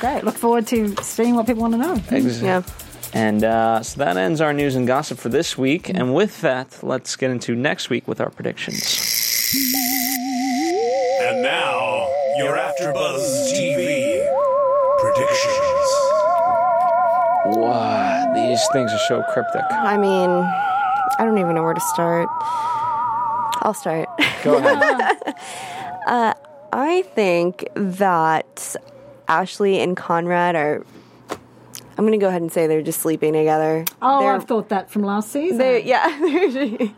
great. 0.00 0.24
Look 0.24 0.34
forward 0.36 0.66
to 0.68 0.96
seeing 1.02 1.36
what 1.36 1.46
people 1.46 1.62
want 1.62 1.74
to 1.74 1.78
know. 1.78 1.94
Ex- 2.10 2.40
Yeah. 2.42 2.62
And 3.12 3.42
uh, 3.42 3.82
so 3.82 3.98
that 4.04 4.16
ends 4.16 4.40
our 4.40 4.52
news 4.52 4.76
and 4.76 4.86
gossip 4.86 5.18
for 5.18 5.28
this 5.30 5.56
week. 5.58 5.88
And 5.88 6.14
with 6.14 6.40
that, 6.42 6.78
let's 6.82 7.16
get 7.16 7.30
into 7.30 7.54
next 7.56 7.90
week 7.90 8.06
with 8.06 8.20
our 8.20 8.30
predictions. 8.30 9.99
And 12.50 12.56
now, 12.56 12.72
your 12.80 12.94
AfterBuzz 12.94 13.52
TV 13.52 14.26
predictions. 14.98 15.56
Wow, 17.56 18.32
these 18.34 18.60
things 18.72 18.92
are 18.92 18.98
so 19.08 19.22
cryptic. 19.32 19.62
I 19.70 19.96
mean, 19.96 20.30
I 20.30 21.24
don't 21.24 21.38
even 21.38 21.54
know 21.54 21.62
where 21.62 21.74
to 21.74 21.80
start. 21.80 22.28
I'll 23.62 23.74
start. 23.74 24.08
Go 24.42 24.56
ahead. 24.56 25.34
Uh, 26.06 26.32
I 26.72 27.02
think 27.02 27.68
that 27.74 28.74
Ashley 29.28 29.80
and 29.80 29.96
Conrad 29.96 30.56
are. 30.56 30.84
I'm 32.00 32.06
going 32.06 32.18
to 32.18 32.24
go 32.24 32.28
ahead 32.28 32.40
and 32.40 32.50
say 32.50 32.66
they're 32.66 32.80
just 32.80 33.00
sleeping 33.02 33.34
together. 33.34 33.84
Oh, 34.00 34.20
they're, 34.20 34.32
I've 34.32 34.44
thought 34.44 34.70
that 34.70 34.90
from 34.90 35.02
last 35.02 35.30
season. 35.30 35.58
They're, 35.58 35.78
yeah, 35.78 36.88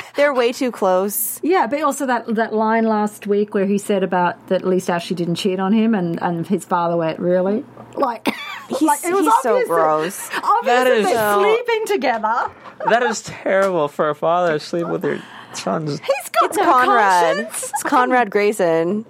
they're 0.14 0.32
way 0.32 0.52
too 0.52 0.70
close. 0.70 1.40
Yeah, 1.42 1.66
but 1.66 1.82
also 1.82 2.06
that 2.06 2.32
that 2.36 2.54
line 2.54 2.84
last 2.84 3.26
week 3.26 3.52
where 3.52 3.66
he 3.66 3.78
said 3.78 4.04
about 4.04 4.46
that 4.46 4.62
at 4.62 4.68
least 4.68 4.88
Ashley 4.88 5.16
didn't 5.16 5.34
cheat 5.34 5.58
on 5.58 5.72
him, 5.72 5.92
and, 5.92 6.22
and 6.22 6.46
his 6.46 6.64
father 6.64 6.96
went, 6.96 7.18
"Really?" 7.18 7.64
Like, 7.96 8.28
He's, 8.68 8.80
like, 8.82 9.04
it 9.04 9.12
was 9.12 9.24
he's 9.24 9.42
so 9.42 9.54
obvious 9.56 9.68
that- 9.68 9.74
gross. 9.74 10.30
Obvious 10.36 10.64
That 10.64 10.84
that 10.84 10.92
is 10.92 11.04
they're 11.06 11.14
so- 11.16 11.42
sleeping 11.42 11.86
together. 11.86 12.50
that 12.88 13.02
is 13.02 13.22
terrible 13.22 13.88
for 13.88 14.08
a 14.10 14.14
father 14.14 14.52
to 14.58 14.60
sleep 14.64 14.86
with 14.86 15.04
your 15.04 15.20
son's. 15.52 15.98
He's 15.98 16.28
got 16.30 16.50
it's 16.50 16.56
no 16.58 16.64
Conrad. 16.64 17.36
conscience. 17.36 17.70
It's 17.70 17.82
Conrad 17.82 18.30
Grayson. 18.30 19.04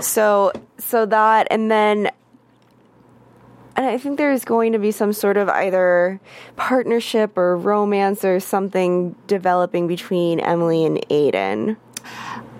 So 0.00 0.52
so 0.78 1.06
that 1.06 1.48
and 1.50 1.70
then 1.70 2.10
and 3.76 3.86
I 3.86 3.98
think 3.98 4.18
there's 4.18 4.44
going 4.44 4.72
to 4.72 4.78
be 4.78 4.90
some 4.90 5.12
sort 5.12 5.36
of 5.36 5.48
either 5.48 6.20
partnership 6.56 7.36
or 7.36 7.56
romance 7.56 8.24
or 8.24 8.40
something 8.40 9.14
developing 9.26 9.86
between 9.86 10.40
Emily 10.40 10.84
and 10.84 10.98
Aiden. 11.10 11.76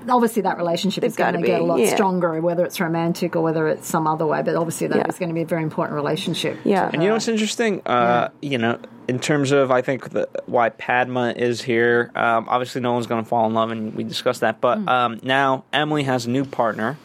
Obviously, 0.06 0.42
that 0.42 0.58
relationship 0.58 1.02
is 1.02 1.14
They've 1.16 1.18
going 1.32 1.32
to 1.34 1.38
gotta 1.40 1.46
get 1.46 1.60
a 1.62 1.64
lot 1.64 1.78
yeah. 1.80 1.94
stronger, 1.94 2.38
whether 2.42 2.62
it's 2.66 2.78
romantic 2.78 3.36
or 3.36 3.40
whether 3.40 3.66
it's 3.68 3.88
some 3.88 4.06
other 4.06 4.26
way. 4.26 4.42
But 4.42 4.54
obviously, 4.54 4.86
that 4.88 5.08
is 5.08 5.14
Yeah. 5.14 5.18
going 5.18 5.28
to 5.30 5.34
be 5.34 5.40
a 5.42 5.46
very 5.46 5.62
important 5.62 5.94
relationship. 5.96 6.58
Yeah. 6.64 6.84
And 6.92 6.94
you 6.94 6.98
know 7.00 7.06
her. 7.06 7.12
what's 7.14 7.28
interesting? 7.28 7.80
Uh, 7.86 8.28
You 8.42 8.58
know, 8.58 8.78
in 9.08 9.18
terms 9.18 9.50
of 9.50 9.70
I 9.70 9.80
think 9.80 10.10
the, 10.10 10.28
why 10.44 10.68
Padma 10.68 11.32
is 11.34 11.62
here. 11.62 12.10
Um, 12.14 12.46
obviously, 12.50 12.82
no 12.82 12.92
one's 12.92 13.06
going 13.06 13.22
to 13.22 13.28
fall 13.28 13.46
in 13.46 13.54
love, 13.54 13.70
and 13.70 13.94
we 13.94 14.04
discussed 14.04 14.42
that. 14.42 14.60
But 14.60 14.76
Hmm. 14.80 14.88
um, 14.88 15.20
now 15.22 15.64
Emily 15.72 16.02
has 16.02 16.26
a 16.26 16.30
new 16.30 16.44
partner, 16.44 16.98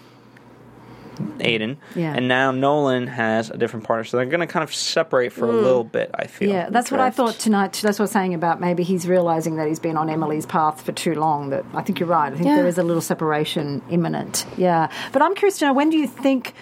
Aiden, 1.39 1.77
Yeah. 1.95 2.13
and 2.15 2.27
now 2.27 2.51
Nolan 2.51 3.07
has 3.07 3.49
a 3.49 3.57
different 3.57 3.85
partner. 3.85 4.03
So 4.03 4.17
they're 4.17 4.25
going 4.25 4.39
to 4.39 4.47
kind 4.47 4.63
of 4.63 4.73
separate 4.73 5.31
for 5.31 5.45
a 5.45 5.53
mm. 5.53 5.63
little 5.63 5.83
bit. 5.83 6.11
I 6.13 6.27
feel. 6.27 6.49
Yeah, 6.49 6.69
that's 6.69 6.91
what 6.91 6.99
I 6.99 7.09
thought 7.09 7.35
tonight. 7.35 7.79
That's 7.81 7.99
what 7.99 8.01
I 8.01 8.03
was 8.03 8.11
saying 8.11 8.33
about 8.33 8.59
maybe 8.59 8.83
he's 8.83 9.07
realizing 9.07 9.55
that 9.57 9.67
he's 9.67 9.79
been 9.79 9.97
on 9.97 10.09
Emily's 10.09 10.45
path 10.45 10.81
for 10.81 10.91
too 10.91 11.15
long. 11.15 11.49
That 11.49 11.65
I 11.73 11.81
think 11.81 11.99
you're 11.99 12.09
right. 12.09 12.31
I 12.31 12.35
think 12.35 12.47
Yeah. 12.47 12.55
there 12.55 12.67
is 12.67 12.77
a 12.77 12.83
little 12.83 13.01
separation 13.01 13.81
imminent. 13.89 14.45
Yeah, 14.57 14.89
but 15.11 15.21
I'm 15.21 15.35
curious 15.35 15.59
to 15.59 15.65
know 15.65 15.73
when 15.73 15.89
do 15.89 15.97
you 15.97 16.07
think 16.07 16.53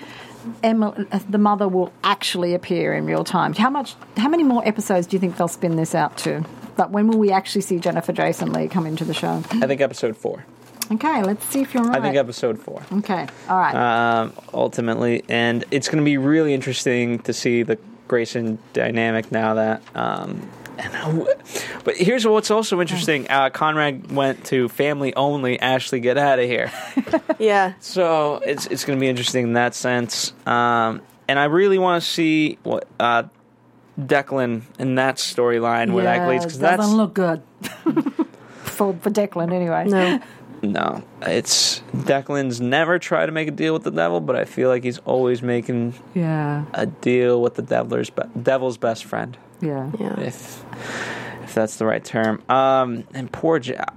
Emily, 0.64 1.05
uh, 1.12 1.20
the 1.30 1.38
mother, 1.38 1.68
will 1.68 1.91
actually 2.03 2.53
appear 2.53 2.93
in 2.93 3.05
real 3.05 3.24
time? 3.24 3.53
How 3.53 3.70
much? 3.70 3.95
How 4.18 4.30
many 4.30 4.43
more 4.43 4.66
episodes 4.68 5.08
do 5.08 5.16
you 5.16 5.20
think 5.20 5.38
they'll 5.38 5.47
spin 5.47 5.76
this 5.76 5.93
out 5.95 6.18
to? 6.20 6.45
But 6.76 6.91
when 6.91 7.08
will 7.08 7.18
we 7.18 7.32
actually 7.32 7.62
see 7.62 7.80
Jennifer 7.80 8.14
Jason 8.14 8.53
Leigh 8.53 8.68
come 8.68 8.86
into 8.86 9.03
the 9.03 9.14
show? 9.14 9.41
I 9.51 9.68
think 9.68 9.82
episode 9.82 10.16
four. 10.16 10.45
Okay, 10.92 11.24
let's 11.24 11.46
see 11.48 11.62
if 11.62 11.74
you're 11.74 11.84
right. 11.84 12.00
I 12.00 12.02
think 12.02 12.16
episode 12.16 12.60
four. 12.60 12.82
Okay, 12.92 13.28
all 13.50 13.58
right. 13.60 13.76
um, 14.22 14.34
ultimately, 14.54 15.24
and 15.30 15.64
it's 15.72 15.88
going 15.90 15.98
to 16.00 16.06
be 16.06 16.18
really 16.18 16.54
interesting 16.54 17.20
to 17.20 17.34
see 17.34 17.64
the 17.64 17.78
Grayson 18.08 18.58
dynamic 18.74 19.32
now 19.32 19.56
that. 19.56 19.82
Um, 19.96 20.50
and 20.78 20.94
who- 20.94 21.28
but 21.84 21.98
here's 21.98 22.26
what's 22.26 22.52
also 22.52 22.80
interesting: 22.80 23.30
uh, 23.30 23.50
Conrad 23.50 24.12
went 24.12 24.46
to 24.46 24.70
family 24.70 25.14
only. 25.16 25.60
Ashley, 25.60 26.00
get 26.00 26.18
out 26.18 26.40
of 26.40 26.46
here. 26.46 26.72
Yeah. 27.40 27.74
so 27.80 28.36
it's 28.46 28.66
it's 28.68 28.84
going 28.86 28.98
to 28.98 29.00
be 29.02 29.08
interesting 29.10 29.44
in 29.44 29.54
that 29.54 29.76
sense. 29.76 30.34
Um, 30.48 31.02
and 31.28 31.38
I 31.38 31.46
really 31.46 31.78
want 31.78 32.02
to 32.02 32.10
see 32.10 32.58
what 32.64 32.88
uh, 33.00 33.24
Declan 34.00 34.62
in 34.80 34.96
that 34.96 35.18
storyline 35.18 35.94
where 35.94 36.04
that 36.06 36.28
leads 36.30 36.46
because 36.46 36.60
doesn't 36.60 36.96
look 36.98 37.14
good 37.14 37.42
for 38.64 38.94
for 38.94 39.10
Declan 39.12 39.52
anyway. 39.54 39.86
No. 39.88 40.20
no, 40.74 41.03
it's 41.22 41.82
Declan's 41.95 42.59
never 42.61 42.99
tried 42.99 43.28
to 43.28 43.32
make 43.32 43.47
a 43.47 43.51
deal 43.51 43.74
with 43.74 43.84
the 43.84 43.91
devil, 43.91 44.20
but 44.20 44.36
I 44.36 44.45
feel 44.45 44.70
like 44.70 44.84
he's 44.84 44.99
always 44.99 45.41
making 45.41 45.93
Yeah, 46.13 46.65
a 46.74 46.86
deal 46.86 47.41
with 47.41 47.55
the 47.55 47.61
devil's 47.61 48.09
be- 48.09 48.24
devil's 48.41 48.78
best 48.78 49.05
friend, 49.05 49.38
yeah. 49.61 49.91
Yeah. 49.99 50.20
if 50.20 50.63
if 51.43 51.53
that's 51.53 51.78
the 51.78 51.86
right 51.86 52.03
term. 52.03 52.41
Um, 52.49 53.03
and 53.13 53.32
poor 53.32 53.59
Jack. 53.59 53.93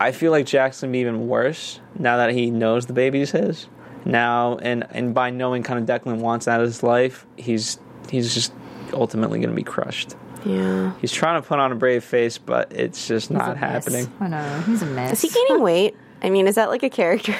I 0.00 0.10
feel 0.12 0.32
like 0.32 0.46
Jack's 0.46 0.80
gonna 0.80 0.92
be 0.92 0.98
even 0.98 1.28
worse 1.28 1.80
now 1.98 2.16
that 2.16 2.30
he 2.30 2.50
knows 2.50 2.86
the 2.86 2.92
baby's 2.92 3.30
his. 3.30 3.68
Now, 4.04 4.58
and 4.58 4.84
and 4.90 5.14
by 5.14 5.30
knowing 5.30 5.62
kind 5.62 5.78
of 5.78 5.86
Declan 5.86 6.18
wants 6.18 6.48
out 6.48 6.60
of 6.60 6.66
his 6.66 6.82
life, 6.82 7.24
he's 7.36 7.78
he's 8.10 8.34
just 8.34 8.52
ultimately 8.92 9.38
gonna 9.40 9.54
be 9.54 9.62
crushed. 9.62 10.16
Yeah. 10.44 10.92
He's 11.00 11.12
trying 11.12 11.40
to 11.40 11.46
put 11.46 11.58
on 11.58 11.72
a 11.72 11.74
brave 11.74 12.04
face, 12.04 12.38
but 12.38 12.72
it's 12.72 13.06
just 13.06 13.28
He's 13.28 13.36
a 13.36 13.38
not 13.38 13.60
mess. 13.60 13.84
happening. 13.86 14.12
I 14.20 14.28
know 14.28 14.60
he's 14.66 14.82
a 14.82 14.86
mess. 14.86 15.12
Is 15.12 15.22
he 15.22 15.28
gaining 15.46 15.62
weight? 15.64 15.96
I 16.22 16.30
mean, 16.30 16.46
is 16.46 16.54
that 16.56 16.68
like 16.68 16.82
a 16.82 16.90
character? 16.90 17.34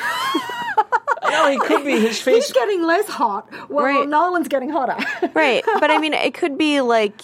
No, 1.25 1.51
he 1.51 1.59
could 1.59 1.85
be. 1.85 1.99
His 1.99 2.21
face. 2.23 2.47
He's 2.47 2.53
getting 2.53 2.83
less 2.83 3.09
hot. 3.09 3.49
Well, 3.71 3.85
Right. 3.85 4.07
Nolan's 4.09 4.49
getting 4.49 4.69
hotter. 4.71 4.97
right. 5.35 5.65
But 5.65 5.91
I 5.91 5.99
mean, 5.99 6.13
it 6.15 6.35
could 6.35 6.59
be 6.59 6.81
like 6.81 7.15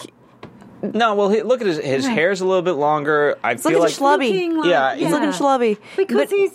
No, 0.82 1.14
well, 1.14 1.28
he, 1.28 1.42
look 1.42 1.60
at 1.60 1.66
his 1.66 1.78
his 1.78 2.06
hair's 2.06 2.40
a 2.40 2.46
little 2.46 2.62
bit 2.62 2.72
longer. 2.74 3.36
I 3.44 3.52
look 3.54 3.62
feel 3.62 3.72
at 3.72 3.80
like 3.80 3.94
the 3.94 4.00
schlubby. 4.00 4.32
Looking 4.32 4.56
like- 4.56 4.70
Yeah, 4.70 4.94
He's 4.94 5.10
looking 5.10 5.30
schlubby. 5.30 5.78
because 5.96 6.30
he 6.30 6.50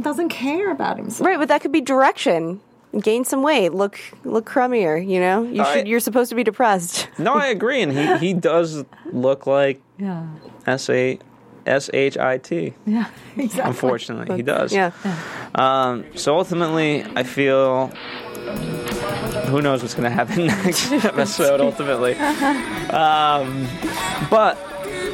doesn't 0.00 0.28
care 0.28 0.70
about 0.70 0.98
himself. 0.98 1.26
Right, 1.26 1.38
but 1.38 1.48
that 1.48 1.60
could 1.62 1.72
be 1.72 1.80
direction. 1.80 2.60
Gain 3.00 3.24
some 3.24 3.42
weight. 3.42 3.72
Look, 3.72 3.98
look 4.24 4.44
crummier. 4.44 4.96
You 5.06 5.18
know, 5.20 5.42
you 5.44 5.62
I- 5.62 5.72
should. 5.74 5.88
You're 5.88 6.00
supposed 6.00 6.28
to 6.30 6.34
be 6.34 6.44
depressed. 6.44 7.08
no, 7.18 7.32
I 7.34 7.46
agree, 7.46 7.80
and 7.82 7.92
he 7.92 8.18
he 8.18 8.34
does 8.34 8.84
look 9.12 9.46
like 9.46 9.80
Yeah, 9.98 10.26
S 10.66 10.90
A 10.90 11.18
S 11.64 11.88
H 11.94 12.18
I 12.18 12.38
T. 12.38 12.74
yeah, 12.86 13.06
exactly. 13.36 13.70
Unfortunately, 13.70 14.36
he 14.36 14.42
does. 14.42 14.72
Yeah. 14.74 14.90
Um, 15.54 16.04
so 16.16 16.36
ultimately, 16.36 17.04
I 17.16 17.22
feel. 17.22 17.90
Who 19.46 19.60
knows 19.60 19.82
what's 19.82 19.94
going 19.94 20.04
to 20.04 20.10
happen 20.10 20.46
next 20.64 20.90
episode? 20.92 21.60
Ultimately, 21.60 22.14
um, 22.14 23.68
but 24.30 24.56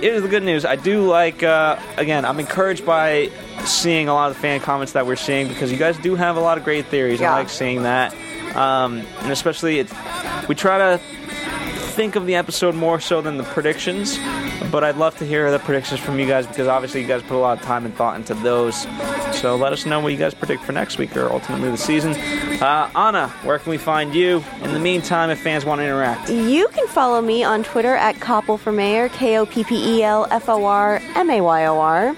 here's 0.01 0.23
the 0.23 0.29
good 0.29 0.43
news. 0.43 0.65
I 0.65 0.77
do 0.77 1.07
like. 1.07 1.43
Uh, 1.43 1.79
again, 1.97 2.25
I'm 2.25 2.41
encouraged 2.41 2.85
by 2.85 3.31
seeing 3.65 4.09
a 4.09 4.15
lot 4.15 4.31
of 4.31 4.37
the 4.37 4.41
fan 4.41 4.61
comments 4.61 4.93
that 4.93 5.07
we're 5.07 5.17
seeing 5.17 5.49
because 5.49 5.71
you 5.71 5.79
guys 5.79 5.99
do 5.99 6.15
have 6.15 6.37
a 6.37 6.41
lot 6.41 6.59
of 6.59 6.65
great 6.65 6.87
theories. 6.87 7.21
Yeah. 7.21 7.33
I 7.33 7.39
like 7.39 7.49
seeing 7.49 7.83
that, 7.83 8.15
um, 8.57 9.05
and 9.21 9.33
especially 9.33 9.81
it, 9.81 9.93
we 10.49 10.55
try 10.55 10.79
to 10.79 11.01
think 11.99 12.15
of 12.15 12.27
the 12.27 12.37
episode 12.37 12.77
more 12.77 13.01
so 13.01 13.21
than 13.21 13.39
the 13.39 13.43
predictions. 13.43 14.19
But 14.71 14.85
I'd 14.85 14.95
love 14.99 15.19
to 15.19 15.27
hear 15.27 15.51
the 15.51 15.59
predictions 15.59 15.99
from 15.99 16.21
you 16.21 16.29
guys 16.29 16.47
because 16.47 16.69
obviously 16.69 17.01
you 17.03 17.09
guys 17.09 17.23
put 17.25 17.35
a 17.37 17.41
lot 17.41 17.59
of 17.59 17.65
time 17.65 17.85
and 17.85 17.93
thought 17.93 18.15
into 18.15 18.35
those. 18.35 18.83
So 19.37 19.57
let 19.57 19.73
us 19.73 19.85
know 19.85 19.99
what 19.99 20.13
you 20.13 20.17
guys 20.19 20.33
predict 20.33 20.63
for 20.63 20.71
next 20.71 20.97
week 20.99 21.17
or 21.17 21.29
ultimately 21.33 21.73
the 21.73 21.77
season. 21.77 22.13
Uh, 22.63 22.89
Anna, 22.95 23.27
where 23.43 23.59
can 23.59 23.71
we 23.71 23.79
find 23.79 24.15
you? 24.15 24.45
In 24.63 24.73
the 24.75 24.79
meantime, 24.79 25.29
if 25.31 25.41
fans 25.41 25.65
want 25.65 25.81
to 25.81 25.85
interact, 25.85 26.31
You 26.31 26.69
can 26.69 26.87
follow 26.87 27.21
me 27.21 27.43
on 27.43 27.65
Twitter 27.65 27.97
at 27.97 28.15
Koppel 28.17 28.61
for 28.61 28.71
Mayor. 28.71 29.09
K 29.09 29.37
O 29.39 29.45
P 29.47 29.65
P 29.65 29.99
E 29.99 30.05
L 30.05 30.29
F 30.31 30.49
O 30.49 30.65
R 30.67 31.03
M 31.17 31.29
A 31.31 31.41
Y 31.41 31.67
O 31.67 31.81
R. 31.81 32.15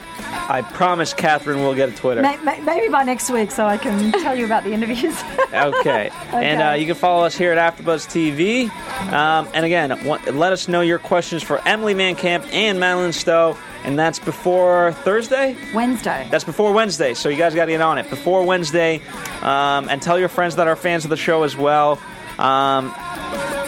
I 0.51 0.63
promise 0.63 1.15
Catherine 1.15 1.61
will 1.61 1.77
get 1.77 1.89
a 1.89 1.93
Twitter. 1.93 2.23
May- 2.23 2.37
may- 2.39 2.61
Maybe 2.61 2.89
by 2.89 3.05
next 3.05 3.31
week, 3.31 3.53
so 3.53 3.67
I 3.67 3.79
can 3.79 4.11
tell 4.11 4.35
you 4.37 4.45
about 4.45 4.65
the 4.65 4.73
interviews. 4.73 5.17
Okay. 5.53 6.11
And 6.33 6.63
uh, 6.63 6.73
you 6.75 6.87
can 6.87 6.95
follow 6.95 7.25
us 7.25 7.37
here 7.37 7.53
at 7.53 7.77
AfterBuzz 7.77 8.07
TV. 8.07 8.71
Um, 9.13 9.49
and 9.53 9.65
again, 9.67 9.89
let 10.07 10.53
us 10.53 10.69
know 10.69 10.81
your 10.81 11.01
questions 11.01 11.43
for 11.43 11.61
Emily 11.67 11.93
Van 11.93 12.15
Camp 12.15 12.47
and 12.53 12.79
Madeleine 12.79 13.13
Stowe. 13.13 13.59
And 13.83 13.99
that's 13.99 14.21
before 14.21 14.93
Thursday? 14.93 15.57
Wednesday. 15.75 16.29
That's 16.31 16.45
before 16.45 16.73
Wednesday, 16.73 17.15
so 17.15 17.29
you 17.29 17.37
guys 17.37 17.55
got 17.55 17.65
to 17.65 17.73
get 17.73 17.81
on 17.81 17.99
it 17.99 18.09
before 18.09 18.45
Wednesday, 18.45 19.01
um, 19.43 19.89
and 19.89 20.01
tell 20.01 20.19
your 20.21 20.29
friends 20.29 20.55
that 20.57 20.69
are 20.69 20.77
fans 20.77 21.03
of 21.05 21.11
the 21.11 21.17
show 21.17 21.43
as 21.43 21.57
well. 21.57 22.01
Um, 22.39 22.95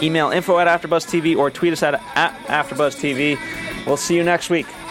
email 0.01 0.29
info 0.31 0.57
at 0.59 0.67
AfterBuzzTV 0.67 1.35
or 1.37 1.51
tweet 1.51 1.73
us 1.73 1.83
at, 1.83 1.95
at 2.15 2.33
AfterBuzzTV. 2.47 3.85
We'll 3.85 3.97
see 3.97 4.15
you 4.15 4.23
next 4.23 4.49
week. 4.49 4.67